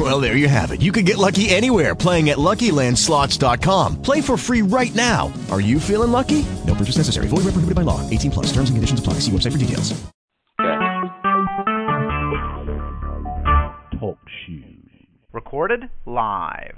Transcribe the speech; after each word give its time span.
Well, 0.00 0.18
there 0.18 0.34
you 0.34 0.48
have 0.48 0.70
it. 0.70 0.80
You 0.80 0.92
can 0.92 1.04
get 1.04 1.18
lucky 1.18 1.50
anywhere 1.50 1.94
playing 1.94 2.30
at 2.30 2.38
LuckyLandSlots.com. 2.38 4.00
Play 4.00 4.22
for 4.22 4.38
free 4.38 4.62
right 4.62 4.94
now. 4.94 5.30
Are 5.50 5.60
you 5.60 5.78
feeling 5.78 6.10
lucky? 6.10 6.46
No 6.66 6.74
purchase 6.74 6.96
necessary. 6.96 7.28
Void 7.28 7.44
where 7.44 7.52
prohibited 7.52 7.74
by 7.74 7.82
law. 7.82 8.08
18 8.08 8.30
plus. 8.30 8.46
Terms 8.46 8.70
and 8.70 8.78
conditions 8.78 8.98
apply. 8.98 9.14
See 9.14 9.30
website 9.30 9.52
for 9.52 9.58
details. 9.58 9.92
Talk 14.00 14.18
shoes. 14.46 14.64
Recorded 15.34 15.82
live. 16.06 16.76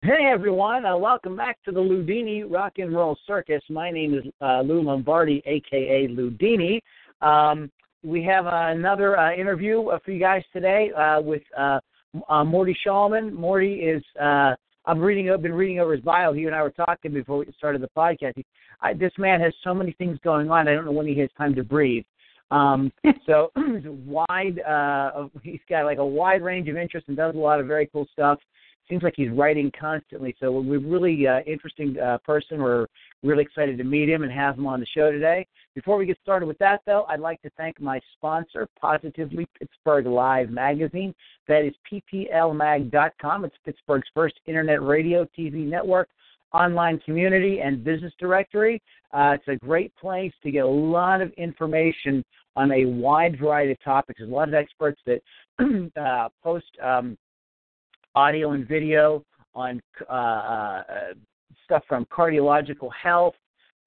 Hey 0.00 0.30
everyone, 0.30 0.84
uh, 0.84 0.96
welcome 0.98 1.34
back 1.34 1.56
to 1.64 1.72
the 1.72 1.80
Ludini 1.80 2.44
Rock 2.46 2.74
and 2.76 2.94
Roll 2.94 3.16
Circus. 3.26 3.62
My 3.70 3.90
name 3.90 4.14
is 4.14 4.24
uh, 4.40 4.60
Lou 4.60 4.82
Lombardi, 4.82 5.42
aka 5.46 6.08
Ludini. 6.08 6.80
Um, 7.22 7.70
we 8.04 8.22
have 8.22 8.46
uh, 8.46 8.68
another 8.68 9.18
uh, 9.18 9.34
interview 9.34 9.88
uh, 9.88 9.98
for 10.04 10.12
you 10.12 10.20
guys 10.20 10.42
today 10.52 10.90
uh, 10.92 11.20
with 11.20 11.42
uh, 11.58 11.80
uh, 12.28 12.44
Morty 12.44 12.76
Shallman. 12.86 13.32
Morty 13.32 13.74
is 13.76 14.02
uh, 14.20 14.54
I'm 14.86 15.00
reading. 15.00 15.30
I've 15.30 15.42
been 15.42 15.54
reading 15.54 15.80
over 15.80 15.92
his 15.92 16.02
bio. 16.02 16.32
He 16.32 16.44
and 16.44 16.54
I 16.54 16.62
were 16.62 16.70
talking 16.70 17.14
before 17.14 17.38
we 17.38 17.46
started 17.56 17.80
the 17.80 17.88
podcast. 17.96 18.34
He, 18.36 18.44
I, 18.82 18.92
this 18.92 19.12
man 19.16 19.40
has 19.40 19.54
so 19.64 19.72
many 19.72 19.92
things 19.92 20.18
going 20.22 20.50
on. 20.50 20.68
I 20.68 20.74
don't 20.74 20.84
know 20.84 20.92
when 20.92 21.06
he 21.06 21.18
has 21.20 21.30
time 21.38 21.54
to 21.54 21.64
breathe. 21.64 22.04
Um, 22.50 22.92
so 23.26 23.50
wide. 23.56 24.60
Uh, 24.60 25.28
he's 25.42 25.60
got 25.68 25.86
like 25.86 25.98
a 25.98 26.06
wide 26.06 26.42
range 26.42 26.68
of 26.68 26.76
interests 26.76 27.08
and 27.08 27.16
does 27.16 27.34
a 27.34 27.38
lot 27.38 27.58
of 27.58 27.66
very 27.66 27.86
cool 27.86 28.06
stuff 28.12 28.38
seems 28.88 29.02
like 29.02 29.14
he's 29.16 29.30
writing 29.30 29.70
constantly. 29.78 30.34
So 30.40 30.52
we're 30.52 30.78
really 30.78 31.26
uh, 31.26 31.40
interesting 31.46 31.96
uh, 31.98 32.18
person. 32.18 32.60
We're 32.60 32.86
really 33.22 33.42
excited 33.42 33.78
to 33.78 33.84
meet 33.84 34.08
him 34.08 34.22
and 34.22 34.32
have 34.32 34.58
him 34.58 34.66
on 34.66 34.80
the 34.80 34.86
show 34.86 35.10
today. 35.10 35.46
Before 35.74 35.96
we 35.96 36.06
get 36.06 36.18
started 36.22 36.46
with 36.46 36.58
that, 36.58 36.82
though, 36.86 37.04
I'd 37.08 37.20
like 37.20 37.40
to 37.42 37.50
thank 37.56 37.80
my 37.80 38.00
sponsor, 38.16 38.68
Positively 38.80 39.46
Pittsburgh 39.58 40.06
Live 40.06 40.50
Magazine. 40.50 41.14
That 41.48 41.64
is 41.64 41.74
pplmag.com. 41.90 43.44
It's 43.44 43.56
Pittsburgh's 43.64 44.08
first 44.14 44.34
internet 44.46 44.82
radio, 44.82 45.26
TV 45.36 45.66
network, 45.66 46.08
online 46.52 46.98
community, 47.00 47.60
and 47.60 47.82
business 47.82 48.12
directory. 48.18 48.80
Uh, 49.12 49.36
it's 49.36 49.48
a 49.48 49.56
great 49.64 49.94
place 49.96 50.32
to 50.42 50.50
get 50.50 50.64
a 50.64 50.68
lot 50.68 51.20
of 51.20 51.32
information 51.32 52.24
on 52.56 52.70
a 52.70 52.84
wide 52.84 53.38
variety 53.38 53.72
of 53.72 53.82
topics. 53.82 54.18
There's 54.18 54.30
a 54.30 54.34
lot 54.34 54.48
of 54.48 54.54
experts 54.54 55.00
that 55.06 55.20
uh, 56.00 56.28
post. 56.42 56.66
Um, 56.82 57.16
audio 58.14 58.52
and 58.52 58.66
video 58.66 59.24
on 59.54 59.80
uh, 60.08 60.12
uh, 60.12 60.82
stuff 61.64 61.82
from 61.88 62.04
cardiological 62.06 62.90
health 63.00 63.34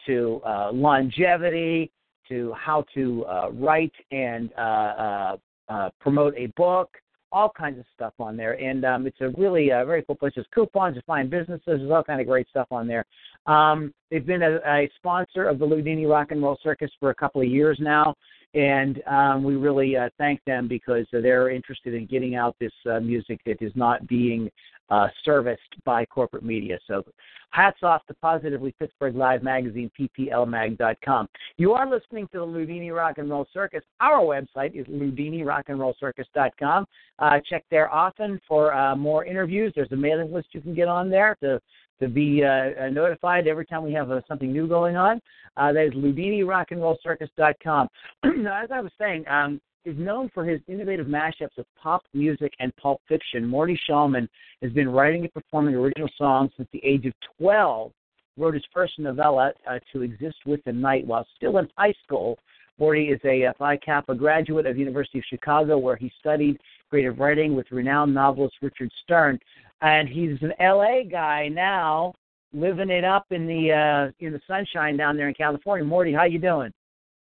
to 0.06 0.42
uh, 0.46 0.72
longevity 0.72 1.92
to 2.28 2.54
how 2.54 2.84
to 2.94 3.26
uh, 3.26 3.50
write 3.54 3.94
and 4.12 4.52
uh, 4.58 5.38
uh, 5.70 5.90
promote 6.00 6.34
a 6.38 6.48
book, 6.58 6.90
all 7.32 7.50
kinds 7.50 7.80
of 7.80 7.86
stuff 7.94 8.14
on 8.20 8.38
there. 8.38 8.54
And 8.54 8.86
um, 8.86 9.08
it's 9.08 9.22
a 9.22 9.30
really 9.30 9.72
uh, 9.72 9.86
very 9.86 10.04
cool 10.04 10.16
place. 10.16 10.34
There's 10.36 10.48
coupons 10.54 10.96
to 10.96 11.02
find 11.04 11.30
businesses. 11.30 11.64
There's 11.66 11.92
all 11.92 12.04
kind 12.04 12.22
of 12.22 12.28
great 12.28 12.48
stuff 12.50 12.68
on 12.72 12.88
there. 12.88 13.06
Um, 13.46 13.94
they've 14.10 14.26
been 14.26 14.44
a, 14.44 14.58
a 14.66 14.90
sponsor 14.98 15.48
of 15.48 15.60
the 15.60 15.66
Ludini 15.66 16.10
Rock 16.10 16.32
and 16.32 16.42
Roll 16.42 16.58
Circus 16.64 16.92
for 17.00 17.10
a 17.10 17.16
couple 17.16 17.42
of 17.42 17.48
years 17.48 17.78
now 17.82 18.16
and 18.54 19.02
um, 19.08 19.44
we 19.44 19.56
really 19.56 19.96
uh, 19.98 20.10
thank 20.18 20.44
them 20.46 20.68
because 20.68 21.06
they're 21.12 21.50
interested 21.50 21.94
in 21.94 22.06
getting 22.06 22.36
out 22.36 22.56
this 22.60 22.72
uh, 22.90 23.00
music 23.00 23.40
that 23.46 23.62
is 23.62 23.72
not 23.76 24.08
being 24.08 24.50
uh, 24.90 25.08
serviced 25.24 25.76
by 25.86 26.06
corporate 26.06 26.44
media. 26.44 26.80
So, 26.88 27.04
hats 27.52 27.80
off 27.84 28.06
to 28.08 28.14
Positively 28.16 28.74
Pittsburgh 28.78 29.16
Live 29.16 29.42
Magazine, 29.44 29.90
pplmag.com. 30.00 31.28
You 31.58 31.74
are 31.74 31.90
listening 31.90 32.28
to 32.34 32.40
the 32.40 32.46
Ludini 32.46 32.94
Rock 32.96 33.18
and 33.18 33.30
Roll 33.30 33.48
Circus. 33.54 33.84
Our 34.00 34.20
website 34.20 34.76
is 34.80 34.86
ludinirockandrollcircus.com. 34.88 36.86
Uh, 37.20 37.40
check 37.50 37.66
there 37.72 37.92
often 37.94 38.40
for 38.48 38.74
uh, 38.74 38.96
more 38.96 39.26
interviews. 39.26 39.74
There's 39.76 39.92
a 39.92 39.96
mailing 39.96 40.32
list 40.32 40.48
you 40.52 40.62
can 40.62 40.76
get 40.76 40.88
on 40.88 41.10
there 41.10 41.36
to 41.42 41.60
to 42.00 42.08
be 42.08 42.44
uh, 42.44 42.70
uh, 42.84 42.90
notified 42.90 43.48
every 43.48 43.66
time 43.66 43.84
we 43.84 43.94
have 43.94 44.12
uh, 44.12 44.22
something 44.28 44.52
new 44.52 44.68
going 44.68 44.96
on. 44.96 45.20
Uh, 45.56 45.74
that 45.74 45.88
is 45.88 45.94
LudiniRockandRollCircus.com. 45.94 47.88
now, 48.38 48.64
as 48.64 48.70
I 48.72 48.82
was 48.82 48.92
saying, 49.00 49.28
um, 49.28 49.60
is 49.88 49.98
known 49.98 50.30
for 50.34 50.46
his 50.46 50.60
innovative 50.68 51.08
mashups 51.08 51.58
of 51.58 51.66
pop 51.82 52.04
music 52.14 52.54
and 52.60 52.76
pulp 52.76 53.02
fiction. 53.08 53.48
Morty 53.48 53.80
Shallman 53.90 54.28
has 54.62 54.72
been 54.72 54.90
writing 54.90 55.22
and 55.22 55.34
performing 55.34 55.76
original 55.76 56.10
songs 56.18 56.52
since 56.58 56.70
the 56.74 56.84
age 56.84 57.06
of 57.06 57.14
12. 57.40 57.92
Wrote 58.38 58.54
his 58.54 58.66
first 58.72 59.00
novella, 59.00 59.52
uh, 59.68 59.80
To 59.92 60.04
Exist 60.04 60.38
with 60.46 60.64
the 60.66 60.74
Night, 60.74 61.08
while 61.08 61.26
still 61.36 61.58
in 61.58 61.68
high 61.76 61.94
school. 62.04 62.38
Morty 62.78 63.06
is 63.06 63.20
a 63.26 63.52
Phi 63.58 63.78
Kappa 63.78 64.14
graduate 64.14 64.68
of 64.68 64.76
the 64.76 64.80
University 64.80 65.18
of 65.18 65.26
Chicago, 65.28 65.80
where 65.80 65.96
he 65.96 66.12
studied 66.20 66.60
creative 66.92 67.18
writing 67.18 67.56
with 67.56 67.66
renowned 67.72 68.14
novelist 68.14 68.56
Richard 68.62 68.92
Stern 69.04 69.40
and 69.82 70.08
he's 70.10 70.38
an 70.42 70.54
LA 70.60 71.04
guy 71.10 71.48
now, 71.48 72.14
living 72.54 72.90
it 72.90 73.04
up 73.04 73.26
in 73.32 73.46
the 73.46 73.72
uh 73.72 74.26
in 74.26 74.34
the 74.34 74.42
sunshine 74.48 74.98
down 74.98 75.18
there 75.18 75.28
in 75.28 75.34
California. 75.34 75.86
Morty, 75.86 76.14
how 76.14 76.24
you 76.24 76.40
doing? 76.40 76.72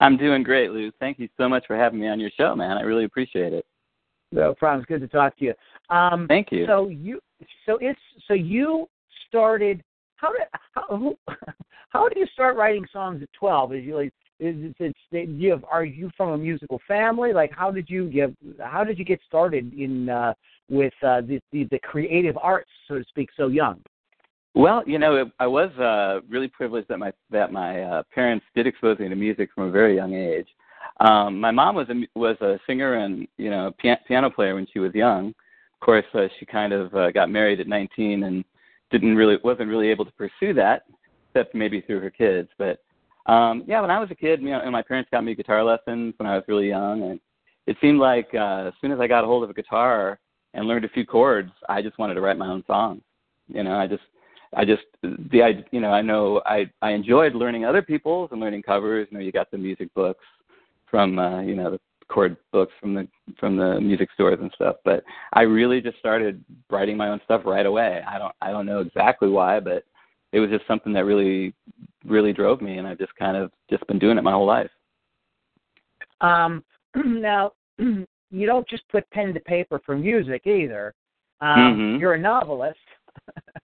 I'm 0.00 0.16
doing 0.16 0.42
great, 0.42 0.70
Lou. 0.70 0.91
Thank 1.00 1.19
you 1.19 1.28
so 1.36 1.48
much 1.48 1.66
for 1.66 1.76
having 1.76 2.00
me 2.00 2.09
on 2.09 2.20
your 2.20 2.31
show, 2.36 2.54
man. 2.54 2.76
I 2.76 2.82
really 2.82 3.04
appreciate 3.04 3.53
it. 3.53 3.66
No 4.31 4.54
problem. 4.54 4.81
It's 4.81 4.88
good 4.88 5.00
to 5.00 5.09
talk 5.09 5.36
to 5.38 5.44
you. 5.44 5.54
Um, 5.94 6.26
Thank 6.28 6.53
you. 6.53 6.66
So 6.66 6.88
you, 6.88 7.20
so 7.66 7.78
it's 7.81 8.00
so 8.26 8.34
you 8.34 8.87
started. 9.28 9.82
How 10.16 10.32
did 10.32 10.42
how 10.72 11.16
how 11.88 12.08
did 12.08 12.19
you 12.19 12.26
start 12.32 12.56
writing 12.56 12.87
songs 12.92 13.22
at 13.22 13.28
twelve? 13.32 13.75
Is 13.75 13.84
you 13.84 13.97
like 13.97 14.12
is 14.38 14.75
it, 14.78 14.94
it's 15.10 15.31
you 15.31 15.50
have 15.50 15.64
are 15.70 15.84
you 15.84 16.10
from 16.16 16.31
a 16.31 16.38
musical 16.38 16.81
family? 16.87 17.32
Like 17.32 17.53
how 17.53 17.70
did 17.70 17.88
you 17.88 18.10
get 18.10 18.34
how 18.60 18.84
did 18.84 18.98
you 18.98 19.04
get 19.04 19.20
started 19.26 19.72
in 19.72 20.08
uh, 20.08 20.34
with 20.69 20.92
uh, 21.03 21.22
the, 21.22 21.41
the 21.53 21.64
the 21.70 21.78
creative 21.78 22.37
arts, 22.37 22.70
so 22.87 22.98
to 22.98 23.04
speak, 23.08 23.31
so 23.37 23.48
young? 23.48 23.81
Well, 24.54 24.82
you 24.86 24.98
know, 24.98 25.31
I 25.38 25.47
was 25.47 25.70
uh, 25.78 26.20
really 26.28 26.48
privileged 26.48 26.88
that 26.88 26.98
my 26.98 27.12
that 27.31 27.53
my 27.53 27.82
uh, 27.82 28.03
parents 28.14 28.44
did 28.54 28.66
expose 28.66 28.98
me 28.98 29.09
to 29.09 29.14
music 29.14 29.50
from 29.54 29.64
a 29.64 29.70
very 29.70 29.94
young 29.94 30.14
age. 30.14 30.48
Um, 31.00 31.41
my 31.41 31.50
mom 31.50 31.76
was 31.76 31.88
a 31.91 32.19
was 32.19 32.36
a 32.41 32.58
singer 32.66 32.94
and 32.94 33.28
you 33.37 33.50
know 33.50 33.72
pian- 33.82 34.04
piano 34.06 34.31
player 34.31 34.54
when 34.54 34.66
she 34.72 34.78
was 34.78 34.94
young. 34.94 35.28
Of 35.28 35.81
course, 35.81 36.04
uh, 36.14 36.26
she 36.38 36.47
kind 36.47 36.72
of 36.72 36.92
uh, 36.94 37.10
got 37.12 37.31
married 37.31 37.60
at 37.60 37.69
19 37.69 38.25
and 38.25 38.44
didn't 38.91 39.14
really 39.14 39.37
wasn't 39.44 39.69
really 39.69 39.88
able 39.88 40.04
to 40.04 40.12
pursue 40.12 40.53
that, 40.54 40.87
except 41.28 41.54
maybe 41.54 41.81
through 41.81 42.00
her 42.00 42.10
kids. 42.10 42.48
But 42.58 42.82
um, 43.32 43.62
yeah, 43.66 43.81
when 43.81 43.91
I 43.91 44.00
was 44.00 44.10
a 44.10 44.16
kid, 44.16 44.41
you 44.41 44.50
know, 44.50 44.60
and 44.60 44.72
my 44.72 44.82
parents 44.82 45.10
got 45.12 45.25
me 45.25 45.34
guitar 45.34 45.62
lessons 45.62 46.14
when 46.16 46.26
I 46.26 46.34
was 46.34 46.44
really 46.48 46.69
young, 46.69 47.03
and 47.03 47.20
it 47.66 47.76
seemed 47.81 48.00
like 48.00 48.28
uh, 48.34 48.64
as 48.69 48.72
soon 48.81 48.91
as 48.91 48.98
I 48.98 49.06
got 49.06 49.22
a 49.22 49.26
hold 49.26 49.44
of 49.44 49.50
a 49.50 49.54
guitar, 49.54 50.19
and 50.54 50.66
learned 50.66 50.84
a 50.84 50.88
few 50.88 51.06
chords, 51.06 51.53
I 51.69 51.82
just 51.82 51.98
wanted 51.98 52.14
to 52.14 52.20
write 52.20 52.38
my 52.38 52.48
own 52.48 52.64
songs. 52.66 53.03
You 53.48 53.62
know, 53.62 53.76
I 53.76 53.87
just 53.87 54.03
I 54.54 54.64
just 54.64 54.82
the 55.03 55.42
I 55.42 55.64
you 55.70 55.81
know 55.81 55.91
I 55.91 56.03
know 56.03 56.42
I 56.47 56.70
I 56.82 56.91
enjoyed 56.92 57.34
learning 57.34 57.64
other 57.64 57.82
people's 57.82 58.31
and 58.32 58.41
learning 58.41 58.62
covers. 58.62 59.09
You 59.10 59.19
know, 59.19 59.25
you 59.25 59.32
got 59.32 59.50
the 59.50 59.59
music 59.59 59.92
books 59.94 60.25
from 60.91 61.19
uh, 61.19 61.42
you 61.42 61.54
know 61.54 61.70
the 61.72 61.81
chord 62.09 62.36
books 62.53 62.72
from 62.81 62.94
the 62.94 63.06
from 63.38 63.56
the 63.56 63.81
music 63.81 64.08
stores 64.14 64.38
and 64.41 64.50
stuff. 64.54 64.76
But 64.84 65.04
I 65.34 65.42
really 65.42 65.81
just 65.81 65.98
started 65.98 66.42
writing 66.70 66.97
my 66.97 67.08
own 67.08 67.20
stuff 67.25 67.42
right 67.44 67.66
away. 67.66 68.03
I 68.06 68.19
don't 68.19 68.34
I 68.41 68.50
don't 68.50 68.66
know 68.66 68.81
exactly 68.81 69.28
why, 69.28 69.60
but 69.60 69.84
it 70.32 70.41
was 70.41 70.50
just 70.50 70.66
something 70.66 70.92
that 70.94 71.04
really 71.04 71.54
really 72.04 72.32
drove 72.32 72.62
me, 72.62 72.78
and 72.78 72.87
I've 72.87 72.98
just 72.98 73.14
kind 73.16 73.37
of 73.37 73.50
just 73.70 73.87
been 73.87 73.98
doing 73.98 74.19
it 74.19 74.25
my 74.25 74.32
whole 74.32 74.47
life. 74.47 74.70
Um, 76.20 76.64
now 76.94 77.52
you 77.78 78.46
don't 78.46 78.69
just 78.69 78.88
put 78.88 79.08
pen 79.11 79.34
to 79.34 79.40
paper 79.40 79.81
for 79.84 79.96
music 79.96 80.46
either. 80.46 80.94
Um, 81.40 81.58
mm-hmm. 81.58 82.00
You're 82.00 82.14
a 82.14 82.19
novelist, 82.19 82.78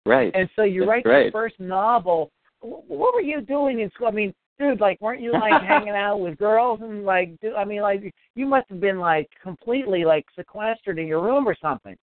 right? 0.07 0.33
and 0.35 0.49
so 0.57 0.63
you 0.63 0.81
That's 0.81 0.89
write 0.89 1.05
great. 1.05 1.23
your 1.25 1.33
first 1.33 1.59
novel. 1.59 2.31
What 2.61 3.15
were 3.15 3.21
you 3.21 3.41
doing 3.41 3.81
in 3.81 3.91
school? 3.91 4.07
I 4.09 4.11
mean, 4.11 4.35
dude, 4.59 4.81
like, 4.81 5.01
weren't 5.01 5.21
you 5.21 5.33
like 5.33 5.61
hanging 5.63 5.91
out 5.91 6.19
with 6.21 6.39
girls 6.39 6.81
and 6.83 7.05
like, 7.05 7.39
do, 7.41 7.55
I 7.55 7.65
mean, 7.65 7.83
like, 7.83 8.13
you 8.35 8.47
must 8.47 8.69
have 8.71 8.81
been 8.81 8.99
like 8.99 9.29
completely 9.43 10.05
like 10.05 10.27
sequestered 10.37 10.99
in 10.99 11.07
your 11.07 11.23
room 11.23 11.47
or 11.47 11.57
something. 11.61 11.97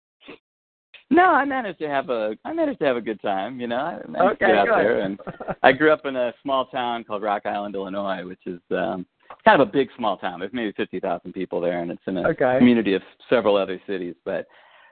No, 1.12 1.26
I 1.26 1.44
managed 1.44 1.80
to 1.80 1.90
have 1.90 2.10
a 2.10 2.38
I 2.46 2.54
managed 2.54 2.80
to 2.80 2.86
have 2.86 2.98
a 2.98 3.02
good 3.02 3.22
time. 3.22 3.60
You 3.60 3.68
know, 3.68 3.78
I 3.78 3.94
managed 4.08 4.42
Okay, 4.42 4.46
to 4.46 4.52
get 4.52 4.56
out 4.56 4.68
good. 4.68 4.78
there, 4.78 5.00
and 5.00 5.20
I 5.64 5.72
grew 5.72 5.92
up 5.92 6.06
in 6.06 6.16
a 6.16 6.34
small 6.44 6.66
town 6.68 7.04
called 7.04 7.24
Rock 7.24 7.46
Island, 7.46 7.74
Illinois, 7.76 8.26
which 8.26 8.46
is 8.46 8.60
um 8.72 9.06
kind 9.44 9.60
of 9.60 9.68
a 9.68 9.72
big 9.72 9.90
small 9.98 10.18
town. 10.18 10.40
There's 10.40 10.54
maybe 10.54 10.72
fifty 10.74 11.00
thousand 11.00 11.34
people 11.34 11.62
there, 11.62 11.82
and 11.82 11.90
it's 11.90 12.02
in 12.06 12.18
a 12.18 12.30
Okay. 12.30 12.58
community 12.60 12.94
of 12.94 13.02
several 13.30 13.56
other 13.56 13.82
cities. 13.88 14.16
But 14.24 14.46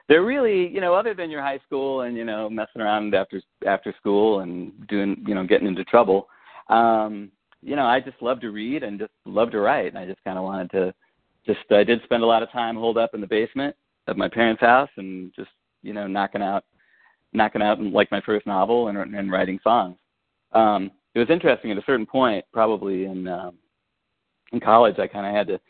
they're 0.08 0.24
really, 0.24 0.68
you 0.68 0.80
know, 0.80 0.94
other 0.94 1.14
than 1.14 1.30
your 1.30 1.42
high 1.42 1.60
school 1.66 2.02
and 2.02 2.16
you 2.16 2.24
know 2.24 2.48
messing 2.48 2.80
around 2.80 3.14
after 3.14 3.40
after 3.66 3.94
school 3.98 4.40
and 4.40 4.72
doing, 4.88 5.22
you 5.26 5.34
know, 5.34 5.44
getting 5.44 5.68
into 5.68 5.84
trouble. 5.84 6.28
Um, 6.68 7.30
you 7.62 7.76
know, 7.76 7.86
I 7.86 8.00
just 8.00 8.20
love 8.22 8.40
to 8.40 8.50
read 8.50 8.82
and 8.82 8.98
just 8.98 9.12
love 9.26 9.50
to 9.50 9.60
write, 9.60 9.88
and 9.88 9.98
I 9.98 10.06
just 10.06 10.22
kind 10.24 10.38
of 10.38 10.44
wanted 10.44 10.70
to 10.72 10.94
just 11.46 11.60
I 11.70 11.84
did 11.84 12.02
spend 12.04 12.22
a 12.22 12.26
lot 12.26 12.42
of 12.42 12.50
time 12.50 12.76
holed 12.76 12.98
up 12.98 13.14
in 13.14 13.20
the 13.20 13.26
basement 13.26 13.74
of 14.06 14.16
my 14.16 14.28
parents' 14.28 14.60
house 14.60 14.90
and 14.96 15.32
just 15.34 15.50
you 15.82 15.92
know 15.92 16.06
knocking 16.06 16.42
out 16.42 16.64
knocking 17.32 17.62
out 17.62 17.80
like 17.80 18.10
my 18.10 18.20
first 18.22 18.46
novel 18.46 18.88
and, 18.88 18.96
and 18.98 19.30
writing 19.30 19.58
songs. 19.62 19.96
Um, 20.52 20.90
it 21.14 21.18
was 21.18 21.30
interesting 21.30 21.70
at 21.70 21.78
a 21.78 21.84
certain 21.84 22.06
point, 22.06 22.44
probably 22.52 23.04
in 23.04 23.28
um, 23.28 23.54
in 24.52 24.60
college, 24.60 24.98
I 24.98 25.06
kind 25.06 25.26
of 25.26 25.34
had 25.34 25.46
to 25.48 25.60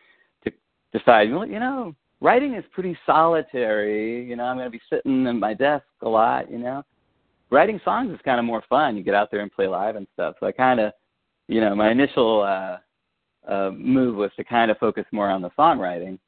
to 0.45 0.57
decide, 0.97 1.29
you 1.29 1.59
know, 1.59 1.95
writing 2.21 2.55
is 2.55 2.65
pretty 2.73 2.97
solitary. 3.07 4.25
You 4.25 4.37
know, 4.37 4.45
I'm 4.45 4.57
going 4.57 4.67
to 4.67 4.71
be 4.71 4.81
sitting 4.91 5.27
at 5.27 5.35
my 5.35 5.55
desk 5.55 5.85
a 6.03 6.09
lot. 6.09 6.51
You 6.51 6.59
know, 6.59 6.83
writing 7.51 7.81
songs 7.85 8.13
is 8.13 8.21
kind 8.25 8.39
of 8.39 8.45
more 8.45 8.63
fun. 8.69 8.97
You 8.97 9.03
get 9.03 9.15
out 9.15 9.31
there 9.31 9.41
and 9.41 9.53
play 9.53 9.67
live 9.67 9.97
and 9.97 10.07
stuff. 10.15 10.35
So 10.41 10.47
I 10.47 10.53
kind 10.53 10.81
of, 10.81 10.93
you 11.49 11.61
know, 11.61 11.75
my 11.75 11.91
initial 11.91 12.43
uh, 12.43 12.79
uh, 13.51 13.71
move 13.71 14.17
was 14.17 14.31
to 14.37 14.45
kind 14.45 14.71
of 14.71 14.79
focus 14.79 15.05
more 15.13 15.31
on 15.31 15.43
the 15.43 15.51
songwriting, 15.59 16.19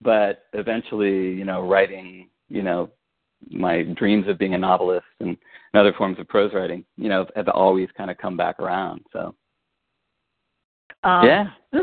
but 0.00 0.44
eventually, 0.52 1.32
you 1.32 1.44
know, 1.44 1.66
writing, 1.66 2.28
you 2.48 2.62
know, 2.62 2.90
my 3.50 3.82
dreams 3.82 4.26
of 4.28 4.38
being 4.38 4.54
a 4.54 4.58
novelist 4.58 5.06
and, 5.20 5.30
and 5.30 5.80
other 5.80 5.92
forms 5.96 6.18
of 6.18 6.28
prose 6.28 6.52
writing, 6.52 6.84
you 6.96 7.08
know, 7.08 7.26
have 7.36 7.48
always 7.48 7.88
kind 7.96 8.10
of 8.10 8.18
come 8.18 8.36
back 8.36 8.58
around. 8.58 9.00
So, 9.12 9.34
um, 11.04 11.24
yeah, 11.24 11.46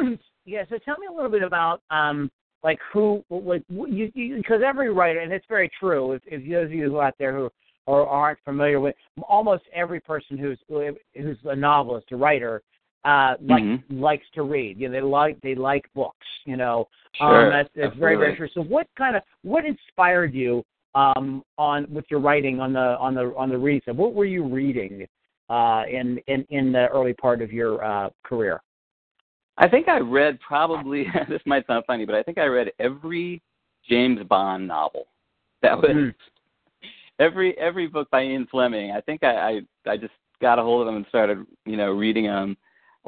yeah. 0.46 0.64
So 0.70 0.78
tell 0.84 0.98
me 1.00 1.08
a 1.08 1.14
little 1.14 1.32
bit 1.32 1.44
about 1.44 1.82
um, 1.90 2.30
like 2.66 2.80
who, 2.92 3.24
like 3.30 3.64
you, 3.70 4.12
because 4.38 4.62
every 4.66 4.92
writer, 4.92 5.20
and 5.20 5.32
it's 5.32 5.46
very 5.48 5.70
true. 5.80 6.14
If, 6.14 6.24
if 6.26 6.50
those 6.50 6.66
of 6.66 6.74
you 6.74 6.90
who 6.90 7.00
out 7.00 7.14
there 7.20 7.32
who 7.32 7.52
or 7.86 8.08
aren't 8.08 8.40
familiar 8.44 8.80
with, 8.80 8.96
almost 9.30 9.64
every 9.72 10.02
person 10.02 10.36
who's 10.36 10.58
who's 10.68 11.38
a 11.46 11.56
novelist, 11.56 12.08
a 12.12 12.16
writer, 12.16 12.64
uh, 13.06 13.36
like 13.40 13.64
mm-hmm. 13.64 14.00
likes 14.02 14.26
to 14.34 14.42
read. 14.42 14.80
You 14.80 14.90
know, 14.90 14.94
they 14.94 15.02
like 15.02 15.40
they 15.42 15.54
like 15.54 15.86
books. 15.94 16.26
You 16.46 16.58
know, 16.58 16.88
sure, 17.14 17.46
um, 17.46 17.52
that's, 17.52 17.70
that's 17.76 17.96
very 17.98 18.16
very 18.16 18.36
true. 18.36 18.50
So, 18.52 18.62
what 18.62 18.88
kind 18.98 19.16
of 19.16 19.22
what 19.44 19.64
inspired 19.64 20.34
you 20.34 20.64
um, 20.96 21.44
on 21.60 21.86
with 21.94 22.06
your 22.10 22.20
writing 22.20 22.60
on 22.60 22.74
the 22.74 22.98
on 22.98 23.14
the 23.14 23.32
on 23.38 23.50
the 23.50 23.58
reading 23.60 23.82
side? 23.86 23.96
What 23.96 24.16
were 24.16 24.26
you 24.26 24.44
reading 24.44 25.06
uh, 25.52 25.84
in 25.88 26.18
in 26.26 26.48
in 26.50 26.72
the 26.72 26.88
early 26.88 27.14
part 27.14 27.44
of 27.44 27.54
your 27.54 27.86
uh, 27.86 28.10
career? 28.24 28.60
I 29.58 29.68
think 29.68 29.88
I 29.88 30.00
read 30.00 30.40
probably 30.40 31.08
this 31.30 31.42
might 31.46 31.66
sound 31.68 31.86
funny, 31.88 32.06
but 32.06 32.16
I 32.16 32.24
think 32.24 32.38
I 32.38 32.46
read 32.46 32.72
every 32.80 33.42
James 33.88 34.22
Bond 34.28 34.68
novel. 34.68 35.08
That 35.62 35.78
was 35.78 35.92
mm. 35.92 36.14
every 37.20 37.58
every 37.58 37.88
book 37.88 38.10
by 38.12 38.24
Ian 38.24 38.48
Fleming. 38.52 38.92
I 38.92 39.02
think 39.02 39.24
I, 39.24 39.62
I 39.88 39.92
I 39.92 39.98
just 39.98 40.14
got 40.42 40.60
a 40.60 40.62
hold 40.62 40.82
of 40.82 40.88
them 40.88 40.98
and 40.98 41.06
started 41.08 41.46
you 41.66 41.78
know 41.78 41.92
reading 41.92 42.26
them 42.26 42.58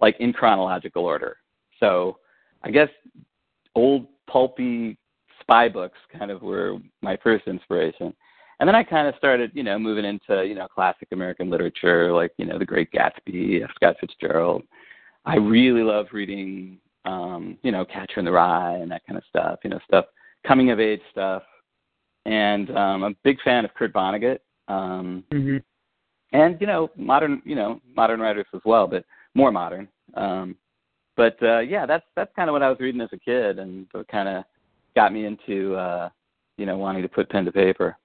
like 0.02 0.16
in 0.20 0.34
chronological 0.34 1.04
order. 1.04 1.38
So 1.80 2.18
I 2.64 2.72
guess 2.72 2.90
old 3.76 4.08
pulpy 4.28 4.98
spy 5.42 5.70
books 5.70 5.98
kind 6.18 6.32
of 6.32 6.42
were 6.42 6.78
my 7.02 7.18
first 7.24 7.48
inspiration. 7.48 8.14
And 8.60 8.68
then 8.68 8.76
I 8.76 8.84
kind 8.84 9.08
of 9.08 9.14
started, 9.18 9.52
you 9.54 9.64
know, 9.64 9.78
moving 9.78 10.04
into, 10.04 10.46
you 10.46 10.56
know, 10.56 10.68
classic 10.68 11.10
American 11.12 11.50
literature 11.50 12.12
like, 12.12 12.32
you 12.38 12.46
know, 12.46 12.58
The 12.58 12.66
Great 12.66 12.92
Gatsby, 12.92 13.64
F. 13.64 13.70
Scott 13.76 13.96
Fitzgerald. 14.00 14.64
I 15.28 15.36
really 15.36 15.84
love 15.84 16.08
reading, 16.14 16.80
um, 17.06 17.58
you 17.62 17.72
know, 17.72 17.84
Catcher 17.86 18.20
in 18.20 18.26
the 18.26 18.32
Rye 18.32 18.78
and 18.78 18.90
that 18.92 19.06
kind 19.06 19.18
of 19.18 19.24
stuff, 19.28 19.60
you 19.64 19.70
know, 19.70 19.80
stuff, 19.86 20.06
coming 20.48 20.72
of 20.72 20.80
age 20.80 21.02
stuff. 21.12 21.44
And 22.26 22.70
um, 22.72 23.04
I'm 23.04 23.12
a 23.12 23.16
big 23.24 23.38
fan 23.44 23.66
of 23.66 23.74
Kurt 23.74 23.94
Vonnegut. 23.94 24.40
Um, 24.70 25.24
mm-hmm. 25.32 25.58
And, 26.32 26.60
you 26.62 26.68
know, 26.68 26.90
modern, 26.96 27.42
you 27.46 27.56
know, 27.56 27.82
modern 27.96 28.20
writers 28.22 28.46
as 28.54 28.62
well, 28.66 28.88
but 28.88 29.04
more 29.34 29.52
modern. 29.52 29.90
Um, 30.14 30.56
but 31.18 31.36
uh, 31.42 31.60
yeah, 31.60 31.86
that's 31.86 32.06
that's 32.16 32.32
kind 32.36 32.48
of 32.48 32.54
what 32.54 32.64
I 32.64 32.70
was 32.70 32.80
reading 32.80 33.02
as 33.02 33.10
a 33.12 33.18
kid, 33.18 33.60
and 33.60 33.88
it 33.94 34.08
kind 34.08 34.30
of 34.30 34.44
got 34.96 35.12
me 35.12 35.26
into 35.26 35.76
uh, 35.76 36.10
you 36.58 36.66
know 36.66 36.78
wanting 36.78 37.02
to 37.02 37.10
put 37.10 37.30
pen 37.30 37.44
to 37.46 37.52
paper. 37.52 37.98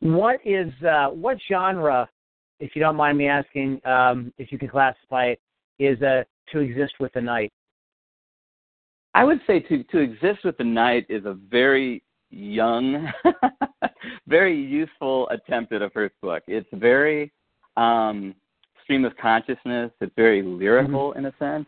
What 0.00 0.40
is 0.44 0.72
uh, 0.82 1.08
what 1.08 1.38
genre, 1.48 2.08
if 2.58 2.74
you 2.74 2.80
don't 2.80 2.96
mind 2.96 3.16
me 3.16 3.28
asking, 3.28 3.80
um, 3.86 4.32
if 4.36 4.50
you 4.50 4.58
can 4.58 4.68
classify 4.68 5.26
it, 5.26 5.40
is 5.80 6.00
uh, 6.02 6.22
to 6.52 6.60
exist 6.60 6.94
with 7.00 7.12
the 7.14 7.20
night? 7.20 7.52
I 9.14 9.24
would 9.24 9.40
say 9.46 9.58
to 9.60 9.82
to 9.82 9.98
exist 9.98 10.44
with 10.44 10.56
the 10.58 10.64
night 10.64 11.06
is 11.08 11.24
a 11.24 11.34
very 11.50 12.04
young, 12.30 13.10
very 14.28 14.56
useful 14.56 15.28
attempt 15.30 15.72
at 15.72 15.82
a 15.82 15.90
first 15.90 16.14
book. 16.22 16.44
It's 16.46 16.68
very 16.72 17.32
um, 17.76 18.34
stream 18.84 19.04
of 19.04 19.16
consciousness. 19.16 19.90
It's 20.00 20.12
very 20.14 20.42
lyrical 20.42 21.10
mm-hmm. 21.10 21.18
in 21.18 21.26
a 21.26 21.34
sense. 21.38 21.66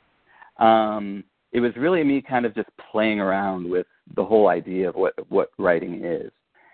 Um, 0.59 1.25
it 1.51 1.61
was 1.61 1.73
really 1.77 2.05
me 2.05 2.23
kind 2.23 2.47
of 2.47 2.55
just 2.55 2.69
playing 2.93 3.19
around 3.19 3.69
with 3.69 3.87
the 4.15 4.25
whole 4.25 4.49
idea 4.49 4.89
of 4.89 4.95
what 4.95 5.15
what 5.29 5.51
writing 5.59 6.05
is, 6.05 6.31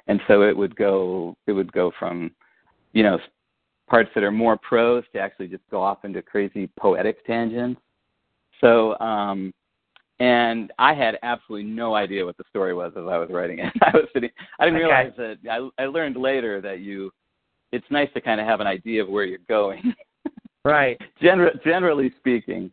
and 0.06 0.20
so 0.28 0.42
it 0.42 0.56
would 0.56 0.76
go 0.76 1.36
it 1.46 1.52
would 1.52 1.72
go 1.72 1.92
from, 1.98 2.30
you 2.92 3.02
know, 3.02 3.18
parts 3.88 4.10
that 4.14 4.24
are 4.24 4.30
more 4.30 4.56
prose 4.56 5.04
to 5.12 5.18
actually 5.18 5.48
just 5.48 5.62
go 5.70 5.82
off 5.82 6.04
into 6.04 6.22
crazy 6.22 6.68
poetic 6.78 7.24
tangents. 7.26 7.80
So, 8.60 8.98
um, 8.98 9.52
and 10.20 10.72
I 10.78 10.94
had 10.94 11.18
absolutely 11.22 11.70
no 11.70 11.94
idea 11.94 12.24
what 12.24 12.36
the 12.36 12.44
story 12.50 12.74
was 12.74 12.92
as 12.96 13.04
I 13.08 13.18
was 13.18 13.28
writing 13.30 13.60
it. 13.60 13.72
I 13.82 13.90
was 13.94 14.08
sitting, 14.12 14.30
I 14.58 14.64
didn't 14.64 14.80
okay. 14.80 14.86
realize 14.86 15.12
that. 15.16 15.38
I, 15.50 15.82
I 15.82 15.86
learned 15.86 16.16
later 16.16 16.60
that 16.60 16.80
you, 16.80 17.12
it's 17.70 17.86
nice 17.90 18.08
to 18.14 18.20
kind 18.20 18.40
of 18.40 18.46
have 18.46 18.60
an 18.60 18.66
idea 18.66 19.02
of 19.02 19.08
where 19.08 19.24
you're 19.24 19.38
going. 19.48 19.94
Right. 20.64 21.00
Gener- 21.22 21.62
generally 21.64 22.12
speaking, 22.18 22.70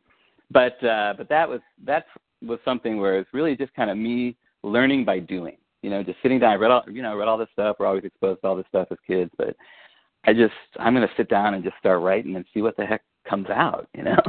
but 0.51 0.83
uh, 0.83 1.13
but 1.18 1.29
that 1.29 1.47
was 1.47 1.61
that 1.85 2.06
was 2.41 2.59
something 2.65 3.00
where 3.00 3.19
it's 3.19 3.33
really 3.33 3.56
just 3.56 3.73
kind 3.73 3.89
of 3.89 3.97
me 3.97 4.35
learning 4.63 5.06
by 5.06 5.19
doing. 5.19 5.56
You 5.81 5.91
know, 5.91 6.03
just 6.03 6.18
sitting 6.21 6.39
down. 6.39 6.51
I 6.51 6.56
read 6.56 6.71
all 6.71 6.83
you 6.91 7.01
know, 7.01 7.15
read 7.15 7.27
all 7.27 7.38
this 7.38 7.47
stuff. 7.53 7.77
We're 7.79 7.85
always 7.85 8.03
exposed 8.03 8.41
to 8.41 8.47
all 8.47 8.56
this 8.56 8.65
stuff 8.68 8.88
as 8.91 8.97
kids, 9.07 9.31
but 9.38 9.56
I 10.25 10.33
just 10.33 10.54
I'm 10.80 10.94
going 10.94 11.07
to 11.07 11.13
sit 11.16 11.30
down 11.30 11.54
and 11.54 11.63
just 11.63 11.77
start 11.77 12.01
writing 12.01 12.36
and 12.36 12.45
see 12.54 12.62
what 12.62 12.77
the 12.77 12.86
heck 12.86 13.01
comes 13.30 13.48
out. 13.50 13.88
You 13.95 14.04
know, 14.04 14.19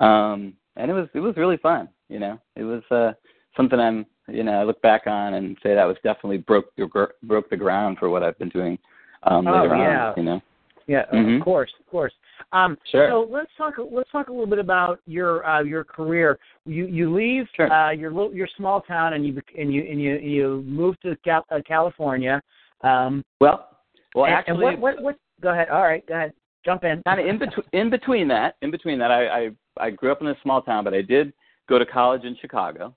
um, 0.04 0.54
and 0.76 0.90
it 0.90 0.94
was 0.94 1.08
it 1.14 1.20
was 1.20 1.36
really 1.36 1.56
fun. 1.58 1.88
You 2.08 2.18
know, 2.18 2.40
it 2.56 2.64
was 2.64 2.82
uh, 2.90 3.12
something 3.56 3.78
I'm 3.78 4.06
you 4.28 4.42
know 4.42 4.52
I 4.52 4.64
look 4.64 4.80
back 4.82 5.06
on 5.06 5.34
and 5.34 5.56
say 5.62 5.74
that 5.74 5.84
was 5.84 5.96
definitely 6.02 6.38
broke 6.38 6.74
the 6.76 7.08
broke 7.22 7.50
the 7.50 7.56
ground 7.56 7.98
for 7.98 8.10
what 8.10 8.22
I've 8.22 8.38
been 8.38 8.48
doing 8.48 8.78
um, 9.24 9.46
oh, 9.46 9.62
later 9.62 9.76
yeah. 9.76 10.08
on. 10.08 10.14
You 10.16 10.22
know. 10.24 10.40
Yeah, 10.86 11.04
mm-hmm. 11.14 11.36
of 11.36 11.42
course, 11.42 11.70
of 11.78 11.86
course. 11.86 12.12
Um, 12.52 12.76
sure. 12.90 13.08
So 13.08 13.28
let's 13.30 13.50
talk. 13.56 13.74
Let's 13.92 14.10
talk 14.10 14.28
a 14.28 14.32
little 14.32 14.48
bit 14.48 14.58
about 14.58 14.98
your 15.06 15.46
uh, 15.46 15.62
your 15.62 15.84
career. 15.84 16.38
You 16.66 16.86
you 16.86 17.14
leave 17.14 17.46
sure. 17.54 17.72
uh, 17.72 17.92
your 17.92 18.10
little, 18.10 18.34
your 18.34 18.48
small 18.56 18.80
town 18.80 19.12
and 19.12 19.24
you 19.24 19.40
and 19.56 19.72
you 19.72 19.82
and 19.88 20.00
you 20.00 20.16
you 20.16 20.64
move 20.66 20.98
to 21.02 21.16
Cal- 21.24 21.46
uh, 21.52 21.60
California. 21.64 22.42
Um, 22.80 23.24
well, 23.40 23.68
well, 24.16 24.26
actually, 24.26 24.66
and 24.66 24.80
what, 24.80 24.80
what 24.80 25.02
what? 25.02 25.16
Go 25.40 25.50
ahead. 25.50 25.68
All 25.68 25.82
right, 25.82 26.06
go 26.06 26.14
ahead. 26.14 26.32
Jump 26.64 26.84
in. 26.84 27.02
Kind 27.06 27.20
of 27.20 27.26
in 27.26 27.38
between 27.38 27.66
in 27.72 27.90
between 27.90 28.28
that. 28.28 28.56
In 28.62 28.70
between 28.70 28.98
that, 28.98 29.10
I, 29.10 29.26
I 29.26 29.50
I 29.78 29.90
grew 29.90 30.12
up 30.12 30.20
in 30.20 30.28
a 30.28 30.36
small 30.42 30.60
town, 30.62 30.84
but 30.84 30.94
I 30.94 31.02
did 31.02 31.32
go 31.68 31.78
to 31.78 31.86
college 31.86 32.24
in 32.24 32.36
Chicago, 32.40 32.94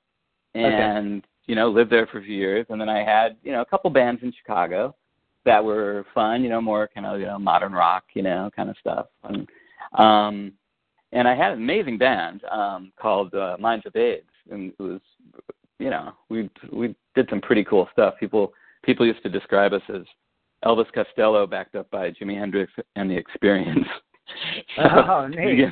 and 0.54 1.20
okay. 1.20 1.28
you 1.48 1.56
know 1.56 1.70
lived 1.70 1.92
there 1.92 2.08
for 2.08 2.20
a 2.20 2.24
few 2.24 2.36
years, 2.36 2.66
and 2.70 2.80
then 2.80 2.90
I 2.90 3.04
had 3.04 3.38
you 3.44 3.52
know 3.52 3.62
a 3.62 3.66
couple 3.66 3.90
bands 3.90 4.22
in 4.24 4.34
Chicago 4.38 4.96
that 5.46 5.64
were 5.64 6.06
fun, 6.14 6.44
you 6.44 6.50
know, 6.50 6.62
more 6.62 6.90
kind 6.94 7.06
of 7.06 7.20
you 7.20 7.26
know 7.26 7.40
modern 7.40 7.74
rock, 7.74 8.04
you 8.14 8.22
know, 8.22 8.50
kind 8.56 8.70
of 8.70 8.76
stuff. 8.80 9.08
And 9.24 9.48
um, 9.98 10.54
and 11.12 11.28
I 11.28 11.36
had 11.36 11.52
an 11.52 11.60
amazing 11.60 11.98
band 11.98 12.42
um, 12.52 12.92
called 13.00 13.34
uh, 13.34 13.58
Minds 13.60 13.86
of 13.86 13.96
AIDS, 13.96 14.26
and 14.52 14.72
it 14.72 14.82
was, 14.82 15.02
you 15.80 15.90
know, 15.90 16.14
we 16.30 16.50
we 16.72 16.96
did 17.16 17.28
some 17.30 17.42
pretty 17.42 17.64
cool 17.64 17.88
stuff. 17.92 18.16
People 18.20 18.54
people 18.84 19.06
used 19.06 19.24
to 19.24 19.30
describe 19.30 19.74
us 19.74 19.82
as 19.94 20.04
Elvis 20.66 20.92
Costello 20.94 21.46
backed 21.48 21.76
up 21.76 21.90
by 21.92 22.12
Jimi 22.12 22.38
Hendrix 22.38 22.72
and 22.96 23.10
the 23.10 23.16
Experience. 23.16 23.86
so, 24.76 24.84
oh, 24.84 25.28
neat. 25.30 25.70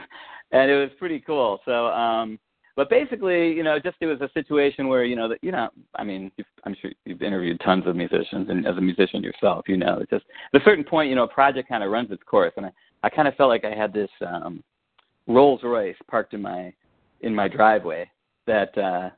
And 0.51 0.69
it 0.69 0.75
was 0.75 0.89
pretty 1.00 1.19
cool. 1.19 1.60
So 1.65 1.88
um, 1.88 2.39
but 2.75 2.89
basically, 2.89 3.51
you 3.53 3.63
know, 3.63 3.79
just 3.79 3.98
it 4.00 4.05
was 4.05 4.21
a 4.21 4.29
situation 4.33 4.88
where 4.88 5.03
you 5.03 5.15
know 5.15 5.27
that 5.27 5.39
you 5.41 5.51
know, 5.51 5.69
I 5.95 6.03
mean, 6.03 6.31
I'm 6.63 6.75
sure 6.81 6.91
you've 7.05 7.21
interviewed 7.21 7.60
tons 7.63 7.86
of 7.86 7.95
musicians, 7.95 8.50
and 8.50 8.65
as 8.65 8.77
a 8.77 8.81
musician 8.81 9.24
yourself, 9.24 9.65
you 9.67 9.77
know, 9.77 10.00
it's 10.00 10.10
just 10.10 10.25
at 10.53 10.62
a 10.62 10.63
certain 10.63 10.83
point, 10.83 11.10
you 11.10 11.15
know, 11.15 11.24
a 11.24 11.27
project 11.27 11.69
kind 11.69 11.83
of 11.83 11.91
runs 11.91 12.12
its 12.12 12.24
course, 12.24 12.53
and 12.57 12.65
I, 12.65 12.71
I 13.03 13.10
kind 13.10 13.27
of 13.27 13.36
felt 13.36 13.50
like 13.50 13.65
I 13.65 13.75
had 13.75 13.93
this 13.93 14.10
um, 14.25 14.63
Rolls 15.27 15.62
Royce 15.63 15.98
parked 16.10 16.33
in 16.33 16.41
my 16.41 16.74
in 17.21 17.36
my 17.36 17.48
driveway 17.48 18.10
that 18.48 18.75
uh, 18.77 19.10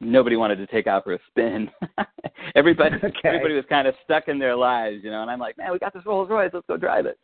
nobody 0.00 0.36
wanted 0.36 0.56
to 0.56 0.66
take 0.66 0.86
out 0.86 1.04
for 1.04 1.14
a 1.14 1.18
spin. 1.28 1.70
everybody, 2.54 2.96
okay. 3.04 3.18
everybody 3.24 3.54
was 3.54 3.64
kind 3.68 3.86
of 3.86 3.94
stuck 4.04 4.28
in 4.28 4.38
their 4.38 4.56
lives, 4.56 4.98
you 5.02 5.10
know, 5.10 5.22
and 5.22 5.30
I'm 5.30 5.40
like, 5.40 5.56
man, 5.58 5.72
we 5.72 5.78
got 5.78 5.94
this 5.94 6.06
Rolls 6.06 6.30
Royce, 6.30 6.50
let's 6.52 6.66
go 6.68 6.76
drive 6.76 7.06
it. 7.06 7.18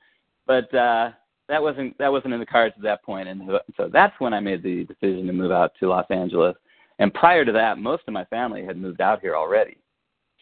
But 0.47 0.73
uh, 0.75 1.11
that 1.49 1.62
wasn't 1.62 1.97
that 1.99 2.12
wasn't 2.12 2.35
in 2.35 2.41
the 2.41 2.47
cards 2.47 2.75
at 2.76 2.83
that 2.83 3.03
point, 3.03 3.29
and 3.29 3.50
so 3.76 3.88
that's 3.93 4.14
when 4.19 4.35
I 4.35 4.41
made 4.41 4.62
the 4.62 4.85
decision 4.85 5.26
to 5.26 5.33
move 5.33 5.53
out 5.53 5.73
to 5.81 5.88
Los 5.88 6.07
Angeles. 6.11 6.55
And 6.99 7.12
prior 7.12 7.45
to 7.45 7.53
that, 7.53 7.79
most 7.79 8.05
of 8.07 8.14
my 8.14 8.25
family 8.26 8.64
had 8.64 8.76
moved 8.76 9.00
out 9.00 9.21
here 9.21 9.35
already, 9.35 9.79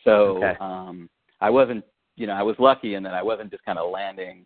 so 0.04 0.38
okay. 0.38 0.54
um, 0.61 1.08
I 1.40 1.50
wasn't, 1.50 1.84
you 2.16 2.26
know, 2.26 2.34
I 2.34 2.42
was 2.42 2.56
lucky 2.58 2.94
in 2.94 3.02
that 3.04 3.14
I 3.14 3.22
wasn't 3.22 3.50
just 3.50 3.64
kind 3.64 3.78
of 3.78 3.90
landing 3.90 4.44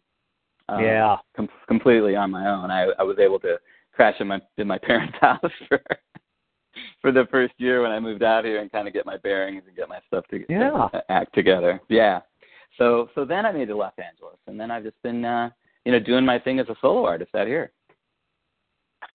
um, 0.68 0.82
Yeah. 0.82 1.16
com- 1.36 1.48
completely 1.68 2.16
on 2.16 2.30
my 2.30 2.46
own. 2.48 2.70
I 2.70 2.88
I 2.98 3.02
was 3.02 3.18
able 3.18 3.40
to 3.40 3.58
crash 3.92 4.16
in 4.20 4.26
my 4.28 4.40
in 4.58 4.66
my 4.66 4.78
parents' 4.82 5.16
house 5.20 5.40
for 5.68 5.80
for 7.00 7.12
the 7.12 7.26
first 7.30 7.54
year 7.58 7.82
when 7.82 7.90
I 7.92 8.00
moved 8.00 8.22
out 8.22 8.44
here 8.44 8.60
and 8.60 8.70
kind 8.70 8.86
of 8.88 8.94
get 8.94 9.06
my 9.06 9.16
bearings 9.18 9.62
and 9.66 9.76
get 9.76 9.88
my 9.88 9.98
stuff 10.06 10.24
to 10.30 10.44
Yeah. 10.48 10.88
to 10.92 11.02
act 11.10 11.34
together. 11.34 11.80
Yeah. 11.88 12.20
So 12.78 13.08
so 13.14 13.24
then 13.24 13.46
I 13.46 13.52
made 13.52 13.62
it 13.62 13.66
to 13.66 13.76
Los 13.76 13.92
Angeles, 13.98 14.36
and 14.46 14.58
then 14.60 14.70
I've 14.70 14.82
just 14.84 15.00
been 15.02 15.24
uh, 15.24 15.50
you 15.84 15.92
know 15.92 16.00
doing 16.00 16.24
my 16.24 16.38
thing 16.38 16.58
as 16.58 16.68
a 16.68 16.76
solo 16.80 17.04
artist 17.06 17.34
out 17.34 17.46
here. 17.46 17.72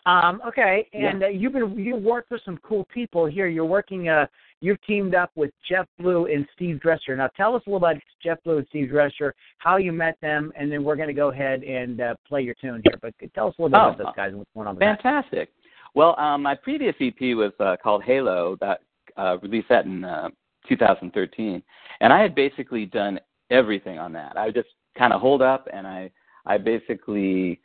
Um, 0.05 0.41
okay, 0.47 0.87
Yeah. 0.93 1.09
and 1.09 1.23
uh, 1.23 1.27
you've 1.27 1.53
been 1.53 1.77
you 1.77 1.95
worked 1.95 2.31
with 2.31 2.41
some 2.43 2.57
cool 2.63 2.85
people 2.93 3.25
here. 3.27 3.47
You're 3.47 3.65
working. 3.65 4.09
Uh, 4.09 4.25
you've 4.59 4.81
teamed 4.83 5.13
up 5.13 5.31
with 5.35 5.51
Jeff 5.67 5.85
Blue 5.99 6.25
and 6.25 6.47
Steve 6.55 6.79
Dresser. 6.79 7.15
Now, 7.15 7.27
tell 7.37 7.55
us 7.55 7.61
a 7.67 7.69
little 7.69 7.77
about 7.87 8.01
Jeff 8.23 8.37
Blue 8.43 8.57
and 8.59 8.67
Steve 8.69 8.89
Dresser, 8.89 9.33
how 9.59 9.77
you 9.77 9.91
met 9.91 10.17
them, 10.21 10.51
and 10.55 10.71
then 10.71 10.83
we're 10.83 10.95
going 10.95 11.07
to 11.07 11.13
go 11.13 11.29
ahead 11.29 11.63
and 11.63 12.01
uh, 12.01 12.15
play 12.27 12.41
your 12.41 12.55
tune 12.55 12.81
here. 12.83 12.97
But 13.01 13.13
tell 13.35 13.47
us 13.47 13.55
a 13.59 13.61
little 13.61 13.69
bit 13.69 13.77
Oh, 13.77 13.89
about 13.89 13.97
those 13.97 14.15
guys 14.15 14.29
and 14.29 14.37
what's 14.39 14.49
going 14.55 14.67
on 14.67 14.75
with 14.75 14.79
that. 14.81 15.01
Fantastic. 15.03 15.49
Well, 15.93 16.17
um, 16.19 16.41
my 16.41 16.55
previous 16.55 16.95
EP 17.00 17.36
was 17.36 17.51
uh, 17.60 17.75
called 17.81 18.03
Halo. 18.03 18.57
That 18.62 18.81
uh, 19.17 19.38
released 19.41 19.69
that 19.69 19.86
in 19.86 20.03
uh, 20.03 20.29
2013, 20.67 21.62
and 22.00 22.13
I 22.13 22.21
had 22.21 22.33
basically 22.33 22.86
done 22.86 23.19
everything 23.50 24.00
on 24.00 24.13
that. 24.13 24.38
I 24.38 24.51
just 24.51 24.69
kind 24.98 25.12
of 25.13 25.21
hold 25.21 25.41
up, 25.41 25.67
and 25.71 25.86
I 25.86 26.10
I 26.45 26.57
basically 26.57 27.60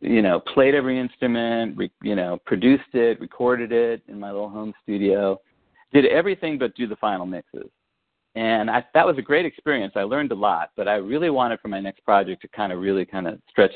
you 0.00 0.22
know 0.22 0.40
played 0.40 0.74
every 0.74 0.98
instrument, 0.98 1.76
re, 1.76 1.90
you 2.02 2.14
know 2.14 2.38
produced 2.44 2.92
it, 2.92 3.20
recorded 3.20 3.72
it 3.72 4.02
in 4.08 4.20
my 4.20 4.30
little 4.30 4.50
home 4.50 4.74
studio, 4.82 5.40
did 5.92 6.04
everything 6.06 6.58
but 6.58 6.74
do 6.74 6.86
the 6.86 6.96
final 6.96 7.26
mixes. 7.26 7.70
And 8.36 8.70
I, 8.70 8.84
that 8.94 9.04
was 9.04 9.18
a 9.18 9.22
great 9.22 9.44
experience. 9.44 9.94
I 9.96 10.02
learned 10.02 10.30
a 10.30 10.36
lot, 10.36 10.70
but 10.76 10.86
I 10.86 10.94
really 10.94 11.30
wanted 11.30 11.58
for 11.60 11.66
my 11.66 11.80
next 11.80 12.04
project 12.04 12.42
to 12.42 12.48
kind 12.48 12.72
of 12.72 12.78
really 12.78 13.04
kind 13.04 13.26
of 13.26 13.40
stretch 13.50 13.72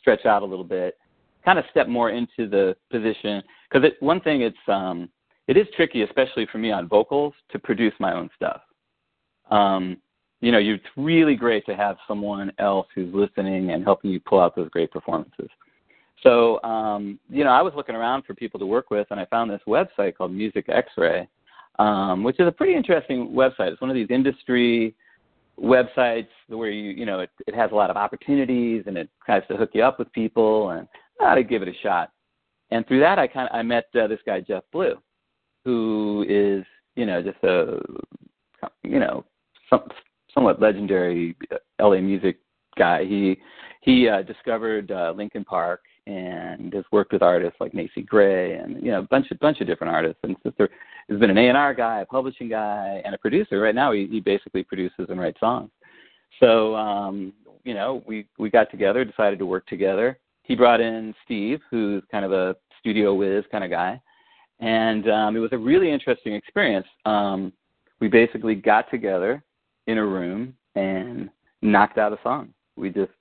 stretch 0.00 0.24
out 0.24 0.42
a 0.42 0.46
little 0.46 0.64
bit 0.64 0.94
kind 1.44 1.58
of 1.58 1.64
step 1.70 1.88
more 1.88 2.10
into 2.10 2.48
the 2.48 2.76
position 2.90 3.42
because 3.70 3.90
one 4.00 4.20
thing 4.20 4.42
it's 4.42 4.56
um 4.68 5.08
it 5.48 5.56
is 5.56 5.66
tricky 5.74 6.02
especially 6.02 6.46
for 6.50 6.58
me 6.58 6.70
on 6.70 6.88
vocals 6.88 7.34
to 7.50 7.58
produce 7.58 7.94
my 7.98 8.14
own 8.14 8.28
stuff. 8.36 8.60
Um 9.50 9.96
you 10.40 10.52
know 10.52 10.58
it's 10.58 10.84
really 10.96 11.34
great 11.34 11.66
to 11.66 11.76
have 11.76 11.96
someone 12.06 12.52
else 12.58 12.86
who's 12.94 13.12
listening 13.14 13.70
and 13.70 13.84
helping 13.84 14.10
you 14.10 14.20
pull 14.20 14.40
out 14.40 14.56
those 14.56 14.68
great 14.70 14.90
performances. 14.90 15.48
So 16.22 16.62
um 16.62 17.18
you 17.28 17.44
know 17.44 17.50
i 17.50 17.62
was 17.62 17.72
looking 17.74 17.94
around 17.94 18.24
for 18.24 18.34
people 18.34 18.60
to 18.60 18.66
work 18.66 18.90
with 18.90 19.06
and 19.10 19.18
i 19.18 19.24
found 19.26 19.50
this 19.50 19.62
website 19.66 20.16
called 20.16 20.32
music 20.32 20.66
x-ray 20.68 21.28
um 21.78 22.22
which 22.22 22.38
is 22.38 22.46
a 22.46 22.52
pretty 22.52 22.74
interesting 22.74 23.28
website. 23.28 23.72
It's 23.72 23.80
one 23.80 23.90
of 23.90 23.96
these 23.96 24.10
industry 24.10 24.94
websites 25.60 26.28
where 26.48 26.70
you 26.70 26.90
you 26.90 27.04
know 27.04 27.20
it, 27.20 27.30
it 27.46 27.54
has 27.54 27.70
a 27.72 27.74
lot 27.74 27.90
of 27.90 27.96
opportunities 27.96 28.84
and 28.86 28.96
it 28.96 29.08
tries 29.24 29.42
to 29.48 29.56
hook 29.56 29.70
you 29.74 29.82
up 29.82 29.98
with 29.98 30.10
people 30.12 30.70
and 30.70 30.88
I 31.22 31.34
to 31.34 31.42
give 31.42 31.62
it 31.62 31.68
a 31.68 31.74
shot. 31.82 32.10
And 32.70 32.86
through 32.86 33.00
that, 33.00 33.18
I 33.18 33.26
kind 33.26 33.48
of 33.48 33.56
I 33.56 33.62
met 33.62 33.86
uh, 34.00 34.06
this 34.06 34.20
guy 34.24 34.40
Jeff 34.40 34.62
Blue, 34.72 34.96
who 35.64 36.24
is 36.28 36.64
you 36.96 37.06
know 37.06 37.22
just 37.22 37.42
a 37.42 37.80
you 38.82 38.98
know 38.98 39.24
some, 39.68 39.82
somewhat 40.32 40.60
legendary 40.60 41.36
LA 41.80 42.00
music 42.00 42.38
guy. 42.78 43.04
He 43.04 43.38
he 43.80 44.08
uh, 44.08 44.22
discovered 44.22 44.90
uh, 44.90 45.12
Linkin 45.16 45.44
Park 45.44 45.80
and 46.06 46.72
has 46.72 46.84
worked 46.92 47.12
with 47.12 47.22
artists 47.22 47.60
like 47.60 47.74
Macy 47.74 48.02
Gray 48.02 48.54
and 48.54 48.82
you 48.82 48.92
know 48.92 49.00
a 49.00 49.08
bunch 49.08 49.30
of 49.30 49.38
bunch 49.40 49.60
of 49.60 49.66
different 49.66 49.92
artists. 49.92 50.20
And 50.22 50.36
there 50.56 50.68
has 51.08 51.18
been 51.18 51.30
an 51.30 51.38
A 51.38 51.48
and 51.48 51.58
R 51.58 51.74
guy, 51.74 52.00
a 52.00 52.06
publishing 52.06 52.48
guy, 52.48 53.02
and 53.04 53.14
a 53.14 53.18
producer. 53.18 53.60
Right 53.60 53.74
now, 53.74 53.92
he, 53.92 54.06
he 54.06 54.20
basically 54.20 54.62
produces 54.62 55.06
and 55.08 55.18
writes 55.18 55.40
songs. 55.40 55.70
So 56.38 56.76
um, 56.76 57.32
you 57.64 57.74
know 57.74 58.04
we 58.06 58.26
we 58.38 58.48
got 58.48 58.70
together, 58.70 59.04
decided 59.04 59.40
to 59.40 59.46
work 59.46 59.66
together 59.66 60.18
he 60.42 60.54
brought 60.54 60.80
in 60.80 61.14
Steve, 61.24 61.60
who's 61.70 62.02
kind 62.10 62.24
of 62.24 62.32
a 62.32 62.56
studio 62.78 63.14
whiz 63.14 63.44
kind 63.50 63.64
of 63.64 63.70
guy, 63.70 64.00
and 64.60 65.08
um, 65.10 65.36
it 65.36 65.40
was 65.40 65.52
a 65.52 65.58
really 65.58 65.90
interesting 65.90 66.34
experience. 66.34 66.86
Um, 67.04 67.52
we 68.00 68.08
basically 68.08 68.54
got 68.54 68.90
together 68.90 69.42
in 69.86 69.98
a 69.98 70.04
room 70.04 70.54
and 70.74 71.30
knocked 71.62 71.98
out 71.98 72.12
a 72.12 72.18
song. 72.22 72.52
We 72.76 72.90
just 72.90 73.12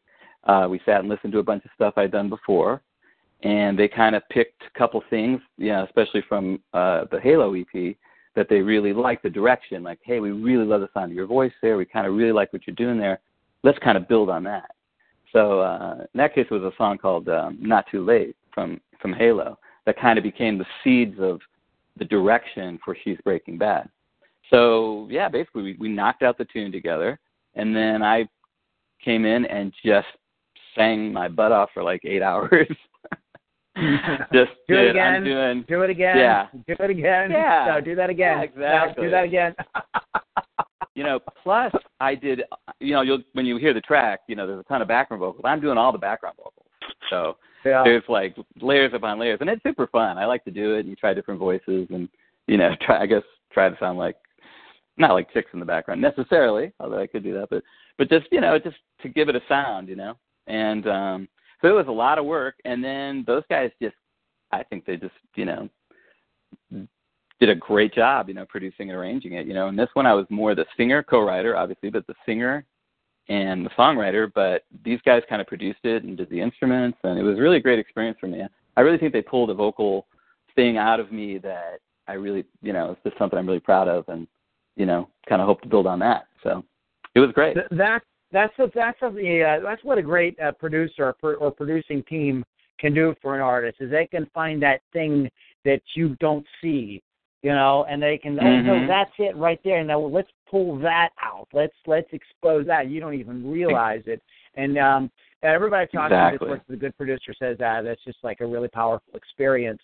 uh, 0.45 0.67
we 0.69 0.79
sat 0.85 1.01
and 1.01 1.09
listened 1.09 1.33
to 1.33 1.39
a 1.39 1.43
bunch 1.43 1.65
of 1.65 1.71
stuff 1.75 1.93
I'd 1.97 2.11
done 2.11 2.29
before, 2.29 2.81
and 3.43 3.77
they 3.77 3.88
kind 3.88 4.15
of 4.15 4.27
picked 4.29 4.63
a 4.63 4.77
couple 4.77 5.03
things, 5.09 5.41
you 5.57 5.69
know, 5.69 5.83
especially 5.83 6.23
from 6.27 6.59
uh, 6.73 7.05
the 7.11 7.19
Halo 7.19 7.53
EP 7.53 7.95
that 8.35 8.47
they 8.49 8.61
really 8.61 8.93
liked 8.93 9.23
the 9.23 9.29
direction. 9.29 9.83
Like, 9.83 9.99
hey, 10.03 10.19
we 10.19 10.31
really 10.31 10.65
love 10.65 10.81
the 10.81 10.89
sound 10.93 11.11
of 11.11 11.15
your 11.15 11.27
voice 11.27 11.51
there. 11.61 11.77
We 11.77 11.85
kind 11.85 12.07
of 12.07 12.13
really 12.13 12.31
like 12.31 12.53
what 12.53 12.65
you're 12.65 12.75
doing 12.75 12.97
there. 12.97 13.19
Let's 13.63 13.79
kind 13.79 13.97
of 13.97 14.07
build 14.07 14.29
on 14.29 14.43
that. 14.43 14.71
So 15.31 15.62
uh, 15.62 16.05
in 16.13 16.17
that 16.17 16.33
case, 16.33 16.48
it 16.50 16.53
was 16.53 16.63
a 16.63 16.75
song 16.77 16.98
called 16.98 17.29
um, 17.29 17.57
"Not 17.62 17.86
Too 17.91 18.03
Late" 18.03 18.36
from 18.53 18.81
from 19.01 19.13
Halo 19.13 19.57
that 19.86 20.00
kind 20.00 20.17
of 20.17 20.24
became 20.24 20.57
the 20.57 20.65
seeds 20.83 21.15
of 21.19 21.39
the 21.98 22.05
direction 22.05 22.79
for 22.83 22.95
She's 23.03 23.17
Breaking 23.24 23.57
Bad. 23.57 23.89
So 24.50 25.07
yeah, 25.09 25.29
basically 25.29 25.63
we, 25.63 25.75
we 25.79 25.89
knocked 25.89 26.24
out 26.24 26.38
the 26.38 26.45
tune 26.45 26.71
together, 26.71 27.19
and 27.55 27.75
then 27.75 28.01
I 28.01 28.27
came 29.03 29.25
in 29.25 29.45
and 29.45 29.74
just 29.83 30.07
sang 30.75 31.13
my 31.13 31.27
butt 31.27 31.51
off 31.51 31.69
for 31.74 31.83
like 31.83 32.01
eight 32.03 32.21
hours. 32.21 32.67
just 34.33 34.51
do 34.67 34.75
it 34.75 34.81
did, 34.81 34.89
again. 34.91 35.13
I'm 35.15 35.24
doing 35.24 35.65
do 35.67 35.81
it 35.83 35.89
again. 35.89 36.17
Yeah. 36.17 36.48
Do 36.67 36.83
it 36.83 36.89
again. 36.89 37.31
Yeah. 37.31 37.65
No, 37.69 37.81
do 37.81 37.95
that 37.95 38.09
again. 38.09 38.38
Yeah, 38.38 38.43
exactly. 38.43 39.03
No, 39.03 39.07
do 39.07 39.12
that 39.12 39.24
again. 39.24 39.55
you 40.99 41.05
know, 41.05 41.17
plus 41.43 41.71
I 42.01 42.13
did, 42.13 42.41
you 42.81 42.91
know, 42.91 43.01
you'll 43.03 43.23
when 43.31 43.45
you 43.45 43.55
hear 43.55 43.73
the 43.73 43.79
track, 43.79 44.19
you 44.27 44.35
know, 44.35 44.45
there's 44.45 44.59
a 44.59 44.63
ton 44.63 44.81
of 44.81 44.89
background 44.89 45.21
vocals. 45.21 45.45
I'm 45.45 45.61
doing 45.61 45.77
all 45.77 45.93
the 45.93 45.97
background 45.97 46.35
vocals, 46.35 46.65
so 47.09 47.37
yeah. 47.63 47.83
there's 47.85 48.03
like 48.09 48.35
layers 48.59 48.91
upon 48.93 49.17
layers, 49.17 49.37
and 49.39 49.49
it's 49.49 49.63
super 49.63 49.87
fun. 49.87 50.17
I 50.17 50.25
like 50.25 50.43
to 50.43 50.51
do 50.51 50.75
it 50.75 50.81
and 50.81 50.89
you 50.89 50.97
try 50.97 51.13
different 51.13 51.39
voices, 51.39 51.87
and 51.89 52.09
you 52.47 52.57
know, 52.57 52.71
try 52.81 53.01
I 53.01 53.05
guess 53.05 53.23
try 53.53 53.69
to 53.69 53.77
sound 53.79 53.97
like 53.97 54.17
not 54.97 55.13
like 55.13 55.31
chicks 55.31 55.51
in 55.53 55.61
the 55.61 55.65
background 55.65 56.01
necessarily, 56.01 56.73
although 56.81 56.99
I 56.99 57.07
could 57.07 57.23
do 57.23 57.33
that, 57.35 57.49
but 57.49 57.63
but 57.97 58.09
just 58.09 58.25
you 58.29 58.41
know, 58.41 58.59
just 58.59 58.75
to 59.01 59.07
give 59.07 59.29
it 59.29 59.37
a 59.37 59.41
sound, 59.47 59.87
you 59.87 59.95
know, 59.95 60.17
and 60.47 60.85
um, 60.85 61.29
so 61.61 61.69
it 61.69 61.71
was 61.71 61.87
a 61.87 61.93
lot 61.93 62.19
of 62.19 62.25
work, 62.25 62.55
and 62.65 62.83
then 62.83 63.23
those 63.25 63.43
guys 63.49 63.71
just, 63.81 63.95
I 64.51 64.63
think 64.63 64.83
they 64.83 64.97
just, 64.97 65.15
you 65.35 65.45
know, 65.45 65.69
did 67.39 67.50
a 67.50 67.55
great 67.55 67.93
job, 67.93 68.27
you 68.27 68.34
know, 68.34 68.46
producing 68.46 68.89
and 68.89 69.00
arranging 69.00 69.34
it, 69.34 69.48
you 69.48 69.53
know. 69.53 69.67
And 69.67 69.77
this 69.77 69.89
one 69.93 70.05
I 70.05 70.13
was 70.13 70.25
more 70.29 70.55
the 70.55 70.65
singer, 70.75 71.03
co-writer, 71.03 71.55
obviously, 71.55 71.89
but 71.89 72.05
the 72.08 72.15
singer 72.25 72.65
and 73.29 73.65
the 73.65 73.69
songwriter. 73.72 74.31
But 74.34 74.63
these 74.84 75.00
guys 75.05 75.24
kind 75.29 75.41
of 75.41 75.48
produced 75.48 75.79
it 75.84 76.03
and 76.03 76.17
did 76.17 76.29
the 76.29 76.41
instruments, 76.41 76.98
and 77.03 77.17
it 77.17 77.24
was 77.24 77.39
really 77.39 77.58
a 77.58 77.62
great 77.62 77.79
experience 77.79 78.17
for 78.19 78.27
me. 78.27 78.41
I 78.75 78.81
really 78.81 78.98
think 78.98 79.13
they 79.13 79.22
pulled 79.22 79.50
a 79.50 79.53
vocal 79.53 80.08
thing 80.55 80.77
out 80.77 81.00
of 81.00 81.12
me 81.12 81.38
that 81.39 81.79
I 82.08 82.13
really, 82.13 82.46
you 82.62 82.74
know, 82.74 82.91
it's 82.91 83.03
just 83.03 83.17
something 83.17 83.38
I'm 83.38 83.48
really 83.48 83.60
proud 83.60 83.88
of, 83.88 84.05
and 84.10 84.27
you 84.75 84.86
know, 84.86 85.10
kind 85.27 85.41
of 85.41 85.48
hope 85.48 85.62
to 85.62 85.67
build 85.67 85.88
on 85.88 86.00
that. 86.00 86.27
So 86.43 86.63
it 87.15 87.19
was 87.19 87.31
great. 87.34 87.55
Th- 87.55 87.67
That 87.72 88.01
that's 88.31 88.53
that's 88.58 88.98
what 89.01 89.15
uh, 89.15 89.60
that's 89.63 89.84
what 89.84 89.98
a 89.98 90.01
great 90.01 90.39
uh, 90.39 90.51
producer 90.53 91.15
or, 91.24 91.36
or 91.36 91.51
producing 91.51 92.03
team 92.03 92.43
can 92.79 92.93
do 92.93 93.13
for 93.22 93.36
an 93.36 93.41
artist 93.41 93.77
is 93.81 93.91
they 93.91 94.08
can 94.08 94.25
find 94.34 94.62
that 94.63 94.81
thing 94.93 95.29
that 95.65 95.81
you 95.96 96.15
don't 96.19 96.46
see, 96.62 97.01
you 97.41 97.51
know, 97.51 97.86
and 97.89 98.01
they 98.01 98.17
can 98.17 98.39
oh 98.39 98.62
no 98.62 98.74
Mhm. 98.74 98.88
that's 98.88 99.12
it 99.17 99.36
right 99.38 99.60
there. 99.63 99.79
And 99.79 99.88
now 99.88 100.00
let's 100.00 100.29
pull 100.50 100.77
that 100.79 101.10
out. 101.22 101.48
Let's 101.53 101.75
let's 101.88 102.12
expose 102.12 102.65
that. 102.67 102.89
You 102.89 103.00
don't 103.00 103.13
even 103.13 103.50
realize 103.50 104.03
it. 104.08 104.22
And 104.55 104.77
um 104.77 105.12
everybody 105.41 105.88
to 105.88 106.03
Exactly. 106.03 106.38
this 106.38 106.50
works 106.50 106.67
with 106.67 106.77
a 106.77 106.79
good 106.79 106.98
producer 106.98 107.34
says 107.39 107.58
that 107.60 107.84
that's 107.84 108.03
just 108.03 108.17
like 108.24 108.41
a 108.41 108.46
really 108.46 108.67
powerful 108.67 109.13
experience. 109.15 109.81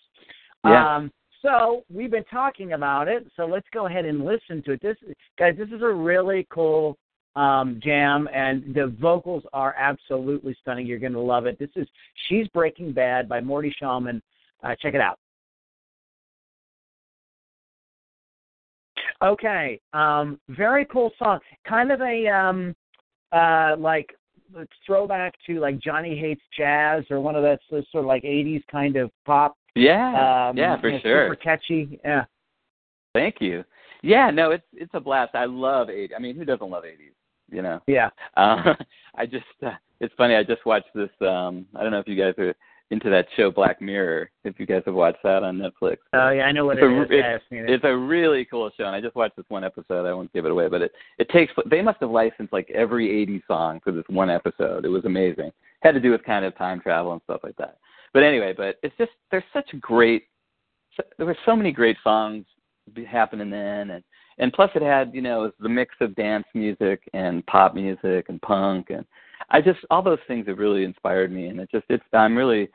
Yeah. 0.64 0.96
Um 0.96 1.12
so 1.42 1.84
we've 1.92 2.10
been 2.10 2.24
talking 2.24 2.72
about 2.72 3.08
it, 3.08 3.26
so 3.36 3.46
let's 3.46 3.68
go 3.72 3.86
ahead 3.86 4.04
and 4.04 4.24
listen 4.24 4.62
to 4.64 4.72
it. 4.72 4.82
This 4.82 4.96
guys, 5.38 5.54
this 5.56 5.68
is 5.68 5.82
a 5.82 5.92
really 5.92 6.46
cool 6.50 6.98
um, 7.36 7.78
jam, 7.84 8.28
and 8.34 8.74
the 8.74 8.86
vocals 8.98 9.44
are 9.52 9.74
absolutely 9.78 10.56
stunning. 10.62 10.86
You're 10.86 10.98
going 10.98 11.12
to 11.12 11.20
love 11.20 11.46
it. 11.46 11.58
This 11.58 11.68
is 11.76 11.86
"She's 12.28 12.48
Breaking 12.48 12.92
Bad" 12.92 13.28
by 13.28 13.40
Morty 13.42 13.74
Shallman. 13.80 14.22
Uh, 14.62 14.74
check 14.80 14.94
it 14.94 15.00
out. 15.00 15.18
Okay, 19.22 19.80
um, 19.92 20.38
very 20.48 20.84
cool 20.86 21.10
song. 21.18 21.38
Kind 21.66 21.90
of 21.90 22.00
a 22.00 22.26
um, 22.28 22.74
uh, 23.32 23.74
like 23.78 24.14
throwback 24.84 25.34
to 25.46 25.58
like 25.60 25.78
Johnny 25.78 26.16
Hates 26.18 26.42
Jazz 26.56 27.04
or 27.10 27.20
one 27.20 27.34
of 27.34 27.42
those 27.42 27.58
those 27.70 27.84
sort 27.90 28.04
of 28.04 28.08
like 28.08 28.22
'80s 28.24 28.62
kind 28.70 28.96
of 28.96 29.10
pop. 29.24 29.56
yeah, 29.74 30.48
Um, 30.50 30.56
yeah, 30.56 30.80
for 30.80 30.88
you 30.88 30.94
know, 30.94 31.00
sure. 31.00 31.24
Super 31.26 31.36
catchy. 31.36 32.00
Yeah. 32.04 32.24
Thank 33.14 33.36
you. 33.40 33.64
Yeah, 34.02 34.30
no, 34.30 34.50
it's 34.50 34.66
it's 34.74 34.90
a 34.94 35.00
blast. 35.00 35.34
I 35.34 35.46
love 35.46 35.88
'80s. 35.88 36.10
I 36.16 36.20
mean, 36.20 36.36
who 36.36 36.44
doesn't 36.44 36.70
love 36.70 36.84
80s? 36.84 37.14
You 37.50 37.62
know. 37.62 37.80
Yeah. 37.86 38.10
Uh, 38.36 38.74
I 39.14 39.24
just 39.26 39.44
uh, 39.64 39.70
it's 40.00 40.14
funny. 40.18 40.34
I 40.34 40.42
just 40.42 40.66
watched 40.66 40.92
this. 40.94 41.10
um 41.22 41.66
I 41.74 41.82
don't 41.82 41.90
know 41.92 42.00
if 42.00 42.08
you 42.08 42.16
guys 42.16 42.34
are 42.38 42.54
into 42.90 43.10
that 43.10 43.26
show 43.36 43.50
Black 43.50 43.80
Mirror. 43.82 44.30
If 44.44 44.60
you 44.60 44.66
guys 44.66 44.82
have 44.86 44.94
watched 44.94 45.22
that 45.24 45.42
on 45.42 45.58
Netflix. 45.58 45.96
Oh 46.12 46.30
yeah, 46.30 46.44
I 46.44 46.52
know 46.52 46.64
what 46.66 46.78
It's 46.78 47.10
it 47.10 47.14
a- 47.24 47.34
is. 47.36 47.40
It. 47.50 47.70
It's 47.70 47.84
a 47.84 47.96
really 47.96 48.44
cool 48.44 48.70
show, 48.76 48.84
and 48.86 48.94
I 48.94 49.00
just 49.00 49.16
watched 49.16 49.36
this 49.36 49.44
one 49.48 49.64
episode. 49.64 50.06
I 50.06 50.12
won't 50.14 50.32
give 50.32 50.44
it 50.44 50.50
away, 50.52 50.68
but 50.68 50.82
it 50.82 50.92
it 51.18 51.28
takes. 51.30 51.52
They 51.68 51.82
must 51.82 51.98
have 52.00 52.10
licensed 52.10 52.52
like 52.52 52.70
every 52.70 53.08
'80s 53.26 53.42
song 53.46 53.80
for 53.82 53.92
this 53.92 54.04
one 54.08 54.30
episode. 54.30 54.84
It 54.84 54.88
was 54.90 55.04
amazing. 55.04 55.50
had 55.82 55.92
to 55.94 56.00
do 56.00 56.10
with 56.12 56.24
kind 56.24 56.44
of 56.44 56.56
time 56.56 56.80
travel 56.80 57.12
and 57.12 57.20
stuff 57.24 57.40
like 57.42 57.56
that. 57.56 57.78
But 58.14 58.22
anyway, 58.22 58.54
but 58.56 58.76
it's 58.82 58.96
just 58.96 59.12
there's 59.30 59.44
such 59.52 59.68
great 59.80 60.24
there 61.18 61.26
were 61.26 61.36
so 61.44 61.54
many 61.54 61.72
great 61.72 61.96
songs 62.02 62.46
happening 63.10 63.50
then 63.50 63.90
and 63.90 64.04
and 64.38 64.52
plus 64.52 64.70
it 64.74 64.80
had 64.82 65.12
you 65.14 65.20
know 65.20 65.40
it 65.40 65.46
was 65.46 65.52
the 65.60 65.68
mix 65.68 65.94
of 66.00 66.14
dance 66.14 66.46
music 66.54 67.02
and 67.12 67.44
pop 67.46 67.74
music 67.74 68.26
and 68.28 68.40
punk 68.42 68.90
and 68.90 69.04
I 69.50 69.60
just 69.60 69.80
all 69.90 70.02
those 70.02 70.18
things 70.26 70.46
have 70.48 70.58
really 70.58 70.84
inspired 70.84 71.32
me 71.32 71.46
and 71.46 71.60
it 71.60 71.70
just 71.70 71.84
it's 71.88 72.04
I'm 72.12 72.36
really 72.36 72.68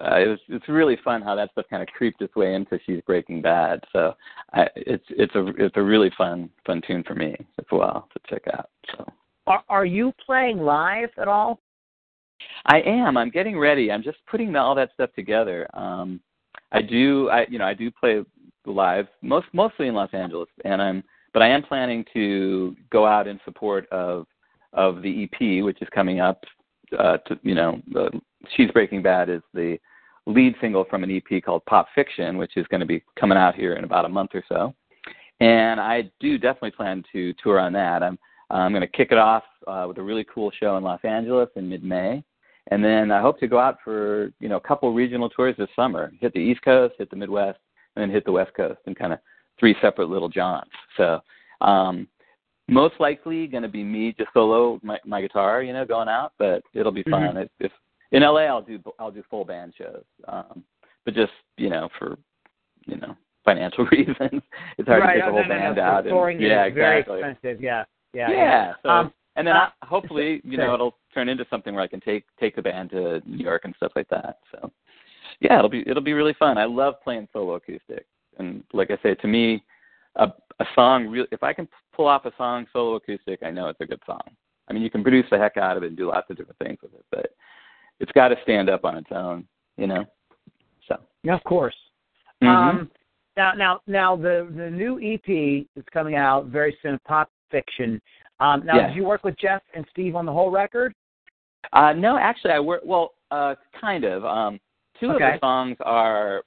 uh, 0.00 0.16
it 0.16 0.28
was 0.28 0.38
it's 0.48 0.68
really 0.68 0.98
fun 1.02 1.22
how 1.22 1.34
that 1.34 1.50
stuff 1.52 1.64
kind 1.70 1.82
of 1.82 1.88
creeped 1.88 2.20
its 2.20 2.34
way 2.36 2.54
into 2.54 2.78
She's 2.84 3.00
Breaking 3.06 3.40
Bad. 3.40 3.80
So 3.92 4.14
I, 4.52 4.68
it's 4.76 5.04
it's 5.10 5.34
a 5.34 5.46
it's 5.58 5.76
a 5.76 5.82
really 5.82 6.10
fun 6.18 6.50
fun 6.66 6.82
tune 6.86 7.02
for 7.04 7.14
me 7.14 7.34
as 7.58 7.66
well 7.72 8.08
to 8.12 8.20
check 8.28 8.42
out. 8.52 8.68
So 8.92 9.10
are 9.46 9.64
are 9.68 9.86
you 9.86 10.12
playing 10.24 10.58
live 10.58 11.10
at 11.18 11.28
all? 11.28 11.60
I 12.66 12.80
am. 12.80 13.16
I'm 13.16 13.30
getting 13.30 13.58
ready. 13.58 13.90
I'm 13.90 14.02
just 14.02 14.18
putting 14.30 14.54
all 14.56 14.74
that 14.74 14.90
stuff 14.92 15.10
together. 15.14 15.66
Um, 15.74 16.20
I 16.72 16.82
do. 16.82 17.30
I 17.30 17.46
you 17.48 17.58
know 17.58 17.66
I 17.66 17.74
do 17.74 17.90
play 17.90 18.22
live 18.66 19.06
most 19.22 19.46
mostly 19.52 19.88
in 19.88 19.94
Los 19.94 20.12
Angeles, 20.12 20.48
and 20.64 20.82
I'm 20.82 21.02
but 21.32 21.42
I 21.42 21.48
am 21.48 21.62
planning 21.62 22.04
to 22.12 22.74
go 22.90 23.06
out 23.06 23.26
in 23.26 23.40
support 23.44 23.86
of 23.90 24.26
of 24.76 25.02
the 25.02 25.24
EP, 25.24 25.64
which 25.64 25.82
is 25.82 25.88
coming 25.94 26.20
up. 26.20 26.44
Uh, 26.96 27.16
to 27.26 27.38
you 27.42 27.54
know, 27.54 27.82
the 27.92 28.08
She's 28.56 28.70
Breaking 28.70 29.02
Bad 29.02 29.28
is 29.28 29.42
the 29.52 29.76
lead 30.26 30.54
single 30.60 30.84
from 30.84 31.02
an 31.02 31.10
EP 31.10 31.42
called 31.42 31.64
Pop 31.66 31.88
Fiction, 31.94 32.36
which 32.36 32.56
is 32.56 32.66
going 32.68 32.80
to 32.80 32.86
be 32.86 33.02
coming 33.18 33.38
out 33.38 33.54
here 33.54 33.74
in 33.74 33.84
about 33.84 34.04
a 34.04 34.08
month 34.08 34.30
or 34.34 34.44
so. 34.48 34.72
And 35.40 35.80
I 35.80 36.10
do 36.20 36.38
definitely 36.38 36.70
plan 36.72 37.02
to 37.12 37.34
tour 37.42 37.58
on 37.58 37.72
that. 37.72 38.02
I'm 38.02 38.18
I'm 38.48 38.70
going 38.70 38.82
to 38.82 38.86
kick 38.86 39.08
it 39.10 39.18
off 39.18 39.42
uh, 39.66 39.86
with 39.88 39.98
a 39.98 40.02
really 40.02 40.24
cool 40.32 40.52
show 40.52 40.76
in 40.76 40.84
Los 40.84 41.00
Angeles 41.02 41.48
in 41.56 41.68
mid-May, 41.68 42.22
and 42.70 42.84
then 42.84 43.10
I 43.10 43.20
hope 43.20 43.40
to 43.40 43.48
go 43.48 43.58
out 43.58 43.78
for 43.82 44.30
you 44.38 44.48
know 44.48 44.56
a 44.56 44.60
couple 44.60 44.92
regional 44.94 45.28
tours 45.28 45.56
this 45.58 45.68
summer. 45.74 46.12
Hit 46.20 46.32
the 46.32 46.38
East 46.38 46.62
Coast, 46.62 46.94
hit 46.98 47.10
the 47.10 47.16
Midwest, 47.16 47.58
and 47.96 48.02
then 48.02 48.10
hit 48.10 48.24
the 48.24 48.32
West 48.32 48.52
Coast, 48.56 48.78
and 48.86 48.96
kind 48.96 49.12
of 49.12 49.18
three 49.58 49.74
separate 49.80 50.08
little 50.08 50.28
jaunts. 50.28 50.70
So 50.96 51.20
um, 51.60 52.06
most 52.68 52.94
likely 52.98 53.46
going 53.46 53.62
to 53.62 53.68
be 53.68 53.84
me 53.84 54.14
just 54.18 54.30
solo 54.34 54.80
my, 54.82 54.98
my 55.04 55.20
guitar, 55.20 55.62
you 55.62 55.72
know, 55.72 55.84
going 55.84 56.08
out, 56.08 56.32
but 56.38 56.62
it'll 56.74 56.92
be 56.92 57.04
fun. 57.04 57.22
Mm-hmm. 57.22 57.38
If, 57.38 57.48
if 57.60 57.72
in 58.12 58.22
LA, 58.22 58.42
I'll 58.42 58.62
do 58.62 58.78
I'll 58.98 59.10
do 59.10 59.22
full 59.30 59.44
band 59.44 59.74
shows, 59.76 60.04
um, 60.28 60.62
but 61.04 61.14
just 61.14 61.32
you 61.56 61.70
know 61.70 61.88
for 61.98 62.16
you 62.86 62.96
know 62.96 63.16
financial 63.44 63.84
reasons, 63.92 64.42
it's 64.78 64.88
hard 64.88 65.02
right. 65.02 65.14
to 65.14 65.20
get 65.20 65.26
the 65.26 65.32
whole 65.32 65.42
no, 65.42 65.48
band 65.48 65.76
no, 65.76 65.82
out. 65.82 66.04
Touring 66.04 66.38
and, 66.38 66.46
yeah, 66.46 66.64
exactly. 66.64 67.20
expensive. 67.20 67.62
Yeah, 67.62 67.84
yeah, 68.12 68.30
yeah. 68.30 68.36
yeah. 68.36 68.72
So, 68.82 68.88
um, 68.88 69.12
and 69.36 69.46
then 69.46 69.56
uh, 69.56 69.70
I, 69.82 69.86
hopefully, 69.86 70.40
you 70.44 70.56
know, 70.56 70.74
it'll 70.74 70.96
turn 71.12 71.28
into 71.28 71.44
something 71.50 71.74
where 71.74 71.84
I 71.84 71.88
can 71.88 72.00
take 72.00 72.24
take 72.38 72.56
the 72.56 72.62
band 72.62 72.90
to 72.90 73.20
New 73.26 73.44
York 73.44 73.62
and 73.64 73.74
stuff 73.76 73.92
like 73.96 74.08
that. 74.08 74.38
So, 74.52 74.70
yeah, 75.40 75.58
it'll 75.58 75.70
be 75.70 75.84
it'll 75.86 76.02
be 76.02 76.14
really 76.14 76.34
fun. 76.38 76.58
I 76.58 76.64
love 76.64 76.94
playing 77.02 77.28
solo 77.32 77.54
acoustic, 77.54 78.06
and 78.38 78.62
like 78.72 78.90
I 78.90 78.98
say, 79.02 79.14
to 79.14 79.26
me, 79.26 79.64
a 80.16 80.32
a 80.58 80.64
song 80.74 81.06
really 81.08 81.28
if 81.32 81.42
I 81.42 81.52
can 81.52 81.68
pull 81.94 82.06
off 82.06 82.24
a 82.24 82.32
song 82.36 82.66
solo 82.72 82.96
acoustic, 82.96 83.40
I 83.42 83.50
know 83.50 83.68
it's 83.68 83.80
a 83.80 83.86
good 83.86 84.00
song. 84.06 84.22
I 84.68 84.72
mean, 84.72 84.82
you 84.82 84.90
can 84.90 85.02
produce 85.02 85.26
the 85.30 85.38
heck 85.38 85.56
out 85.56 85.76
of 85.76 85.82
it 85.82 85.88
and 85.88 85.96
do 85.96 86.08
lots 86.08 86.28
of 86.30 86.36
different 86.36 86.58
things 86.58 86.78
with 86.82 86.94
it, 86.94 87.04
but 87.10 87.26
it's 88.00 88.12
got 88.12 88.28
to 88.28 88.36
stand 88.42 88.68
up 88.68 88.84
on 88.84 88.96
its 88.96 89.10
own, 89.12 89.46
you 89.76 89.86
know. 89.86 90.04
So 90.88 90.96
yeah, 91.22 91.34
of 91.34 91.44
course. 91.44 91.76
mm-hmm. 92.42 92.78
Um, 92.78 92.90
now, 93.36 93.52
now, 93.52 93.80
now, 93.86 94.16
the 94.16 94.48
the 94.56 94.70
new 94.70 94.98
EP 94.98 95.66
is 95.76 95.84
coming 95.92 96.16
out 96.16 96.46
very 96.46 96.76
soon. 96.82 96.94
Of 96.94 97.04
pop 97.04 97.30
Fiction. 97.50 98.00
Um, 98.40 98.64
now, 98.66 98.76
Yeah. 98.76 98.88
did 98.88 98.96
you 98.96 99.04
work 99.04 99.24
with 99.24 99.36
Jeff 99.38 99.62
and 99.74 99.86
Steve 99.90 100.16
on 100.16 100.26
the 100.26 100.32
whole 100.32 100.50
record? 100.50 100.94
Uh, 101.72 101.92
no, 101.92 102.16
actually, 102.16 102.52
I 102.52 102.60
work. 102.60 102.82
Well, 102.84 103.14
uh, 103.30 103.54
kind 103.80 104.04
of. 104.04 104.24
Um, 104.24 104.60
two 104.98 105.10
of 105.10 105.18
the 105.18 105.38
songs 105.40 105.76
are 105.80 106.42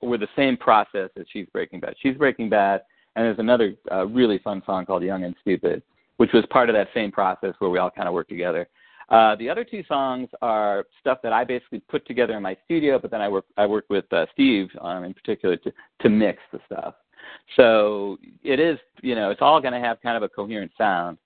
were 0.00 0.18
the 0.18 0.28
same 0.36 0.56
process 0.56 1.10
as 1.16 1.26
She's 1.32 1.46
Breaking 1.52 1.80
Bad. 1.80 1.94
She's 2.00 2.16
Breaking 2.16 2.48
Bad, 2.48 2.82
and 3.16 3.26
there's 3.26 3.38
another 3.38 3.74
uh, 3.90 4.06
really 4.06 4.38
fun 4.38 4.62
song 4.64 4.86
called 4.86 5.02
Young 5.02 5.24
and 5.24 5.34
Stupid, 5.40 5.82
which 6.16 6.32
was 6.32 6.44
part 6.50 6.68
of 6.68 6.74
that 6.74 6.88
same 6.94 7.12
process 7.12 7.54
where 7.58 7.70
we 7.70 7.78
all 7.78 7.90
kind 7.90 8.08
of 8.08 8.14
worked 8.14 8.30
together. 8.30 8.68
Uh, 9.08 9.36
the 9.36 9.50
other 9.50 9.64
two 9.64 9.84
songs 9.88 10.28
are 10.40 10.86
stuff 11.00 11.18
that 11.22 11.32
I 11.32 11.44
basically 11.44 11.80
put 11.80 12.06
together 12.06 12.34
in 12.34 12.42
my 12.42 12.56
studio, 12.64 12.98
but 12.98 13.10
then 13.10 13.20
I 13.20 13.28
work 13.28 13.44
I 13.56 13.66
worked 13.66 13.90
with 13.90 14.10
uh, 14.12 14.26
Steve 14.32 14.68
um, 14.80 15.04
in 15.04 15.12
particular 15.12 15.56
to 15.56 15.72
to 16.00 16.08
mix 16.08 16.38
the 16.52 16.60
stuff. 16.66 16.94
So 17.56 18.18
it 18.42 18.58
is, 18.58 18.78
you 19.02 19.14
know, 19.14 19.30
it's 19.30 19.42
all 19.42 19.60
going 19.60 19.74
to 19.74 19.80
have 19.80 20.00
kind 20.00 20.16
of 20.16 20.22
a 20.22 20.28
coherent 20.28 20.72
sound. 20.78 21.18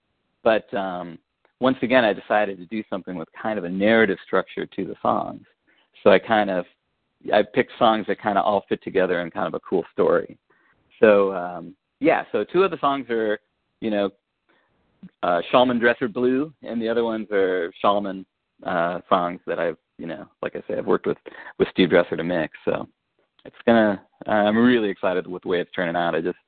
But 0.43 0.73
um, 0.75 1.19
once 1.61 1.77
again, 1.83 2.05
I 2.05 2.13
decided 2.13 2.59
to 2.59 2.67
do 2.67 2.83
something 2.91 3.17
with 3.17 3.29
kind 3.41 3.59
of 3.59 3.65
a 3.65 3.69
narrative 3.69 4.19
structure 4.27 4.67
to 4.67 4.85
the 4.85 4.95
songs. 5.01 5.45
So 6.03 6.11
I 6.11 6.19
kind 6.19 6.51
of 6.51 6.65
I 7.33 7.43
picked 7.43 7.73
songs 7.79 8.07
that 8.09 8.21
kind 8.21 8.39
of 8.39 8.45
all 8.45 8.65
fit 8.69 8.83
together 8.83 9.21
in 9.21 9.31
kind 9.31 9.47
of 9.47 9.55
a 9.55 9.61
cool 9.61 9.85
story. 9.93 10.39
So 11.01 11.33
um, 11.35 11.75
yeah, 12.01 12.25
so 12.33 12.45
two 12.45 12.63
of 12.63 12.71
the 12.71 12.79
songs 12.79 13.09
are, 13.11 13.39
you 13.81 13.91
know, 13.91 14.11
uh, 15.23 15.41
Shallman 15.53 15.81
Dresser 15.81 16.09
Blue, 16.09 16.53
and 16.63 16.81
the 16.81 16.89
other 16.89 17.05
ones 17.05 17.29
are 17.31 17.73
Shallman 17.83 18.25
uh, 18.65 19.01
songs 19.09 19.41
that 19.47 19.59
I've, 19.59 19.77
you 19.99 20.07
know, 20.07 20.27
like 20.43 20.57
I 20.57 20.63
say, 20.69 20.79
I've 20.79 20.87
worked 20.87 21.07
with 21.07 21.19
with 21.59 21.69
Steve 21.71 21.91
Dresser 21.91 22.17
to 22.17 22.25
mix. 22.25 22.57
So 22.65 22.89
it's 23.45 23.57
gonna. 23.67 24.03
I'm 24.27 24.57
really 24.57 24.89
excited 24.89 25.27
with 25.27 25.43
the 25.43 25.49
way 25.49 25.61
it's 25.61 25.71
turning 25.73 25.97
out. 25.97 26.15
I 26.15 26.21
just 26.21 26.39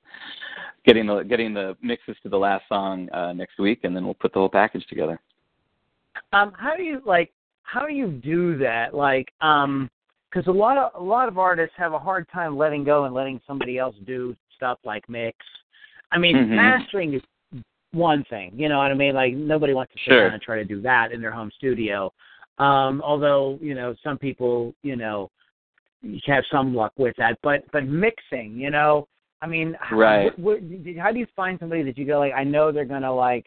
getting 0.84 1.06
the 1.06 1.22
getting 1.22 1.54
the 1.54 1.76
mixes 1.82 2.16
to 2.22 2.28
the 2.28 2.36
last 2.36 2.64
song 2.68 3.08
uh, 3.10 3.32
next 3.32 3.58
week, 3.58 3.80
and 3.84 3.94
then 3.94 4.04
we'll 4.04 4.14
put 4.14 4.32
the 4.32 4.38
whole 4.38 4.48
package 4.48 4.86
together. 4.86 5.20
Um, 6.32 6.52
how 6.56 6.76
do 6.76 6.82
you 6.82 7.00
like? 7.04 7.32
How 7.62 7.86
do 7.86 7.92
you 7.92 8.08
do 8.08 8.56
that? 8.58 8.94
Like, 8.94 9.28
um, 9.40 9.90
because 10.30 10.46
a 10.46 10.52
lot 10.52 10.76
of 10.76 11.00
a 11.00 11.04
lot 11.04 11.28
of 11.28 11.38
artists 11.38 11.74
have 11.76 11.92
a 11.92 11.98
hard 11.98 12.26
time 12.32 12.56
letting 12.56 12.84
go 12.84 13.04
and 13.04 13.14
letting 13.14 13.40
somebody 13.46 13.78
else 13.78 13.94
do 14.06 14.36
stuff 14.56 14.78
like 14.84 15.08
mix. 15.08 15.36
I 16.12 16.18
mean, 16.18 16.36
Mhm. 16.36 16.48
mastering 16.50 17.14
is 17.14 17.22
one 17.92 18.24
thing. 18.24 18.52
You 18.54 18.68
know 18.68 18.78
what 18.78 18.90
I 18.90 18.94
mean? 18.94 19.14
Like 19.14 19.34
nobody 19.34 19.72
wants 19.72 19.92
to 19.92 19.98
sit 19.98 20.04
Sure. 20.06 20.24
down 20.24 20.34
and 20.34 20.42
try 20.42 20.56
to 20.56 20.64
do 20.64 20.80
that 20.82 21.12
in 21.12 21.20
their 21.20 21.30
home 21.30 21.50
studio. 21.52 22.12
Um, 22.58 23.00
although 23.02 23.58
you 23.62 23.74
know 23.74 23.94
some 24.02 24.18
people, 24.18 24.74
you 24.82 24.96
know, 24.96 25.30
have 26.26 26.44
some 26.50 26.74
luck 26.74 26.92
with 26.96 27.16
that. 27.16 27.38
But 27.42 27.64
but 27.72 27.84
mixing, 27.84 28.56
you 28.56 28.70
know, 28.70 29.08
I 29.40 29.46
mean, 29.46 29.76
Right. 29.92 30.32
wh- 30.38 30.98
how 30.98 31.12
do 31.12 31.18
you 31.18 31.26
find 31.36 31.58
somebody 31.58 31.82
that 31.82 31.96
you 31.96 32.04
go 32.04 32.18
like, 32.18 32.34
I 32.34 32.44
know 32.44 32.72
they're 32.72 32.84
gonna 32.84 33.12
like 33.12 33.46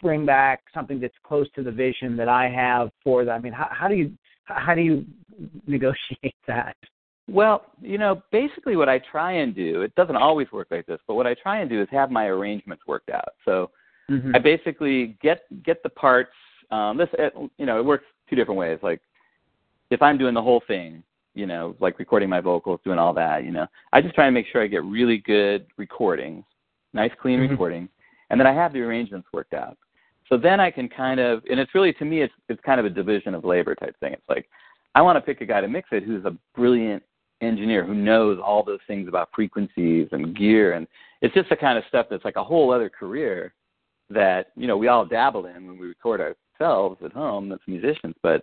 bring 0.00 0.26
back 0.26 0.62
something 0.74 0.98
that's 0.98 1.16
close 1.22 1.48
to 1.52 1.62
the 1.62 1.70
vision 1.70 2.16
that 2.16 2.28
I 2.28 2.48
have 2.48 2.90
for 3.04 3.24
them? 3.24 3.34
I 3.34 3.38
mean, 3.38 3.52
how, 3.52 3.68
how 3.70 3.88
do 3.88 3.94
you 3.94 4.12
how 4.44 4.74
do 4.74 4.80
you 4.82 5.06
negotiate 5.66 6.34
that? 6.46 6.76
Well, 7.28 7.66
you 7.80 7.98
know, 7.98 8.22
basically 8.32 8.76
what 8.76 8.88
I 8.88 8.98
try 8.98 9.32
and 9.32 9.54
do, 9.54 9.82
it 9.82 9.94
doesn't 9.94 10.16
always 10.16 10.50
work 10.52 10.68
like 10.70 10.86
this, 10.86 10.98
but 11.06 11.14
what 11.14 11.26
I 11.26 11.34
try 11.34 11.60
and 11.60 11.70
do 11.70 11.80
is 11.80 11.88
have 11.90 12.10
my 12.10 12.26
arrangements 12.26 12.82
worked 12.86 13.10
out. 13.10 13.34
So 13.44 13.70
Mm-hmm. 14.10 14.34
I 14.34 14.38
basically 14.40 15.16
get 15.22 15.42
get 15.62 15.82
the 15.82 15.88
parts. 15.88 16.32
Um, 16.70 16.96
this, 16.96 17.08
it, 17.14 17.32
you 17.56 17.66
know, 17.66 17.78
it 17.78 17.84
works 17.84 18.04
two 18.28 18.36
different 18.36 18.58
ways. 18.58 18.78
Like 18.82 19.00
if 19.90 20.02
I'm 20.02 20.18
doing 20.18 20.34
the 20.34 20.42
whole 20.42 20.62
thing, 20.66 21.02
you 21.34 21.46
know, 21.46 21.76
like 21.80 21.98
recording 21.98 22.28
my 22.28 22.40
vocals, 22.40 22.80
doing 22.84 22.98
all 22.98 23.14
that, 23.14 23.44
you 23.44 23.52
know, 23.52 23.66
I 23.92 24.02
just 24.02 24.14
try 24.14 24.26
and 24.26 24.34
make 24.34 24.46
sure 24.52 24.62
I 24.62 24.66
get 24.66 24.84
really 24.84 25.18
good 25.18 25.66
recordings, 25.78 26.44
nice 26.92 27.12
clean 27.20 27.38
Mhm. 27.40 27.50
recording, 27.50 27.88
and 28.30 28.38
then 28.38 28.46
I 28.46 28.52
have 28.52 28.72
the 28.72 28.80
arrangements 28.80 29.28
worked 29.32 29.54
out. 29.54 29.78
So 30.32 30.38
then 30.38 30.60
I 30.60 30.70
can 30.70 30.88
kind 30.88 31.20
of, 31.20 31.42
and 31.50 31.60
it's 31.60 31.74
really 31.74 31.92
to 31.92 32.06
me, 32.06 32.22
it's 32.22 32.32
it's 32.48 32.60
kind 32.64 32.80
of 32.80 32.86
a 32.86 32.90
division 32.90 33.34
of 33.34 33.44
labor 33.44 33.74
type 33.74 33.94
thing. 34.00 34.14
It's 34.14 34.28
like 34.30 34.48
I 34.94 35.02
want 35.02 35.16
to 35.16 35.20
pick 35.20 35.42
a 35.42 35.44
guy 35.44 35.60
to 35.60 35.68
mix 35.68 35.90
it 35.92 36.04
who's 36.04 36.24
a 36.24 36.34
brilliant 36.54 37.02
engineer 37.42 37.84
who 37.84 37.92
knows 37.92 38.38
all 38.42 38.62
those 38.64 38.80
things 38.86 39.08
about 39.08 39.28
frequencies 39.34 40.08
and 40.10 40.34
gear, 40.34 40.72
and 40.72 40.86
it's 41.20 41.34
just 41.34 41.50
the 41.50 41.56
kind 41.56 41.76
of 41.76 41.84
stuff 41.86 42.06
that's 42.08 42.24
like 42.24 42.36
a 42.36 42.44
whole 42.44 42.72
other 42.72 42.88
career 42.88 43.52
that 44.08 44.52
you 44.56 44.66
know 44.66 44.78
we 44.78 44.88
all 44.88 45.04
dabble 45.04 45.44
in 45.44 45.66
when 45.66 45.78
we 45.78 45.86
record 45.86 46.22
ourselves 46.22 46.98
at 47.04 47.12
home 47.12 47.52
as 47.52 47.58
musicians. 47.66 48.14
But 48.22 48.42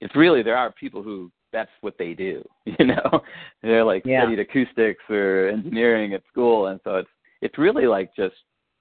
it's 0.00 0.16
really 0.16 0.42
there 0.42 0.56
are 0.56 0.72
people 0.72 1.04
who 1.04 1.30
that's 1.52 1.70
what 1.82 1.94
they 2.00 2.14
do. 2.14 2.42
You 2.80 2.86
know, 2.86 3.22
they're 3.62 3.84
like 3.84 4.02
Yeah. 4.04 4.22
studied 4.22 4.40
acoustics 4.40 5.04
or 5.08 5.50
engineering 5.50 6.14
at 6.14 6.22
school, 6.32 6.66
and 6.66 6.80
so 6.82 6.96
it's 6.96 7.10
it's 7.42 7.58
really 7.58 7.86
like 7.86 8.12
just 8.16 8.34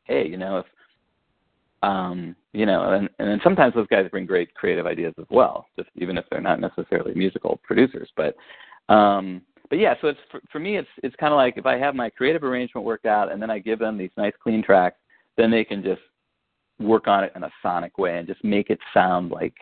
hey, 0.05 0.27
you 0.27 0.37
know, 0.37 0.57
if 0.57 0.65
um, 1.83 2.35
you 2.53 2.65
know, 2.65 2.91
and 2.93 3.09
and 3.19 3.27
then 3.27 3.39
sometimes 3.43 3.73
those 3.73 3.87
guys 3.87 4.09
bring 4.09 4.25
great 4.25 4.53
creative 4.55 4.85
ideas 4.85 5.13
as 5.19 5.25
well, 5.29 5.67
just 5.77 5.89
even 5.95 6.17
if 6.17 6.25
they're 6.29 6.41
not 6.41 6.59
necessarily 6.59 7.13
musical 7.13 7.59
producers. 7.63 8.09
But 8.15 8.35
um, 8.93 9.41
but 9.69 9.79
yeah, 9.79 9.95
so 10.01 10.07
it's 10.07 10.19
for, 10.31 10.41
for 10.51 10.59
me, 10.59 10.77
it's 10.77 10.87
it's 11.03 11.15
kind 11.17 11.33
of 11.33 11.37
like 11.37 11.57
if 11.57 11.65
I 11.65 11.77
have 11.77 11.95
my 11.95 12.09
creative 12.09 12.43
arrangement 12.43 12.85
worked 12.85 13.05
out, 13.05 13.31
and 13.31 13.41
then 13.41 13.49
I 13.49 13.59
give 13.59 13.79
them 13.79 13.97
these 13.97 14.11
nice 14.17 14.33
clean 14.41 14.63
tracks, 14.63 14.97
then 15.35 15.51
they 15.51 15.63
can 15.63 15.83
just 15.83 16.01
work 16.79 17.07
on 17.07 17.23
it 17.23 17.31
in 17.35 17.43
a 17.43 17.51
sonic 17.61 17.97
way 17.97 18.17
and 18.17 18.27
just 18.27 18.43
make 18.43 18.69
it 18.69 18.79
sound 18.93 19.31
like 19.31 19.55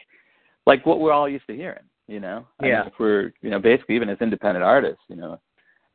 like 0.65 0.85
what 0.85 0.99
we're 0.99 1.11
all 1.11 1.29
used 1.29 1.47
to 1.47 1.55
hearing. 1.55 1.83
You 2.07 2.19
know, 2.19 2.45
I 2.59 2.67
Yeah. 2.67 2.79
mean, 2.79 2.87
if 2.87 2.99
we're 2.99 3.33
you 3.41 3.49
know 3.49 3.59
basically 3.59 3.95
even 3.95 4.09
as 4.09 4.17
independent 4.21 4.63
artists, 4.63 5.03
you 5.07 5.15
know, 5.15 5.39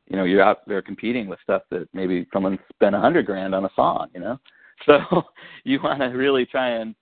you 0.07 0.17
know 0.17 0.25
you're 0.25 0.41
out 0.41 0.67
there 0.67 0.81
competing 0.81 1.27
with 1.27 1.39
stuff 1.41 1.63
that 1.71 1.87
maybe 1.93 2.27
someone 2.33 2.59
spent 2.73 2.95
a 2.95 2.99
hundred 2.99 3.25
grand 3.25 3.55
on 3.55 3.65
a 3.65 3.69
song. 3.75 4.09
You 4.13 4.19
know, 4.19 4.39
so 4.85 5.23
you 5.63 5.79
want 5.83 5.99
to 5.99 6.07
really 6.07 6.45
try 6.45 6.69
and 6.69 6.95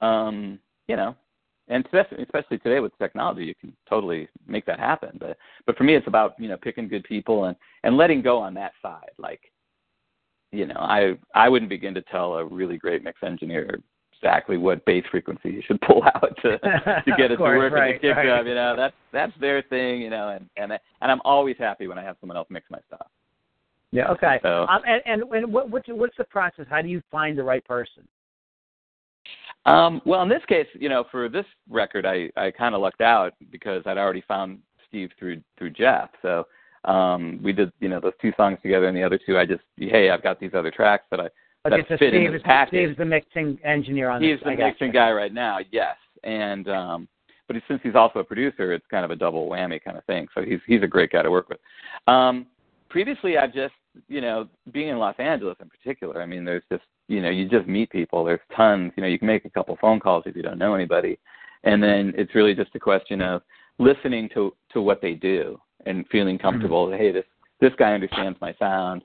um, 0.00 0.58
you 0.86 0.96
know 0.96 1.16
and 1.68 1.84
especially 1.84 2.22
especially 2.22 2.58
today 2.58 2.80
with 2.80 2.96
technology, 2.98 3.44
you 3.44 3.54
can 3.54 3.74
totally 3.88 4.28
make 4.46 4.64
that 4.66 4.78
happen. 4.78 5.16
But 5.20 5.36
but 5.66 5.76
for 5.76 5.84
me, 5.84 5.94
it's 5.94 6.06
about 6.06 6.34
you 6.38 6.48
know 6.48 6.56
picking 6.56 6.88
good 6.88 7.04
people 7.04 7.44
and 7.44 7.56
and 7.84 7.96
letting 7.96 8.22
go 8.22 8.38
on 8.38 8.54
that 8.54 8.72
side. 8.82 9.10
Like, 9.18 9.40
you 10.50 10.66
know, 10.66 10.78
I 10.78 11.18
I 11.34 11.48
wouldn't 11.48 11.68
begin 11.68 11.94
to 11.94 12.02
tell 12.02 12.34
a 12.34 12.44
really 12.44 12.78
great 12.78 13.04
mix 13.04 13.18
engineer 13.22 13.80
exactly 14.14 14.56
what 14.56 14.84
bass 14.84 15.04
frequency 15.10 15.50
you 15.50 15.62
should 15.64 15.80
pull 15.86 16.02
out 16.02 16.36
to 16.42 16.58
to 16.58 17.12
get 17.16 17.30
it 17.30 17.38
course, 17.38 17.54
to 17.54 17.58
work 17.58 17.72
right, 17.72 17.94
and 17.94 17.94
the 17.96 18.08
kick 18.08 18.16
right. 18.16 18.24
drum. 18.24 18.46
You 18.46 18.54
know, 18.54 18.74
that's 18.76 18.96
that's 19.12 19.32
their 19.40 19.62
thing. 19.62 20.00
You 20.00 20.10
know, 20.10 20.30
and 20.30 20.48
and 20.56 20.72
and 20.72 21.12
I'm 21.12 21.20
always 21.24 21.56
happy 21.58 21.86
when 21.86 21.98
I 21.98 22.02
have 22.02 22.16
someone 22.20 22.36
else 22.36 22.48
mix 22.50 22.66
my 22.70 22.80
stuff. 22.86 23.06
Yeah. 23.92 24.08
Okay. 24.10 24.38
So- 24.42 24.66
Um, 24.68 24.82
and 24.86 25.02
and, 25.06 25.22
and 25.32 25.52
what, 25.52 25.70
what's 25.70 25.88
what's 25.88 26.16
the 26.16 26.24
process? 26.24 26.66
How 26.68 26.82
do 26.82 26.88
you 26.88 27.02
find 27.10 27.36
the 27.38 27.42
right 27.44 27.64
person? 27.64 28.06
Um, 29.66 30.00
well, 30.06 30.22
in 30.22 30.28
this 30.28 30.44
case, 30.48 30.66
you 30.74 30.88
know, 30.88 31.04
for 31.10 31.28
this 31.28 31.44
record, 31.68 32.06
I 32.06 32.30
I 32.36 32.50
kind 32.50 32.74
of 32.74 32.80
lucked 32.80 33.00
out 33.00 33.34
because 33.50 33.82
I'd 33.86 33.98
already 33.98 34.22
found 34.26 34.58
Steve 34.88 35.10
through 35.18 35.42
through 35.58 35.70
Jeff. 35.70 36.10
So 36.22 36.46
um, 36.84 37.40
we 37.42 37.52
did, 37.52 37.72
you 37.80 37.88
know, 37.88 38.00
those 38.00 38.12
two 38.22 38.32
songs 38.36 38.58
together, 38.62 38.86
and 38.86 38.96
the 38.96 39.02
other 39.02 39.18
two, 39.26 39.36
I 39.36 39.44
just, 39.44 39.62
hey, 39.76 40.10
I've 40.10 40.22
got 40.22 40.38
these 40.38 40.52
other 40.54 40.70
tracks 40.70 41.04
that 41.10 41.20
I 41.20 41.24
Okay, 41.66 41.78
that 41.82 41.88
so 41.88 41.96
fit 41.98 42.10
Steve 42.12 42.28
in 42.28 42.34
is 42.34 42.42
package. 42.42 42.70
Steve's 42.86 42.96
the 42.98 43.04
mixing 43.04 43.58
engineer 43.64 44.10
on 44.10 44.22
He's 44.22 44.36
this. 44.36 44.44
the 44.44 44.50
I 44.50 44.54
gotcha. 44.54 44.66
mixing 44.68 44.92
guy 44.92 45.10
right 45.12 45.34
now, 45.34 45.58
yes. 45.72 45.96
And 46.24 46.68
um 46.68 47.08
but 47.48 47.56
he- 47.56 47.62
since 47.66 47.80
he's 47.82 47.96
also 47.96 48.20
a 48.20 48.24
producer, 48.24 48.72
it's 48.72 48.86
kind 48.90 49.04
of 49.04 49.10
a 49.10 49.16
double 49.16 49.48
whammy 49.48 49.82
kind 49.82 49.96
of 49.98 50.04
thing. 50.04 50.28
So 50.34 50.42
he's 50.42 50.60
he's 50.66 50.82
a 50.82 50.86
great 50.86 51.10
guy 51.10 51.22
to 51.22 51.30
work 51.30 51.48
with. 51.48 51.58
Um 52.06 52.46
previously 52.88 53.36
I've 53.36 53.52
just 53.52 53.74
you 54.08 54.20
know, 54.20 54.48
being 54.72 54.88
in 54.88 54.98
Los 54.98 55.16
Angeles 55.18 55.56
in 55.60 55.68
particular, 55.68 56.22
I 56.22 56.26
mean 56.26 56.44
there's 56.44 56.64
just 56.70 56.84
you 57.08 57.22
know, 57.22 57.30
you 57.30 57.48
just 57.48 57.66
meet 57.66 57.90
people. 57.90 58.24
There's 58.24 58.40
tons, 58.54 58.92
you 58.96 59.02
know, 59.02 59.08
you 59.08 59.18
can 59.18 59.28
make 59.28 59.44
a 59.44 59.50
couple 59.50 59.76
phone 59.80 59.98
calls 59.98 60.24
if 60.26 60.36
you 60.36 60.42
don't 60.42 60.58
know 60.58 60.74
anybody. 60.74 61.18
And 61.64 61.82
then 61.82 62.12
it's 62.16 62.34
really 62.34 62.54
just 62.54 62.74
a 62.74 62.80
question 62.80 63.22
of 63.22 63.42
listening 63.78 64.28
to 64.34 64.54
to 64.72 64.82
what 64.82 65.00
they 65.00 65.14
do 65.14 65.58
and 65.86 66.06
feeling 66.10 66.38
comfortable, 66.38 66.90
hey, 66.90 67.12
this 67.12 67.24
this 67.60 67.72
guy 67.78 67.92
understands 67.92 68.38
my 68.40 68.54
sound. 68.58 69.02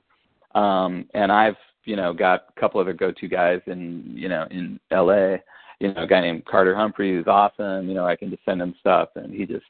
Um 0.54 1.08
and 1.14 1.32
I've 1.32 1.56
you 1.84 1.96
know, 1.96 2.12
got 2.12 2.46
a 2.56 2.60
couple 2.60 2.80
other 2.80 2.92
go-to 2.92 3.28
guys 3.28 3.60
in, 3.66 4.12
you 4.16 4.28
know, 4.28 4.46
in 4.50 4.80
LA. 4.90 5.36
You 5.80 5.92
know, 5.92 6.04
a 6.04 6.06
guy 6.06 6.20
named 6.20 6.44
Carter 6.46 6.74
Humphrey 6.74 7.14
who's 7.14 7.26
awesome. 7.26 7.88
You 7.88 7.94
know, 7.94 8.06
I 8.06 8.16
can 8.16 8.30
just 8.30 8.44
send 8.44 8.62
him 8.62 8.74
stuff 8.80 9.10
and 9.16 9.34
he 9.34 9.44
just 9.44 9.66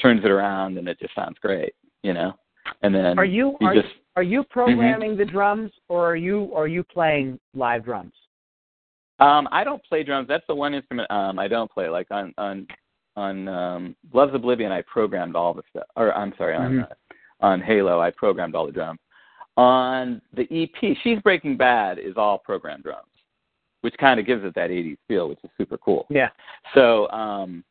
turns 0.00 0.24
it 0.24 0.30
around 0.30 0.78
and 0.78 0.88
it 0.88 0.98
just 1.00 1.14
sounds 1.14 1.38
great. 1.40 1.74
You 2.02 2.12
know, 2.12 2.34
and 2.82 2.94
then 2.94 3.18
Are 3.18 3.24
you 3.24 3.56
he 3.60 3.66
are, 3.66 3.74
just 3.74 3.86
you 3.86 4.01
are 4.16 4.22
you 4.22 4.44
programming 4.44 5.16
the 5.16 5.24
drums 5.24 5.70
or 5.88 6.10
are 6.10 6.16
you 6.16 6.52
are 6.54 6.68
you 6.68 6.82
playing 6.82 7.38
live 7.54 7.84
drums? 7.84 8.12
Um, 9.20 9.48
I 9.52 9.64
don't 9.64 9.82
play 9.84 10.02
drums. 10.02 10.28
That's 10.28 10.46
the 10.48 10.54
one 10.54 10.74
instrument 10.74 11.10
um, 11.10 11.38
I 11.38 11.48
don't 11.48 11.70
play. 11.70 11.88
Like 11.88 12.08
on 12.10 12.34
on 12.38 12.66
on 13.16 13.48
um, 13.48 13.96
Love's 14.12 14.34
Oblivion, 14.34 14.72
I 14.72 14.82
programmed 14.82 15.36
all 15.36 15.54
the 15.54 15.62
stuff. 15.70 15.86
Or 15.96 16.12
I'm 16.14 16.34
sorry, 16.36 16.54
on 16.56 16.72
Mhm. 16.72 16.90
uh, 16.90 16.94
on 17.40 17.60
Halo, 17.60 18.00
I 18.00 18.10
programmed 18.10 18.54
all 18.54 18.66
the 18.66 18.72
drums. 18.72 19.00
On 19.56 20.22
the 20.32 20.46
EP, 20.50 20.96
She's 21.02 21.20
Breaking 21.20 21.56
Bad 21.56 21.98
is 21.98 22.16
all 22.16 22.38
programmed 22.38 22.84
drums, 22.84 23.12
which 23.82 23.94
kind 23.98 24.18
of 24.18 24.26
gives 24.26 24.44
it 24.44 24.54
that 24.54 24.70
80s 24.70 24.96
feel, 25.08 25.28
which 25.28 25.40
is 25.44 25.50
super 25.58 25.76
cool. 25.78 26.06
Yeah. 26.08 26.30
So 26.74 27.10
um, 27.10 27.62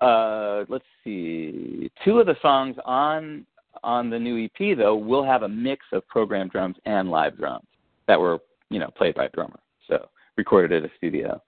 uh, 0.00 0.64
let's 0.68 0.84
see. 1.04 1.90
Two 2.04 2.20
of 2.20 2.26
the 2.26 2.36
songs 2.42 2.76
on 2.84 3.46
on 3.82 4.10
the 4.10 4.18
new 4.18 4.44
EP 4.44 4.76
though 4.76 4.96
we'll 4.96 5.24
have 5.24 5.42
a 5.42 5.48
mix 5.48 5.84
of 5.92 6.06
programmed 6.08 6.50
drums 6.50 6.76
and 6.84 7.10
live 7.10 7.36
drums 7.36 7.66
that 8.08 8.18
were 8.18 8.38
you 8.70 8.78
know 8.78 8.90
played 8.96 9.14
by 9.14 9.26
a 9.26 9.30
drummer. 9.30 9.58
So 9.88 10.08
recorded 10.36 10.84
at 10.84 10.90
a 10.90 10.92
studio. 10.96 11.40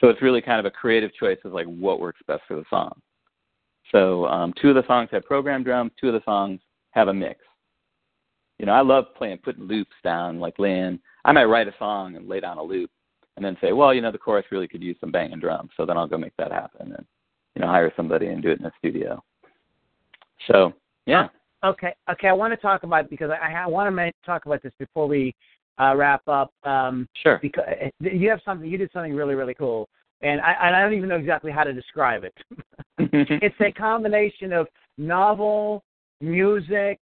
So 0.00 0.08
it's 0.08 0.22
really 0.22 0.42
kind 0.42 0.60
of 0.60 0.66
a 0.66 0.70
creative 0.70 1.14
choice 1.14 1.38
of 1.44 1.52
like 1.52 1.66
what 1.66 2.00
works 2.00 2.20
best 2.26 2.42
for 2.46 2.56
the 2.56 2.64
song. 2.68 3.00
So 3.92 4.26
um, 4.26 4.52
two 4.60 4.70
of 4.70 4.74
the 4.74 4.86
songs 4.86 5.08
have 5.12 5.24
programmed 5.24 5.64
drums. 5.64 5.92
Two 6.00 6.08
of 6.08 6.14
the 6.14 6.24
songs 6.24 6.60
have 6.90 7.08
a 7.08 7.14
mix. 7.14 7.40
You 8.58 8.66
know, 8.66 8.72
I 8.72 8.80
love 8.80 9.06
playing, 9.16 9.38
putting 9.38 9.64
loops 9.64 9.94
down, 10.02 10.40
like 10.40 10.58
laying. 10.58 10.98
I 11.24 11.32
might 11.32 11.44
write 11.44 11.68
a 11.68 11.74
song 11.78 12.16
and 12.16 12.28
lay 12.28 12.40
down 12.40 12.58
a 12.58 12.62
loop, 12.62 12.90
and 13.36 13.44
then 13.44 13.56
say, 13.60 13.72
well, 13.72 13.92
you 13.92 14.00
know, 14.00 14.10
the 14.10 14.18
chorus 14.18 14.46
really 14.50 14.68
could 14.68 14.82
use 14.82 14.96
some 15.00 15.10
banging 15.10 15.40
drums. 15.40 15.70
So 15.76 15.84
then 15.84 15.98
I'll 15.98 16.06
go 16.06 16.16
make 16.16 16.36
that 16.38 16.52
happen, 16.52 16.92
and 16.92 17.06
you 17.54 17.60
know, 17.60 17.68
hire 17.68 17.92
somebody 17.96 18.28
and 18.28 18.42
do 18.42 18.50
it 18.50 18.58
in 18.58 18.64
the 18.64 18.72
studio. 18.78 19.22
So 20.46 20.72
yeah, 21.06 21.28
Okay. 21.66 21.94
Okay. 22.10 22.28
I 22.28 22.32
want 22.32 22.52
to 22.52 22.56
talk 22.56 22.82
about 22.82 23.10
because 23.10 23.30
I, 23.30 23.52
I 23.52 23.66
want 23.66 23.94
to 23.94 24.12
talk 24.24 24.46
about 24.46 24.62
this 24.62 24.72
before 24.78 25.06
we 25.08 25.34
uh, 25.78 25.94
wrap 25.96 26.26
up. 26.28 26.52
Um, 26.64 27.08
sure. 27.22 27.38
because 27.42 27.64
you 28.00 28.30
have 28.30 28.40
something 28.44 28.68
you 28.68 28.78
did 28.78 28.90
something 28.92 29.14
really 29.14 29.34
really 29.34 29.54
cool, 29.54 29.88
and 30.22 30.40
I, 30.40 30.54
and 30.62 30.76
I 30.76 30.82
don't 30.82 30.94
even 30.94 31.08
know 31.08 31.16
exactly 31.16 31.52
how 31.52 31.64
to 31.64 31.72
describe 31.72 32.24
it. 32.24 32.34
it's 32.98 33.56
a 33.60 33.72
combination 33.72 34.52
of 34.52 34.66
novel, 34.98 35.82
music. 36.20 36.98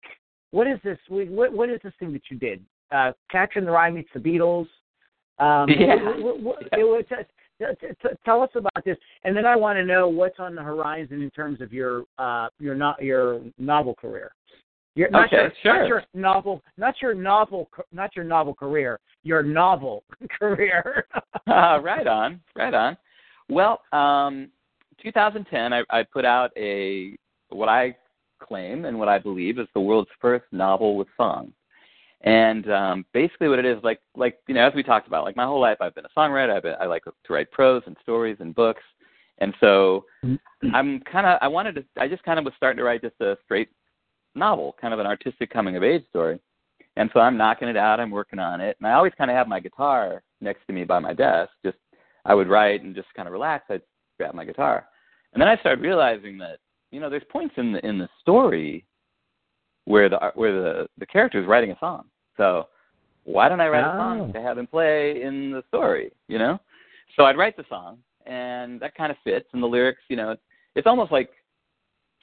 What 0.50 0.66
is 0.66 0.78
this? 0.84 0.98
What 1.08 1.52
what 1.52 1.68
is 1.70 1.80
this 1.84 1.92
thing 1.98 2.12
that 2.12 2.22
you 2.30 2.38
did? 2.38 2.64
Uh, 2.90 3.12
Catcher 3.30 3.58
in 3.58 3.64
the 3.64 3.70
Rye 3.70 3.90
meets 3.90 4.10
the 4.14 4.20
Beatles. 4.20 4.66
Um, 5.38 5.68
Yeah. 5.78 5.96
what- 5.96 6.20
what- 6.22 6.40
what- 6.42 6.62
it 6.78 6.84
was- 6.84 7.04
t- 7.08 7.64
t- 7.80 7.86
t- 8.02 8.08
tell 8.24 8.42
us 8.42 8.50
about 8.54 8.84
this, 8.84 8.96
and 9.24 9.36
then 9.36 9.46
I 9.46 9.56
want 9.56 9.76
to 9.78 9.84
know 9.84 10.08
what's 10.08 10.38
on 10.38 10.54
the 10.54 10.62
horizon 10.62 11.22
in 11.22 11.30
terms 11.30 11.60
of 11.60 11.72
your 11.72 12.04
uh, 12.18 12.48
your 12.58 12.74
not 12.74 13.02
your 13.02 13.40
novel 13.58 13.94
career. 13.94 14.32
Your, 14.96 15.10
not 15.10 15.26
Okay, 15.26 15.36
your, 15.36 15.52
sure. 15.62 15.80
Not 15.80 15.88
your 15.88 16.02
novel, 16.14 16.62
not 16.76 16.94
your 17.02 17.14
novel, 17.14 17.68
not 17.92 18.14
your 18.14 18.24
novel 18.24 18.54
career. 18.54 19.00
Your 19.24 19.42
novel 19.42 20.04
career. 20.38 21.06
uh, 21.46 21.80
right 21.82 22.06
on, 22.06 22.40
right 22.54 22.74
on. 22.74 22.96
Well, 23.48 23.80
um, 23.92 24.50
2010, 25.02 25.72
I, 25.72 25.82
I 25.90 26.02
put 26.04 26.24
out 26.24 26.50
a 26.56 27.16
what 27.50 27.68
I 27.68 27.96
claim 28.40 28.84
and 28.84 28.98
what 28.98 29.08
I 29.08 29.18
believe 29.18 29.58
is 29.58 29.66
the 29.74 29.80
world's 29.80 30.10
first 30.20 30.44
novel 30.52 30.96
with 30.96 31.08
songs. 31.16 31.52
And 32.22 32.70
um, 32.70 33.04
basically, 33.12 33.48
what 33.48 33.58
it 33.58 33.66
is, 33.66 33.78
like, 33.82 34.00
like 34.16 34.38
you 34.48 34.54
know, 34.54 34.66
as 34.66 34.74
we 34.74 34.82
talked 34.82 35.08
about, 35.08 35.24
like 35.24 35.36
my 35.36 35.44
whole 35.44 35.60
life, 35.60 35.78
I've 35.80 35.94
been 35.94 36.06
a 36.06 36.18
songwriter. 36.18 36.56
I've 36.56 36.62
been, 36.62 36.74
I 36.80 36.86
like 36.86 37.04
to 37.04 37.32
write 37.32 37.50
prose 37.50 37.82
and 37.86 37.96
stories 38.02 38.38
and 38.40 38.54
books. 38.54 38.82
And 39.38 39.52
so, 39.60 40.04
I'm 40.72 41.00
kind 41.00 41.26
of, 41.26 41.38
I 41.42 41.48
wanted 41.48 41.74
to, 41.74 41.84
I 41.98 42.06
just 42.06 42.22
kind 42.22 42.38
of 42.38 42.44
was 42.44 42.54
starting 42.56 42.78
to 42.78 42.84
write 42.84 43.02
just 43.02 43.20
a 43.20 43.36
straight 43.44 43.68
novel, 44.34 44.74
kind 44.80 44.92
of 44.94 45.00
an 45.00 45.06
artistic 45.06 45.50
coming 45.50 45.76
of 45.76 45.82
age 45.82 46.04
story. 46.10 46.38
And 46.96 47.10
so 47.12 47.20
I'm 47.20 47.36
knocking 47.36 47.68
it 47.68 47.76
out. 47.76 47.98
I'm 48.00 48.10
working 48.10 48.38
on 48.38 48.60
it, 48.60 48.76
and 48.78 48.86
I 48.86 48.92
always 48.92 49.12
kind 49.18 49.30
of 49.30 49.36
have 49.36 49.48
my 49.48 49.58
guitar 49.60 50.22
next 50.40 50.66
to 50.66 50.72
me 50.72 50.84
by 50.84 50.98
my 51.00 51.12
desk. 51.12 51.50
Just 51.64 51.78
I 52.24 52.34
would 52.34 52.48
write 52.48 52.82
and 52.82 52.94
just 52.94 53.08
kind 53.14 53.26
of 53.26 53.32
relax. 53.32 53.64
I'd 53.68 53.82
grab 54.18 54.34
my 54.34 54.44
guitar, 54.44 54.86
and 55.32 55.40
then 55.40 55.48
I 55.48 55.56
started 55.56 55.82
realizing 55.82 56.38
that 56.38 56.58
you 56.92 57.00
know 57.00 57.10
there's 57.10 57.24
points 57.30 57.54
in 57.56 57.72
the 57.72 57.84
in 57.84 57.98
the 57.98 58.08
story 58.20 58.84
where 59.86 60.08
the 60.08 60.18
where 60.36 60.52
the 60.52 60.86
the 60.98 61.06
character 61.06 61.40
is 61.40 61.48
writing 61.48 61.72
a 61.72 61.78
song. 61.80 62.04
So 62.36 62.68
why 63.24 63.48
don't 63.48 63.60
I 63.60 63.68
write 63.68 63.84
a 63.84 63.92
Oh. 63.94 63.98
song 63.98 64.32
to 64.32 64.40
have 64.40 64.56
him 64.58 64.66
play 64.68 65.20
in 65.22 65.50
the 65.50 65.64
story? 65.68 66.12
You 66.28 66.38
know, 66.38 66.60
so 67.16 67.24
I'd 67.24 67.36
write 67.36 67.56
the 67.56 67.64
song, 67.68 67.98
and 68.26 68.78
that 68.80 68.94
kind 68.94 69.10
of 69.10 69.18
fits. 69.24 69.48
And 69.52 69.60
the 69.62 69.66
lyrics, 69.66 70.02
you 70.08 70.16
know, 70.16 70.30
it's, 70.30 70.42
it's 70.76 70.86
almost 70.86 71.10
like 71.10 71.30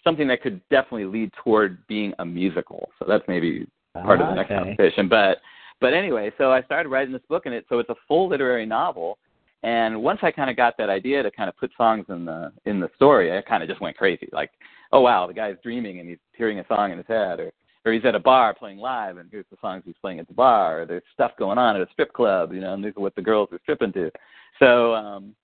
something 0.04 0.28
that 0.28 0.42
could 0.42 0.62
definitely 0.70 1.06
lead 1.06 1.32
toward 1.44 1.86
being 1.88 2.14
a 2.20 2.26
musical. 2.26 2.90
So 3.00 3.06
that's 3.08 3.24
maybe 3.28 3.68
part 3.94 4.22
of 4.22 4.28
the 4.28 4.36
next 4.36 4.52
Okay. 4.52 4.60
competition. 4.60 5.08
But 5.08 5.40
but 5.80 5.94
anyway, 5.94 6.32
so 6.38 6.52
I 6.52 6.62
started 6.62 6.90
writing 6.90 7.12
this 7.12 7.24
book, 7.28 7.48
and 7.48 7.56
it 7.56 7.66
so 7.68 7.80
it's 7.80 7.90
a 7.90 7.96
full 8.08 8.30
literary 8.30 8.66
novel. 8.66 9.18
And 9.64 10.02
once 10.02 10.20
I 10.24 10.32
kind 10.32 10.50
of 10.50 10.56
got 10.56 10.76
that 10.78 10.90
idea 10.90 11.22
to 11.22 11.30
kind 11.32 11.50
of 11.50 11.58
put 11.58 11.72
songs 11.78 12.06
in 12.10 12.26
the 12.26 12.52
in 12.66 12.80
the 12.80 12.90
story, 12.96 13.36
I 13.36 13.42
kind 13.42 13.64
of 13.64 13.70
just 13.70 13.82
went 13.82 13.98
crazy. 13.98 14.30
Like, 14.32 14.52
oh 14.92 15.02
wow, 15.02 15.28
the 15.28 15.34
guy's 15.34 15.56
dreaming 15.64 16.00
and 16.00 16.10
he's 16.10 16.20
hearing 16.36 16.60
a 16.60 16.68
song 16.68 16.92
in 16.92 16.98
his 16.98 17.08
head, 17.08 17.40
or 17.40 17.52
or 17.84 17.92
he's 17.92 18.06
at 18.06 18.16
a 18.16 18.20
bar 18.20 18.54
playing 18.54 18.78
live, 18.78 19.18
and 19.18 19.30
here's 19.32 19.46
the 19.50 19.58
songs 19.60 19.82
he's 19.86 19.96
playing 20.02 20.20
at 20.20 20.28
the 20.28 20.34
bar. 20.34 20.82
Or 20.82 20.86
there's 20.86 21.04
stuff 21.14 21.32
going 21.38 21.58
on 21.58 21.76
at 21.76 21.82
a 21.82 21.92
strip 21.92 22.14
club, 22.14 22.54
you 22.54 22.62
know, 22.62 22.74
and 22.74 22.84
these 22.84 22.94
are 22.96 23.02
what 23.02 23.16
the 23.16 23.22
girls 23.22 23.50
are 23.52 23.60
stripping 23.64 23.94
to. 23.94 24.12
So 24.60 24.94
um, 24.94 25.36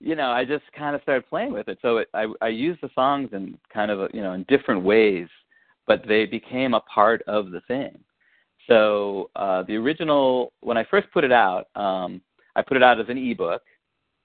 you 0.00 0.16
know, 0.16 0.30
I 0.30 0.44
just 0.44 0.64
kind 0.76 0.96
of 0.96 1.02
started 1.02 1.28
playing 1.28 1.52
with 1.52 1.68
it. 1.68 1.78
So 1.82 1.98
it, 1.98 2.08
I 2.14 2.26
I 2.40 2.48
used 2.48 2.80
the 2.80 2.90
songs 2.94 3.30
in 3.32 3.58
kind 3.72 3.90
of 3.90 4.00
a, 4.00 4.08
you 4.12 4.22
know 4.22 4.32
in 4.32 4.44
different 4.48 4.82
ways, 4.82 5.28
but 5.86 6.02
they 6.08 6.26
became 6.26 6.74
a 6.74 6.80
part 6.80 7.22
of 7.26 7.50
the 7.50 7.60
thing. 7.68 7.98
So 8.66 9.30
uh, 9.36 9.62
the 9.64 9.76
original, 9.76 10.52
when 10.60 10.76
I 10.76 10.84
first 10.84 11.08
put 11.12 11.24
it 11.24 11.32
out, 11.32 11.66
um, 11.74 12.20
I 12.56 12.62
put 12.62 12.76
it 12.76 12.82
out 12.82 13.00
as 13.00 13.08
an 13.08 13.18
ebook 13.18 13.62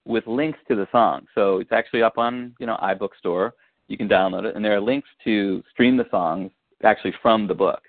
with 0.06 0.26
links 0.28 0.60
to 0.68 0.76
the 0.76 0.88
song. 0.92 1.26
So 1.36 1.60
it's 1.60 1.72
actually 1.72 2.04
up 2.04 2.18
on 2.18 2.56
you 2.60 2.66
know 2.66 2.78
iBookstore. 2.82 3.52
You 3.88 3.98
can 3.98 4.08
download 4.08 4.46
it, 4.46 4.56
and 4.56 4.64
there 4.64 4.76
are 4.76 4.82
links 4.82 5.10
to 5.26 5.62
stream 5.72 5.98
the 5.98 6.08
songs 6.10 6.52
actually 6.84 7.14
from 7.22 7.48
the 7.48 7.54
book. 7.54 7.82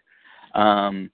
Um, 0.54 1.10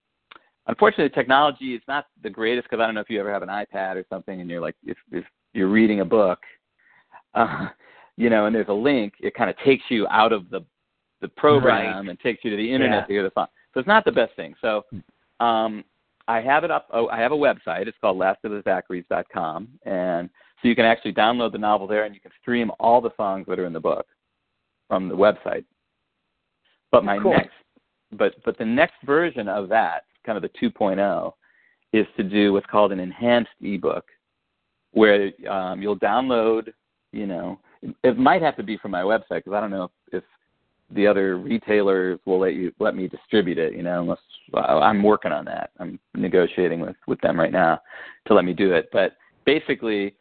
unfortunately, 0.67 1.11
technology 1.11 1.75
is 1.75 1.83
not 1.87 2.07
the 2.23 2.31
greatest 2.31 2.69
because 2.69 2.83
I 2.83 2.87
don't 2.87 2.95
know 2.95 3.01
if 3.01 3.11
you 3.11 3.21
ever 3.21 3.33
have 3.33 3.43
an 3.43 3.49
iPad 3.49 3.97
or 3.97 4.05
something, 4.09 4.41
and 4.41 4.49
you're 4.49 4.61
like 4.61 4.77
if 4.85 4.97
if 5.11 5.25
you're 5.53 5.69
reading 5.69 6.01
a 6.01 6.05
book, 6.05 6.39
uh, 7.35 7.69
you 8.17 8.31
know, 8.31 8.47
and 8.47 8.55
there's 8.55 8.69
a 8.69 8.73
link, 8.73 9.15
it 9.21 9.35
kind 9.35 9.49
of 9.51 9.57
takes 9.59 9.85
you 9.89 10.07
out 10.09 10.33
of 10.33 10.49
the 10.51 10.65
the 11.21 11.29
program 11.29 11.99
Right. 11.99 12.09
and 12.11 12.19
takes 12.19 12.43
you 12.45 12.51
to 12.51 12.57
the 12.57 12.73
internet 12.73 13.03
Yeah. 13.03 13.07
to 13.07 13.13
hear 13.13 13.23
the 13.23 13.31
song. 13.33 13.47
So 13.73 13.79
it's 13.81 13.87
not 13.87 14.05
the 14.05 14.11
best 14.11 14.35
thing. 14.35 14.55
So 14.61 14.85
um, 15.39 15.85
I 16.27 16.41
have 16.41 16.65
it 16.65 16.71
up. 16.73 16.89
Oh, 16.93 17.09
I 17.09 17.19
have 17.21 17.31
a 17.31 17.37
website. 17.37 17.87
It's 17.87 17.97
called 18.01 18.19
lastofthezacharys.com, 18.19 19.69
and 19.87 20.29
so 20.61 20.69
you 20.69 20.75
can 20.75 20.85
actually 20.85 21.13
download 21.13 21.53
the 21.53 21.59
novel 21.59 21.87
there, 21.87 22.05
and 22.05 22.15
you 22.15 22.21
can 22.21 22.33
stream 22.41 22.71
all 22.81 23.01
the 23.01 23.13
songs 23.17 23.47
that 23.49 23.59
are 23.59 23.67
in 23.67 23.73
the 23.73 23.81
book 23.81 24.07
from 24.89 25.09
the 25.09 25.17
website. 25.17 25.65
But 26.91 27.05
my 27.05 27.19
Cool. 27.19 27.33
next, 27.33 27.55
but 28.13 28.35
but 28.45 28.59
the 28.59 28.65
next 28.65 28.95
version 29.05 29.49
of 29.49 29.69
that, 29.71 30.05
kind 30.27 30.37
of 30.37 30.43
the 30.43 30.51
2.0, 30.61 31.33
is 31.93 32.07
to 32.17 32.23
do 32.25 32.53
what's 32.53 32.67
called 32.67 32.93
an 32.93 33.01
enhanced 33.01 33.51
ebook, 33.61 34.05
where 34.91 35.31
um, 35.49 35.81
you'll 35.81 35.99
download. 35.99 36.73
You 37.13 37.27
know, 37.27 37.61
it 37.83 37.95
it 38.03 38.19
might 38.19 38.43
have 38.43 38.57
to 38.57 38.63
be 38.63 38.77
from 38.79 38.91
my 38.91 39.03
website 39.03 39.45
because 39.45 39.53
I 39.53 39.61
don't 39.61 39.71
know 39.71 39.85
if, 39.85 40.19
if 40.19 40.25
the 40.95 41.07
other 41.07 41.37
retailers 41.39 42.19
will 42.27 42.41
let 42.41 42.55
you 42.55 42.73
let 42.79 42.95
me 42.95 43.09
distribute 43.09 43.59
it. 43.59 43.75
You 43.75 43.83
know, 43.83 44.03
unless 44.03 44.19
I'm 44.55 45.03
working 45.03 45.33
on 45.33 45.45
that. 45.47 45.71
I'm 45.79 45.99
negotiating 46.15 46.81
with 46.81 46.97
with 47.07 47.21
them 47.21 47.39
right 47.39 47.53
now 47.53 47.81
to 48.27 48.35
let 48.35 48.45
me 48.45 48.53
do 48.53 48.73
it. 48.73 48.89
But 48.93 49.17
basically, 49.45 50.15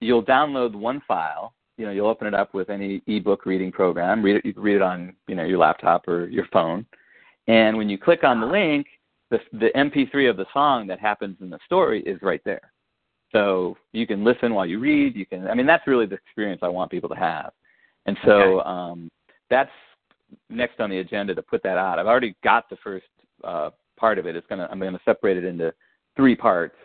you'll 0.00 0.24
download 0.24 0.74
one 0.74 1.02
file. 1.06 1.54
You 1.78 1.86
know, 1.86 1.92
you'll 1.92 2.08
open 2.08 2.26
it 2.26 2.34
up 2.34 2.54
with 2.54 2.70
any 2.70 3.02
ebook 3.06 3.46
reading 3.46 3.72
program. 3.72 4.22
Read 4.22 4.36
it. 4.36 4.44
You 4.44 4.52
can 4.52 4.62
read 4.62 4.76
it 4.76 4.82
on 4.82 5.14
you 5.28 5.34
know 5.34 5.44
your 5.44 5.58
laptop 5.58 6.06
or 6.08 6.26
your 6.28 6.46
phone. 6.52 6.86
And 7.48 7.76
when 7.76 7.88
you 7.88 7.98
click 7.98 8.24
on 8.24 8.40
the 8.40 8.46
link, 8.46 8.86
the 9.30 9.38
the 9.52 9.70
MP3 9.76 10.30
of 10.30 10.36
the 10.36 10.46
song 10.52 10.86
that 10.88 11.00
happens 11.00 11.36
in 11.40 11.50
the 11.50 11.58
story 11.64 12.02
is 12.02 12.20
right 12.22 12.42
there. 12.44 12.71
So 13.32 13.76
you 13.92 14.06
can 14.06 14.24
listen 14.24 14.54
while 14.54 14.66
you 14.66 14.78
read. 14.78 15.16
You 15.16 15.26
can. 15.26 15.48
I 15.48 15.54
mean, 15.54 15.66
that's 15.66 15.86
really 15.86 16.06
the 16.06 16.16
experience 16.16 16.60
I 16.62 16.68
want 16.68 16.90
people 16.90 17.08
to 17.08 17.16
have. 17.16 17.52
And 18.06 18.16
so 18.24 18.60
um, 18.62 19.10
that's 19.48 19.70
next 20.50 20.80
on 20.80 20.90
the 20.90 20.98
agenda 20.98 21.34
to 21.34 21.42
put 21.42 21.62
that 21.62 21.78
out. 21.78 21.98
I've 21.98 22.06
already 22.06 22.34
got 22.42 22.68
the 22.68 22.76
first 22.82 23.06
uh, 23.44 23.70
part 23.96 24.18
of 24.18 24.26
it. 24.26 24.36
It's 24.36 24.46
gonna 24.48 24.68
I'm 24.70 24.78
gonna 24.78 25.00
separate 25.04 25.36
it 25.36 25.44
into 25.44 25.72
three 26.16 26.36
parts 26.36 26.76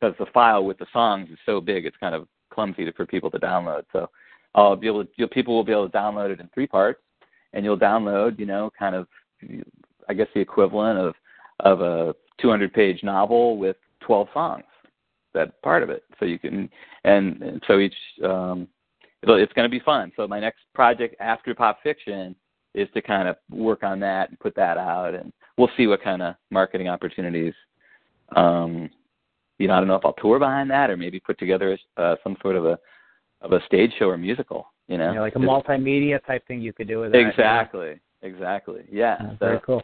because 0.00 0.14
the 0.18 0.26
file 0.32 0.64
with 0.64 0.78
the 0.78 0.86
songs 0.92 1.28
is 1.30 1.38
so 1.46 1.60
big. 1.60 1.86
It's 1.86 1.96
kind 1.96 2.14
of 2.14 2.28
clumsy 2.52 2.84
to, 2.84 2.92
for 2.92 3.06
people 3.06 3.30
to 3.30 3.38
download. 3.38 3.84
So 3.92 4.08
I'll 4.54 4.76
be 4.76 4.86
able 4.86 5.04
to, 5.04 5.10
you'll, 5.16 5.28
people 5.28 5.54
will 5.54 5.64
be 5.64 5.72
able 5.72 5.88
to 5.88 5.96
download 5.96 6.30
it 6.30 6.40
in 6.40 6.48
three 6.54 6.66
parts, 6.66 7.00
and 7.52 7.64
you'll 7.64 7.78
download 7.78 8.38
you 8.38 8.46
know 8.46 8.70
kind 8.78 8.94
of 8.94 9.06
I 10.08 10.14
guess 10.14 10.28
the 10.34 10.40
equivalent 10.40 10.98
of 10.98 11.14
of 11.60 11.80
a 11.80 12.14
200 12.40 12.72
page 12.72 13.02
novel 13.02 13.56
with 13.58 13.76
12 14.00 14.28
songs. 14.32 14.64
That 15.38 15.62
part 15.62 15.84
of 15.84 15.90
it. 15.90 16.02
So 16.18 16.24
you 16.24 16.36
can 16.36 16.68
and, 17.04 17.40
and 17.42 17.62
so 17.68 17.78
each 17.78 17.94
um, 18.24 18.66
it's 19.22 19.52
going 19.52 19.70
to 19.70 19.70
be 19.70 19.78
fun. 19.84 20.10
So 20.16 20.26
my 20.26 20.40
next 20.40 20.62
project 20.74 21.14
after 21.20 21.54
pop 21.54 21.78
fiction 21.80 22.34
is 22.74 22.88
to 22.94 23.00
kind 23.00 23.28
of 23.28 23.36
work 23.48 23.84
on 23.84 24.00
that 24.00 24.30
and 24.30 24.40
put 24.40 24.56
that 24.56 24.78
out, 24.78 25.14
and 25.14 25.32
we'll 25.56 25.70
see 25.76 25.86
what 25.86 26.02
kind 26.02 26.22
of 26.22 26.34
marketing 26.50 26.88
opportunities. 26.88 27.54
Um, 28.34 28.90
you 29.58 29.68
know, 29.68 29.74
I 29.74 29.78
don't 29.78 29.86
know 29.86 29.94
if 29.94 30.04
I'll 30.04 30.12
tour 30.14 30.40
behind 30.40 30.70
that 30.70 30.90
or 30.90 30.96
maybe 30.96 31.20
put 31.20 31.38
together 31.38 31.78
uh, 31.96 32.16
some 32.24 32.36
sort 32.42 32.56
of 32.56 32.66
a 32.66 32.76
of 33.40 33.52
a 33.52 33.64
stage 33.66 33.92
show 33.96 34.06
or 34.06 34.18
musical. 34.18 34.72
You 34.88 34.98
know, 34.98 35.14
know, 35.14 35.20
like 35.20 35.36
a 35.36 35.38
Just- 35.38 35.48
multimedia 35.48 36.24
type 36.26 36.44
thing 36.48 36.60
you 36.60 36.72
could 36.72 36.88
do 36.88 36.98
with 36.98 37.12
that. 37.12 37.18
Exactly, 37.18 38.00
exactly. 38.22 38.82
Yeah. 38.90 39.18
Yeah, 39.20 39.30
so, 39.30 39.36
very 39.38 39.60
cool. 39.64 39.82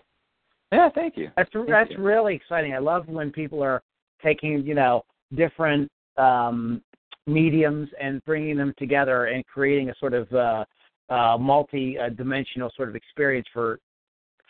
yeah, 0.73 0.89
thank 0.93 1.17
you. 1.17 1.31
That's 1.37 1.49
Thank 1.53 1.69
that's 1.69 1.91
you. 1.93 1.99
really 1.99 2.35
exciting. 2.35 2.75
I 2.75 2.79
love 2.79 3.07
when 3.07 3.31
people 3.31 3.63
are 3.63 3.85
taking 4.21 4.65
you 4.67 4.75
know 4.75 5.05
different 5.37 5.91
um, 6.17 6.83
mediums 7.27 7.89
and 8.01 8.25
bringing 8.25 8.57
them 8.57 8.75
together 8.79 9.27
and 9.27 9.45
creating 9.47 9.91
a 9.91 9.95
sort 9.99 10.15
of 10.15 10.31
uh, 10.33 10.65
uh, 11.11 11.37
multi-dimensional 11.39 12.71
sort 12.77 12.89
of 12.89 12.97
experience 12.97 13.47
for 13.53 13.79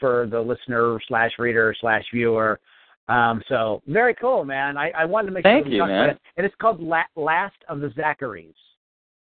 for 0.00 0.26
the 0.28 0.40
listener 0.40 0.98
slash 1.06 1.30
reader 1.38 1.74
slash 1.80 2.02
viewer. 2.12 2.58
Um, 3.08 3.42
so 3.48 3.80
very 3.86 4.14
cool, 4.14 4.44
man. 4.44 4.76
I, 4.76 4.90
I 4.90 5.04
wanted 5.04 5.26
to 5.28 5.32
make 5.32 5.44
Thank 5.44 5.66
sure 5.66 5.72
you, 5.72 5.86
man. 5.86 6.10
it. 6.10 6.20
And 6.36 6.44
it's 6.44 6.54
called 6.60 6.80
La- 6.80 7.02
Last 7.16 7.56
of 7.68 7.80
the 7.80 7.88
Zacharys. 7.88 8.54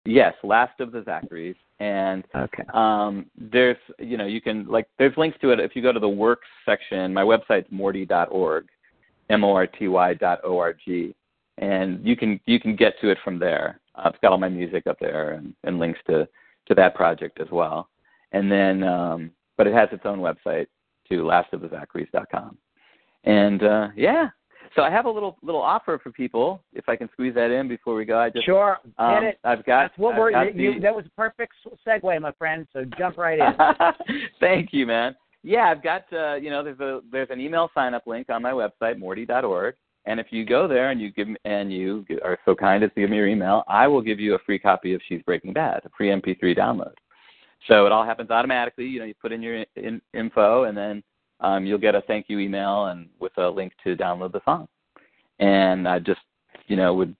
Yes, 0.04 0.34
Last 0.42 0.78
of 0.80 0.92
the 0.92 1.00
Zacharys, 1.02 1.56
and 1.80 2.24
Okay. 2.34 2.64
um, 2.74 3.26
there's 3.36 3.76
you 3.98 4.16
know 4.16 4.26
you 4.26 4.40
can 4.40 4.66
like 4.66 4.86
there's 4.98 5.16
links 5.16 5.38
to 5.42 5.50
it 5.50 5.60
if 5.60 5.76
you 5.76 5.82
go 5.82 5.92
to 5.92 6.00
the 6.00 6.08
works 6.08 6.46
section. 6.64 7.12
My 7.12 7.22
website's 7.22 7.70
morty.org, 7.70 8.66
m 9.30 9.44
o 9.44 9.54
r 9.54 9.66
t 9.66 9.88
y 9.88 10.14
dot 10.14 10.40
o 10.44 10.58
r 10.58 10.72
g, 10.72 11.14
and 11.60 12.04
you 12.06 12.16
can 12.16 12.40
you 12.46 12.58
can 12.60 12.76
get 12.76 12.94
to 13.00 13.10
it 13.10 13.18
from 13.24 13.38
there. 13.38 13.80
Uh, 13.94 14.08
it's 14.10 14.18
got 14.22 14.32
all 14.32 14.38
my 14.38 14.48
music 14.48 14.86
up 14.86 14.96
there 15.00 15.32
and, 15.32 15.54
and 15.64 15.78
links 15.78 15.98
to 16.06 16.26
to 16.66 16.74
that 16.74 16.94
project 16.94 17.40
as 17.40 17.48
well. 17.50 17.88
And 18.32 18.50
then, 18.52 18.82
um, 18.84 19.30
but 19.56 19.66
it 19.66 19.74
has 19.74 19.88
its 19.92 20.04
own 20.04 20.18
website 20.18 20.66
to 21.08 21.22
lastofthezacharys.com. 21.22 22.58
And 23.24 23.62
uh, 23.62 23.88
yeah, 23.96 24.28
so 24.76 24.82
I 24.82 24.90
have 24.90 25.06
a 25.06 25.10
little 25.10 25.36
little 25.42 25.62
offer 25.62 25.98
for 26.02 26.12
people 26.12 26.62
if 26.72 26.88
I 26.88 26.96
can 26.96 27.08
squeeze 27.12 27.34
that 27.34 27.50
in 27.50 27.68
before 27.68 27.94
we 27.94 28.04
go. 28.04 28.18
I 28.18 28.30
just 28.30 28.44
Sure. 28.44 28.78
um, 28.98 29.14
Get 29.14 29.22
it. 29.24 29.38
I've 29.44 29.64
got 29.64 29.84
That's 29.90 29.98
what 29.98 30.14
I've 30.14 30.18
we're. 30.20 30.30
got 30.32 30.54
You, 30.54 30.74
the- 30.74 30.80
that 30.80 30.94
was 30.94 31.06
a 31.06 31.10
perfect 31.10 31.52
segue, 31.86 32.20
my 32.20 32.32
friend. 32.32 32.66
So 32.72 32.84
jump 32.98 33.16
right 33.18 33.38
in. 33.38 34.16
Thank 34.40 34.72
you, 34.72 34.86
man. 34.86 35.16
Yeah, 35.42 35.70
I've 35.70 35.82
got 35.82 36.04
uh, 36.12 36.34
you 36.34 36.50
know 36.50 36.62
there's 36.62 36.80
a 36.80 37.00
there's 37.10 37.30
an 37.30 37.40
email 37.40 37.70
sign 37.74 37.94
up 37.94 38.06
link 38.06 38.28
on 38.28 38.42
my 38.42 38.52
website 38.52 38.98
morty.org, 38.98 39.74
and 40.08 40.18
if 40.18 40.28
you 40.30 40.46
go 40.46 40.66
there 40.66 40.90
and 40.90 41.00
you 41.00 41.12
give 41.12 41.28
and 41.44 41.70
you 41.70 42.04
are 42.24 42.38
so 42.46 42.54
kind 42.54 42.82
as 42.82 42.90
to 42.94 43.00
give 43.02 43.10
me 43.10 43.16
your 43.18 43.28
email, 43.28 43.62
I 43.68 43.86
will 43.86 44.00
give 44.00 44.18
you 44.18 44.34
a 44.34 44.38
free 44.38 44.58
copy 44.58 44.94
of 44.94 45.02
She's 45.06 45.20
Breaking 45.22 45.52
Bad, 45.52 45.82
a 45.84 45.90
free 45.94 46.08
MP3 46.08 46.56
download. 46.56 46.94
So 47.66 47.84
it 47.84 47.92
all 47.92 48.06
happens 48.06 48.30
automatically. 48.30 48.86
You 48.86 49.00
know, 49.00 49.04
you 49.04 49.14
put 49.20 49.32
in 49.32 49.42
your 49.42 49.64
in, 49.76 50.00
info, 50.14 50.64
and 50.64 50.76
then 50.76 51.02
um, 51.40 51.66
you'll 51.66 51.76
get 51.76 51.94
a 51.94 52.00
thank 52.02 52.26
you 52.28 52.38
email 52.38 52.86
and 52.86 53.10
with 53.20 53.36
a 53.36 53.50
link 53.50 53.74
to 53.84 53.96
download 53.96 54.32
the 54.32 54.40
song. 54.46 54.66
And 55.40 55.86
I 55.86 55.98
just 55.98 56.20
you 56.68 56.76
know 56.76 56.94
would 56.94 57.14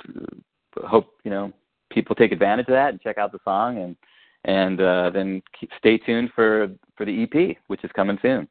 uh, 0.82 0.86
hope 0.86 1.12
you 1.24 1.30
know 1.30 1.52
people 1.90 2.16
take 2.16 2.32
advantage 2.32 2.68
of 2.68 2.72
that 2.72 2.90
and 2.90 3.00
check 3.02 3.18
out 3.18 3.32
the 3.32 3.38
song 3.44 3.78
and 3.78 3.96
and 4.44 4.80
uh, 4.80 5.10
then 5.10 5.42
keep, 5.60 5.70
stay 5.76 5.98
tuned 5.98 6.30
for 6.34 6.68
for 6.96 7.04
the 7.04 7.24
EP, 7.24 7.58
which 7.66 7.84
is 7.84 7.90
coming 7.94 8.18
soon. 8.22 8.48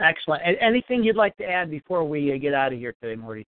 Excellent. 0.00 0.42
Anything 0.60 1.02
you'd 1.02 1.16
like 1.16 1.36
to 1.38 1.44
add 1.44 1.70
before 1.70 2.04
we 2.04 2.32
uh, 2.32 2.38
get 2.38 2.54
out 2.54 2.72
of 2.72 2.78
here 2.78 2.94
today, 3.02 3.16
Morty? 3.20 3.46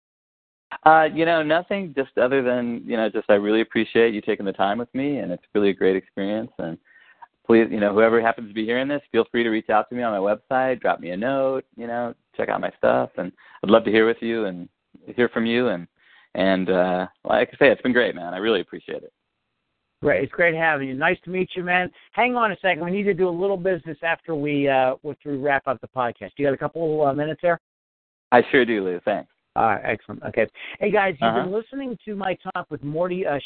Uh, 0.84 1.08
you 1.12 1.24
know, 1.24 1.42
nothing 1.42 1.94
just 1.96 2.16
other 2.18 2.42
than 2.42 2.82
you 2.86 2.96
know, 2.96 3.08
just 3.08 3.28
I 3.28 3.34
really 3.34 3.60
appreciate 3.60 4.14
you 4.14 4.20
taking 4.20 4.46
the 4.46 4.52
time 4.52 4.78
with 4.78 4.92
me, 4.94 5.18
and 5.18 5.32
it's 5.32 5.42
really 5.54 5.70
a 5.70 5.74
great 5.74 5.96
experience. 5.96 6.50
And 6.58 6.78
please, 7.46 7.66
you 7.70 7.80
know, 7.80 7.92
whoever 7.92 8.20
happens 8.20 8.48
to 8.48 8.54
be 8.54 8.64
hearing 8.64 8.88
this, 8.88 9.02
feel 9.10 9.24
free 9.30 9.42
to 9.42 9.50
reach 9.50 9.70
out 9.70 9.88
to 9.88 9.94
me 9.94 10.02
on 10.02 10.12
my 10.12 10.18
website, 10.18 10.80
drop 10.80 11.00
me 11.00 11.10
a 11.10 11.16
note, 11.16 11.64
you 11.76 11.86
know, 11.86 12.14
check 12.36 12.48
out 12.48 12.60
my 12.60 12.72
stuff, 12.76 13.10
and 13.16 13.32
I'd 13.62 13.70
love 13.70 13.84
to 13.84 13.90
hear 13.90 14.06
with 14.06 14.18
you 14.20 14.44
and 14.44 14.68
hear 15.16 15.28
from 15.28 15.46
you. 15.46 15.68
And 15.68 15.86
and 16.34 16.70
uh, 16.70 17.06
like 17.24 17.50
I 17.52 17.56
say, 17.58 17.70
it's 17.70 17.82
been 17.82 17.92
great, 17.92 18.14
man. 18.14 18.34
I 18.34 18.38
really 18.38 18.60
appreciate 18.60 19.02
it. 19.02 19.12
Great. 20.00 20.22
It's 20.22 20.32
great 20.32 20.54
having 20.54 20.88
you. 20.88 20.94
Nice 20.94 21.18
to 21.24 21.30
meet 21.30 21.50
you, 21.56 21.64
man. 21.64 21.90
Hang 22.12 22.36
on 22.36 22.52
a 22.52 22.56
second. 22.62 22.84
We 22.84 22.92
need 22.92 23.02
to 23.04 23.14
do 23.14 23.28
a 23.28 23.30
little 23.30 23.56
business 23.56 23.98
after 24.02 24.34
we 24.34 24.68
uh 24.68 24.94
after 25.08 25.32
we 25.32 25.38
wrap 25.38 25.66
up 25.66 25.80
the 25.80 25.88
podcast. 25.88 26.30
You 26.36 26.46
got 26.46 26.54
a 26.54 26.58
couple 26.58 27.04
uh, 27.04 27.12
minutes 27.12 27.40
there? 27.42 27.60
I 28.30 28.42
sure 28.50 28.64
do, 28.64 28.84
Lou. 28.84 29.00
Thanks. 29.04 29.28
All 29.56 29.64
right, 29.64 29.80
excellent. 29.84 30.22
Okay. 30.22 30.46
Hey 30.78 30.92
guys, 30.92 31.16
you've 31.20 31.28
Uh-huh. 31.28 31.42
been 31.42 31.52
listening 31.52 31.98
to 32.04 32.14
my 32.14 32.36
talk 32.54 32.66
with 32.70 32.82
Morty 32.84 33.26
uh, 33.26 33.38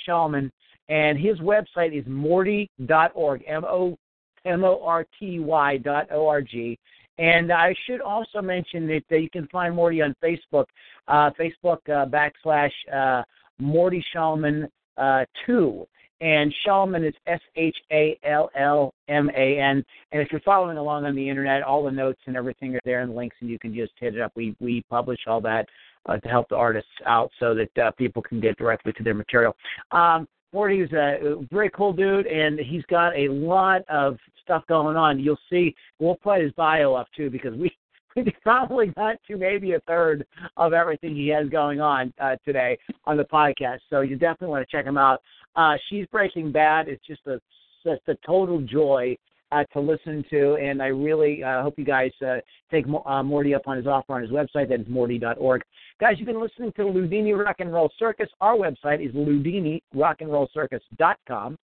and 0.89 1.19
his 1.19 1.39
website 1.39 1.99
is 1.99 2.05
morty.org. 2.07 3.45
M 3.47 3.65
O 3.65 3.97
M 4.45 4.65
O 4.65 4.85
R 4.85 5.07
T 5.19 5.39
Y 5.41 5.77
dot 5.79 6.09
O 6.11 6.29
R 6.29 6.43
G. 6.43 6.79
And 7.19 7.51
I 7.53 7.75
should 7.87 8.01
also 8.01 8.43
mention 8.43 8.87
that 8.89 9.05
uh, 9.11 9.17
you 9.17 9.31
can 9.31 9.47
find 9.49 9.75
Morty 9.75 10.03
on 10.03 10.15
Facebook, 10.23 10.65
uh, 11.09 11.31
Facebook 11.39 11.79
uh, 11.89 12.07
backslash 12.07 12.73
uh, 12.93 13.23
Morty 13.59 14.05
Shallman 14.15 14.69
uh, 14.99 15.25
two. 15.47 15.87
And 16.23 16.55
Shallman 16.65 17.07
is 17.07 17.15
S 17.27 17.41
H 17.57 17.77
A 17.91 18.17
L 18.25 18.49
L 18.57 18.95
M 19.09 19.29
A 19.37 19.59
N. 19.59 19.85
And 20.13 20.23
if 20.23 20.29
you're 20.31 20.41
following 20.43 20.77
along 20.77 21.05
on 21.05 21.17
the 21.17 21.29
internet, 21.29 21.63
all 21.63 21.83
the 21.83 21.91
notes 21.91 22.21
and 22.27 22.37
everything 22.37 22.77
are 22.77 22.81
there 22.85 23.03
and 23.03 23.15
links, 23.15 23.37
and 23.41 23.51
you 23.51 23.59
can 23.59 23.75
just 23.75 23.93
hit 23.99 24.15
it 24.15 24.21
up. 24.21 24.33
We 24.37 24.57
we 24.61 24.85
publish 24.89 25.19
all 25.27 25.41
that 25.41 25.67
uh, 26.07 26.19
to 26.19 26.29
help 26.29 26.49
the 26.49 26.57
artists 26.57 26.91
out 27.07 27.31
so 27.41 27.55
that 27.55 27.79
uh, 27.79 27.91
people 27.93 28.23
can 28.23 28.41
get 28.41 28.57
directly 28.57 28.93
to 28.93 29.03
their 29.03 29.15
material. 29.15 29.57
Um, 29.91 30.29
Morty's 30.53 30.93
a 30.93 31.45
very 31.51 31.71
cool 31.71 31.93
dude, 31.93 32.27
and 32.27 32.59
he's 32.61 32.85
got 32.85 33.17
a 33.17 33.29
lot 33.29 33.83
of 33.89 34.19
stuff 34.43 34.65
going 34.69 34.97
on. 34.97 35.19
You'll 35.19 35.39
see. 35.51 35.75
We'll 35.99 36.17
put 36.17 36.41
his 36.41 36.53
bio 36.53 36.95
up 36.95 37.09
too 37.17 37.31
because 37.31 37.55
we 37.55 37.73
we 38.17 38.25
probably 38.43 38.89
got 38.89 39.17
to 39.27 39.37
maybe 39.37 39.73
a 39.73 39.81
third 39.81 40.27
of 40.57 40.73
everything 40.73 41.17
he 41.17 41.29
has 41.29 41.49
going 41.49 41.81
on 41.81 42.13
uh, 42.21 42.37
today 42.45 42.79
on 43.07 43.17
the 43.17 43.25
podcast. 43.25 43.79
So 43.89 44.03
you 44.03 44.17
definitely 44.17 44.49
want 44.49 44.69
to 44.69 44.77
check 44.77 44.85
him 44.85 44.99
out. 44.99 45.23
Uh, 45.57 45.75
She's 45.89 46.07
Breaking 46.07 46.53
Bad. 46.53 46.89
It's 46.89 47.05
just 47.07 47.27
a 47.27 47.41
just 47.85 48.03
a 48.09 48.15
total 48.25 48.61
joy 48.61 49.17
uh, 49.53 49.63
to 49.73 49.81
listen 49.81 50.25
to, 50.31 50.55
and 50.55 50.83
I 50.83 50.87
really 50.87 51.45
uh, 51.45 51.63
hope 51.63 51.75
you 51.77 51.85
guys 51.85 52.11
uh, 52.27 52.39
take 52.71 52.89
Mo- 52.89 53.03
uh, 53.05 53.23
Morty 53.23 53.55
up 53.55 53.65
on 53.67 53.77
his 53.77 53.87
offer 53.87 54.15
on 54.15 54.23
his 54.23 54.31
website. 54.31 54.71
That 54.71 54.81
is 54.81 54.89
morty.org. 54.89 55.63
Guys, 56.01 56.15
you've 56.19 56.27
been 56.27 56.41
listening 56.41 56.73
to 56.77 56.83
Ludini 56.83 57.37
Rock 57.37 57.57
and 57.59 57.71
Roll 57.73 57.91
Circus. 57.99 58.29
Our 58.41 58.57
website 58.57 59.05
is 59.07 59.15
ludinirockandrollcircus.com. 59.15 61.59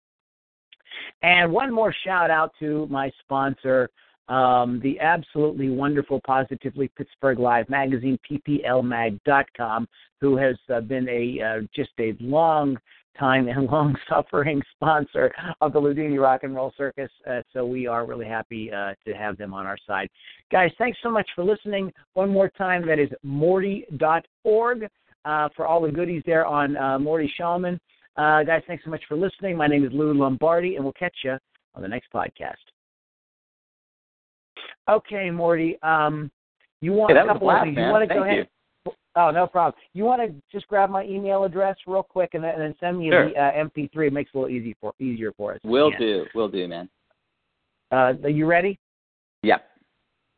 And 1.22 1.52
one 1.52 1.72
more 1.72 1.94
shout 2.04 2.30
out 2.30 2.52
to 2.60 2.86
my 2.88 3.10
sponsor, 3.20 3.88
um, 4.28 4.80
the 4.82 5.00
absolutely 5.00 5.70
wonderful 5.70 6.20
Positively 6.26 6.90
Pittsburgh 6.96 7.38
Live 7.38 7.70
magazine, 7.70 8.18
pplmag.com, 8.30 9.88
who 10.20 10.36
has 10.36 10.56
uh, 10.72 10.80
been 10.80 11.08
a 11.08 11.40
uh, 11.42 11.60
just 11.74 11.90
a 11.98 12.14
long 12.20 12.76
time 13.18 13.48
and 13.48 13.66
long 13.70 13.96
suffering 14.08 14.62
sponsor 14.74 15.32
of 15.60 15.72
the 15.72 15.80
Ludini 15.80 16.20
Rock 16.20 16.42
and 16.42 16.54
Roll 16.54 16.72
Circus. 16.76 17.10
Uh, 17.28 17.42
so 17.52 17.64
we 17.66 17.86
are 17.86 18.06
really 18.06 18.26
happy 18.26 18.70
uh, 18.72 18.94
to 19.06 19.12
have 19.14 19.36
them 19.36 19.52
on 19.54 19.66
our 19.66 19.78
side. 19.86 20.08
Guys, 20.50 20.70
thanks 20.78 20.98
so 21.02 21.10
much 21.10 21.28
for 21.34 21.44
listening. 21.44 21.92
One 22.14 22.30
more 22.30 22.48
time, 22.48 22.86
that 22.86 22.98
is 22.98 23.08
morty.org 23.22 24.88
uh, 25.24 25.48
for 25.54 25.66
all 25.66 25.82
the 25.82 25.90
goodies 25.90 26.22
there 26.26 26.46
on 26.46 26.76
uh, 26.76 26.98
Morty 26.98 27.32
Shallman. 27.38 27.78
Uh, 28.16 28.42
guys, 28.42 28.62
thanks 28.66 28.84
so 28.84 28.90
much 28.90 29.02
for 29.08 29.16
listening. 29.16 29.56
My 29.56 29.66
name 29.66 29.84
is 29.84 29.92
Lou 29.92 30.12
Lombardi, 30.12 30.76
and 30.76 30.84
we'll 30.84 30.92
catch 30.94 31.16
you 31.22 31.36
on 31.74 31.82
the 31.82 31.88
next 31.88 32.12
podcast. 32.12 32.54
Okay, 34.88 35.30
Morty. 35.30 35.78
Um, 35.82 36.30
you 36.80 36.92
want 36.92 37.12
hey, 37.12 37.18
a 37.18 37.26
couple 37.26 37.50
of 37.50 37.62
things. 37.62 37.76
You 37.76 37.82
want 37.84 38.02
to 38.02 38.08
Thank 38.08 38.20
go 38.20 38.24
ahead? 38.24 38.38
You. 38.38 38.44
Oh, 39.16 39.30
no 39.30 39.46
problem. 39.46 39.80
You 39.94 40.04
want 40.04 40.22
to 40.22 40.34
just 40.52 40.68
grab 40.68 40.90
my 40.90 41.04
email 41.04 41.44
address 41.44 41.76
real 41.86 42.02
quick 42.02 42.34
and 42.34 42.44
then, 42.44 42.54
and 42.54 42.62
then 42.62 42.74
send 42.78 42.98
me 42.98 43.10
sure. 43.10 43.30
the 43.30 43.36
uh, 43.36 43.52
MP3. 43.52 44.08
It 44.08 44.12
makes 44.12 44.30
it 44.32 44.38
a 44.38 44.40
little 44.40 44.54
easy 44.54 44.76
for 44.80 44.92
easier 45.00 45.32
for 45.32 45.54
us. 45.54 45.60
Will 45.64 45.90
do. 45.98 46.26
Will 46.34 46.48
do, 46.48 46.68
man. 46.68 46.88
Uh, 47.90 48.12
are 48.22 48.28
you 48.28 48.46
ready? 48.46 48.78
Yep. 49.42 49.64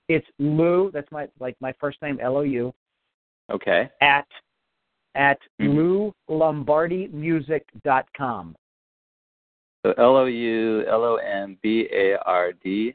It's 0.09 0.27
Lou. 0.39 0.91
That's 0.93 1.11
my 1.13 1.29
like 1.39 1.57
my 1.61 1.73
first 1.81 2.01
name, 2.03 2.19
L 2.21 2.37
O 2.37 2.41
U. 2.43 2.73
Okay. 3.51 3.89
At 4.01 4.27
at 5.15 5.39
Mhm. 5.61 6.13
com. 8.17 8.57
So 9.85 9.93
L 9.99 10.17
O 10.17 10.25
U 10.27 10.85
L 10.87 11.05
O 11.05 11.17
M 11.17 11.59
B 11.63 11.89
A 11.93 12.17
R 12.27 12.53
D 12.53 12.95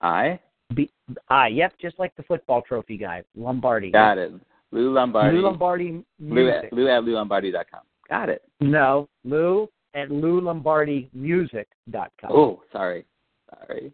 I. 0.00 0.38
B 0.74 0.90
I. 1.28 1.48
Yep, 1.48 1.74
just 1.80 1.98
like 1.98 2.14
the 2.16 2.22
football 2.24 2.62
trophy 2.62 2.96
guy, 2.96 3.22
Lombardi. 3.36 3.90
Got 3.90 4.18
it. 4.18 4.32
Lou 4.76 4.92
Lombardi. 4.92 5.36
Lou 5.38 5.42
Lombardi 5.42 6.04
Lou 6.20 6.48
at, 6.50 6.72
Lou 6.72 6.88
at 6.88 7.02
LouLombardi.com. 7.02 7.80
Got 8.08 8.28
it. 8.28 8.42
No, 8.60 9.08
Lou 9.24 9.68
at 9.94 10.08
loulombardimusic.com. 10.10 12.30
Oh, 12.30 12.62
sorry. 12.70 13.04
Sorry. 13.50 13.92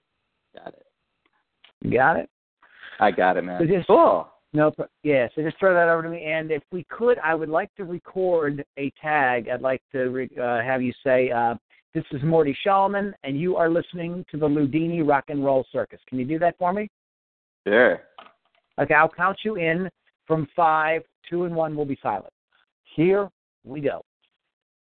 Got 0.54 0.68
it. 0.68 0.86
You 1.82 1.92
got 1.92 2.16
it? 2.16 2.28
I 3.00 3.10
got 3.10 3.36
it, 3.36 3.42
man. 3.42 3.60
So 3.60 3.66
just- 3.66 3.86
cool. 3.86 4.28
No, 4.54 4.70
pro- 4.70 4.86
yeah. 5.02 5.28
So 5.34 5.40
just 5.42 5.58
throw 5.58 5.72
that 5.72 5.88
over 5.88 6.02
to 6.02 6.10
me, 6.10 6.24
and 6.24 6.50
if 6.50 6.62
we 6.72 6.84
could, 6.90 7.18
I 7.20 7.34
would 7.34 7.48
like 7.48 7.74
to 7.76 7.86
record 7.86 8.62
a 8.78 8.90
tag. 9.00 9.48
I'd 9.48 9.62
like 9.62 9.80
to 9.92 10.10
re- 10.10 10.28
uh, 10.38 10.60
have 10.60 10.82
you 10.82 10.92
say, 11.02 11.30
uh, 11.30 11.54
"This 11.94 12.04
is 12.12 12.22
Morty 12.22 12.54
Shallman, 12.66 13.14
and 13.24 13.40
you 13.40 13.56
are 13.56 13.70
listening 13.70 14.26
to 14.30 14.36
the 14.36 14.46
Ludini 14.46 15.08
Rock 15.08 15.30
and 15.30 15.42
Roll 15.42 15.64
Circus." 15.72 16.00
Can 16.06 16.18
you 16.18 16.26
do 16.26 16.38
that 16.40 16.58
for 16.58 16.74
me? 16.74 16.90
Sure. 17.66 18.02
Okay, 18.78 18.92
I'll 18.92 19.08
count 19.08 19.38
you 19.42 19.54
in 19.56 19.88
from 20.32 20.48
five. 20.56 21.02
Two 21.28 21.44
and 21.44 21.54
one 21.54 21.76
will 21.76 21.84
be 21.84 21.98
silent. 22.02 22.32
Here 22.96 23.30
we 23.64 23.82
go. 23.82 24.02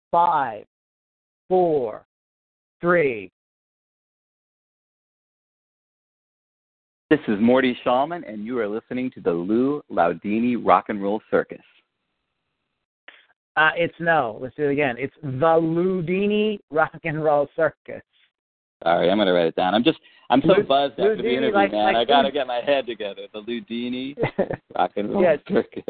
Five, 0.10 0.66
four, 1.48 2.04
three. 2.82 3.32
This 7.12 7.20
is 7.28 7.38
Morty 7.40 7.78
Shallman, 7.86 8.28
and 8.28 8.44
you 8.44 8.58
are 8.58 8.68
listening 8.68 9.12
to 9.12 9.22
the 9.22 9.32
Lou 9.32 9.84
Laudini 9.92 10.58
Rock 10.60 10.86
and 10.90 11.02
Roll 11.02 11.22
Circus. 11.30 11.60
Uh, 13.56 13.70
it's 13.78 13.94
no. 14.00 14.40
Let's 14.42 14.56
do 14.56 14.64
it 14.64 14.72
again. 14.72 14.96
It's 14.98 15.14
the 15.22 15.30
Ludini 15.30 16.58
Rock 16.72 17.00
and 17.04 17.24
Roll 17.24 17.48
Circus. 17.56 18.02
Sorry, 18.86 19.10
I'm 19.10 19.18
gonna 19.18 19.34
write 19.34 19.48
it 19.48 19.56
down. 19.56 19.74
I'm 19.74 19.84
just 19.84 19.98
I'm 20.30 20.42
so 20.42 20.54
Lu- 20.58 20.64
buzzed 20.64 20.94
after 21.00 21.16
the 21.18 21.24
Ludini, 21.24 21.34
interview, 21.38 21.54
like- 21.56 21.72
man. 21.72 21.86
like 21.86 21.96
I 21.96 22.06
gotta 22.06 22.24
Lud- 22.28 22.34
get 22.34 22.48
my 22.48 22.62
head 22.64 22.86
together. 22.86 23.24
The 23.34 23.42
Ludini 23.42 24.16
Rock 24.76 24.92
and 24.96 25.12
Roll 25.12 25.24
Yes. 25.24 25.40
Circus. 25.52 25.84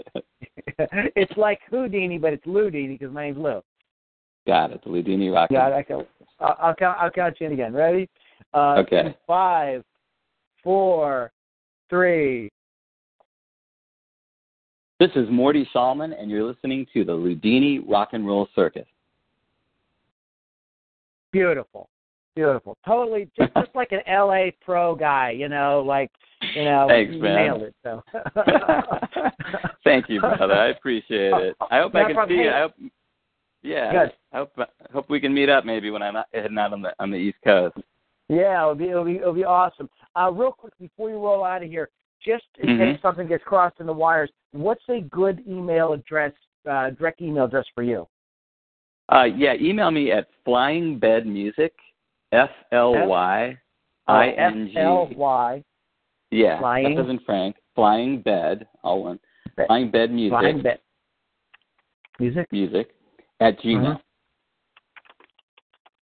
it's 1.16 1.38
like 1.38 1.60
Houdini, 1.70 2.18
but 2.18 2.32
it's 2.34 2.46
Ludini 2.46 2.98
because 2.98 3.14
my 3.14 3.26
name's 3.26 3.38
Lou. 3.38 3.62
Got 4.48 4.72
it. 4.72 4.82
The 4.84 4.90
Ludini 4.90 5.34
Rock 5.34 5.50
and 5.50 5.56
Yeah, 5.58 5.68
Roll 5.68 5.78
I 5.80 5.84
can, 5.84 6.06
I'll, 6.40 6.58
I'll 6.62 6.76
count. 6.76 6.98
I'll 7.02 7.10
count 7.12 7.36
you 7.40 7.48
in 7.48 7.54
again. 7.54 7.74
Ready? 7.74 8.10
Uh, 8.54 8.76
Okay. 8.80 9.16
Five, 9.28 9.84
four, 10.64 11.32
three. 11.90 12.50
This 15.02 15.12
is 15.16 15.28
Morty 15.30 15.68
Shallman, 15.76 16.14
and 16.18 16.32
you're 16.32 16.44
listening 16.46 16.86
to 16.94 17.04
the 17.04 17.12
Ludini 17.12 17.80
Rock 17.86 18.10
and 18.14 18.26
Roll 18.26 18.48
Circus. 18.56 18.88
Beautiful, 21.34 21.90
beautiful. 22.36 22.78
Totally, 22.86 23.30
just 23.38 23.54
just 23.56 23.76
like 23.76 23.92
an 23.92 24.02
LA 24.08 24.52
pro 24.64 24.96
guy. 24.96 25.32
You 25.32 25.50
know, 25.50 25.84
like 25.86 26.12
you 26.54 26.64
know, 26.64 26.86
Thanks, 26.88 27.14
you 27.14 27.22
man. 27.22 27.36
nailed 27.36 27.62
it. 27.64 27.76
So. 27.84 28.04
Thank 29.84 30.10
you, 30.10 30.20
brother. 30.20 30.54
I 30.54 30.68
appreciate 30.68 31.34
it. 31.34 31.56
I 31.72 31.80
hope 31.80 31.96
I 31.96 32.12
can 32.12 32.28
see 32.28 32.36
you. 32.36 32.50
I 32.50 32.60
hope, 32.62 32.74
yeah. 33.64 33.92
Good. 33.92 34.14
I 34.34 34.38
hope 34.38 34.52
I 34.58 34.66
hope 34.92 35.10
we 35.10 35.20
can 35.20 35.34
meet 35.34 35.50
up 35.50 35.66
maybe 35.66 35.90
when 35.90 36.02
I'm 36.02 36.16
heading 36.34 36.58
out 36.58 36.74
on 36.74 36.82
the 36.82 36.94
on 37.00 37.10
the 37.12 37.18
East 37.18 37.38
Coast. 37.44 37.78
Yeah, 38.28 38.62
it'll 38.62 38.76
be 38.76 38.90
it'll 38.90 39.06
be 39.06 39.16
it'll 39.18 39.34
be 39.34 39.46
awesome. 39.46 39.90
Uh, 40.16 40.32
real 40.32 40.52
quick 40.52 40.74
before 40.80 41.10
you 41.10 41.16
roll 41.18 41.44
out 41.44 41.64
of 41.64 41.70
here, 41.70 41.90
just 42.24 42.46
in 42.60 42.70
Mhm. 42.70 42.94
case 42.94 43.02
something 43.02 43.28
gets 43.28 43.44
crossed 43.44 43.80
in 43.80 43.86
the 43.86 43.94
wires, 43.94 44.32
what's 44.52 44.84
a 44.90 45.02
good 45.02 45.44
email 45.48 45.94
address, 45.94 46.34
uh, 46.70 46.90
direct 46.92 47.22
email 47.22 47.46
address 47.46 47.68
for 47.76 47.84
you? 47.84 48.08
Uh, 49.10 49.24
yeah, 49.36 49.54
email 49.60 49.92
me 49.92 50.12
at 50.12 50.28
flyingbedmusic, 50.46 51.72
F 52.32 52.50
L 52.72 53.08
Y 53.08 53.58
I 54.08 54.30
N 54.32 54.68
G. 54.72 54.78
F 54.78 54.84
L 54.86 55.10
Y 55.16 55.64
Yeah, 56.32 56.60
Flying- 56.60 56.98
F 57.00 57.06
as 57.06 57.10
in 57.10 57.20
Frank. 57.20 57.56
Flying 57.76 58.22
bed, 58.22 58.68
all 58.84 59.04
one. 59.04 59.20
Bed. 59.56 59.68
Flying 59.68 59.92
bed 59.92 60.12
music. 60.12 60.40
Flying 60.40 60.62
Bed 60.62 60.80
music. 62.20 62.48
Music 62.52 62.96
at 63.42 63.60
Gmail. 63.60 64.00
Mhm. 64.00 64.02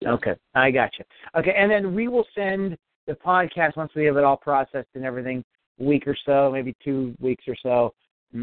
Okay, 0.06 0.36
I 0.54 0.70
got 0.72 0.92
you. 1.00 1.06
Okay, 1.36 1.54
and 1.56 1.72
then 1.72 1.96
we 1.96 2.08
will 2.10 2.26
send 2.36 2.78
the 3.08 3.14
podcast 3.16 3.76
once 3.78 3.94
we 3.96 4.06
have 4.06 4.18
it 4.18 4.24
all 4.24 4.38
processed 4.38 4.90
and 4.96 5.06
everything. 5.06 5.44
A 5.80 5.84
week 5.84 6.08
or 6.08 6.16
so, 6.26 6.52
maybe 6.52 6.76
two 6.84 7.16
weeks 7.20 7.48
or 7.48 7.56
so, 7.56 7.94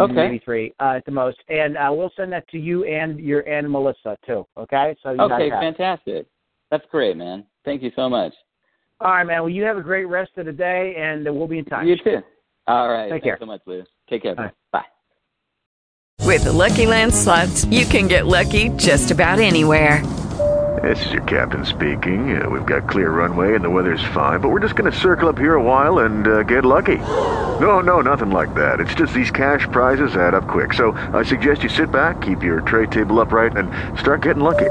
Okay. 0.01 0.13
maybe 0.13 0.39
three 0.41 0.73
uh, 0.81 0.95
at 0.97 1.05
the 1.05 1.13
most, 1.13 1.39
and 1.49 1.77
uh, 1.77 1.93
we'll 1.95 2.11
send 2.17 2.33
that 2.33 2.49
to 2.49 2.59
you 2.59 2.85
and 2.85 3.21
your 3.21 3.41
and 3.43 3.71
Melissa 3.71 4.17
too. 4.27 4.45
Okay, 4.57 4.97
so 5.03 5.13
you 5.13 5.21
Okay, 5.21 5.49
guys 5.49 5.53
have 5.53 5.63
it. 5.63 5.77
fantastic. 5.77 6.27
That's 6.71 6.85
great, 6.87 7.17
man. 7.17 7.47
Thank 7.65 7.83
you 7.83 7.91
so 7.95 8.09
much. 8.09 8.33
All 9.01 9.11
right, 9.11 9.25
man. 9.25 9.41
Well, 9.41 9.49
you 9.49 9.63
have 9.65 9.77
a 9.77 9.83
great 9.83 10.05
rest 10.05 10.33
of 10.37 10.47
the 10.47 10.53
day, 10.53 10.95
and 10.99 11.27
uh, 11.27 11.33
we'll 11.33 11.49
be 11.49 11.59
in 11.59 11.65
touch. 11.65 11.87
You 11.87 11.97
too. 11.97 12.19
All 12.67 12.91
right. 12.91 13.05
Take 13.05 13.11
Thanks 13.11 13.25
care. 13.25 13.37
so 13.41 13.47
much, 13.47 13.61
Lou. 13.67 13.83
Take 14.09 14.23
care. 14.23 14.35
All 14.37 14.45
right. 14.45 14.55
Bye. 14.73 14.85
With 16.25 16.45
the 16.45 16.53
Lucky 16.53 16.87
Land 16.87 17.15
slots, 17.15 17.65
you 17.65 17.87
can 17.87 18.07
get 18.07 18.27
lucky 18.27 18.69
just 18.71 19.11
about 19.11 19.41
anywhere. 19.41 20.05
This 20.83 21.05
is 21.05 21.13
your 21.13 21.23
captain 21.25 21.67
speaking. 21.67 22.41
Uh, 22.41 22.49
we've 22.49 22.65
got 22.65 22.89
clear 22.89 23.11
runway 23.11 23.55
and 23.55 23.65
the 23.65 23.69
weather's 23.69 24.05
fine, 24.15 24.41
but 24.41 24.49
we're 24.51 24.61
just 24.61 24.77
going 24.77 24.91
to 24.91 24.97
circle 24.97 25.29
up 25.29 25.37
here 25.37 25.55
a 25.55 25.63
while 25.63 26.01
and 26.01 26.27
uh, 26.27 26.43
get 26.43 26.65
lucky. 26.65 26.99
No, 27.61 27.81
no, 27.81 28.01
nothing 28.01 28.31
like 28.31 28.55
that. 28.55 28.81
It's 28.81 28.95
just 28.95 29.13
these 29.13 29.31
cash 29.31 29.69
prizes 29.71 30.17
add 30.17 30.33
up 30.33 30.49
quick. 30.49 30.73
So 30.73 30.93
I 31.13 31.23
suggest 31.23 31.63
you 31.63 31.69
sit 31.69 31.93
back, 31.93 32.23
keep 32.23 32.43
your 32.43 32.63
tray 32.63 32.87
table 32.87 33.21
upright, 33.21 33.55
and 33.55 33.69
start 33.99 34.23
getting 34.23 34.43
lucky. 34.43 34.71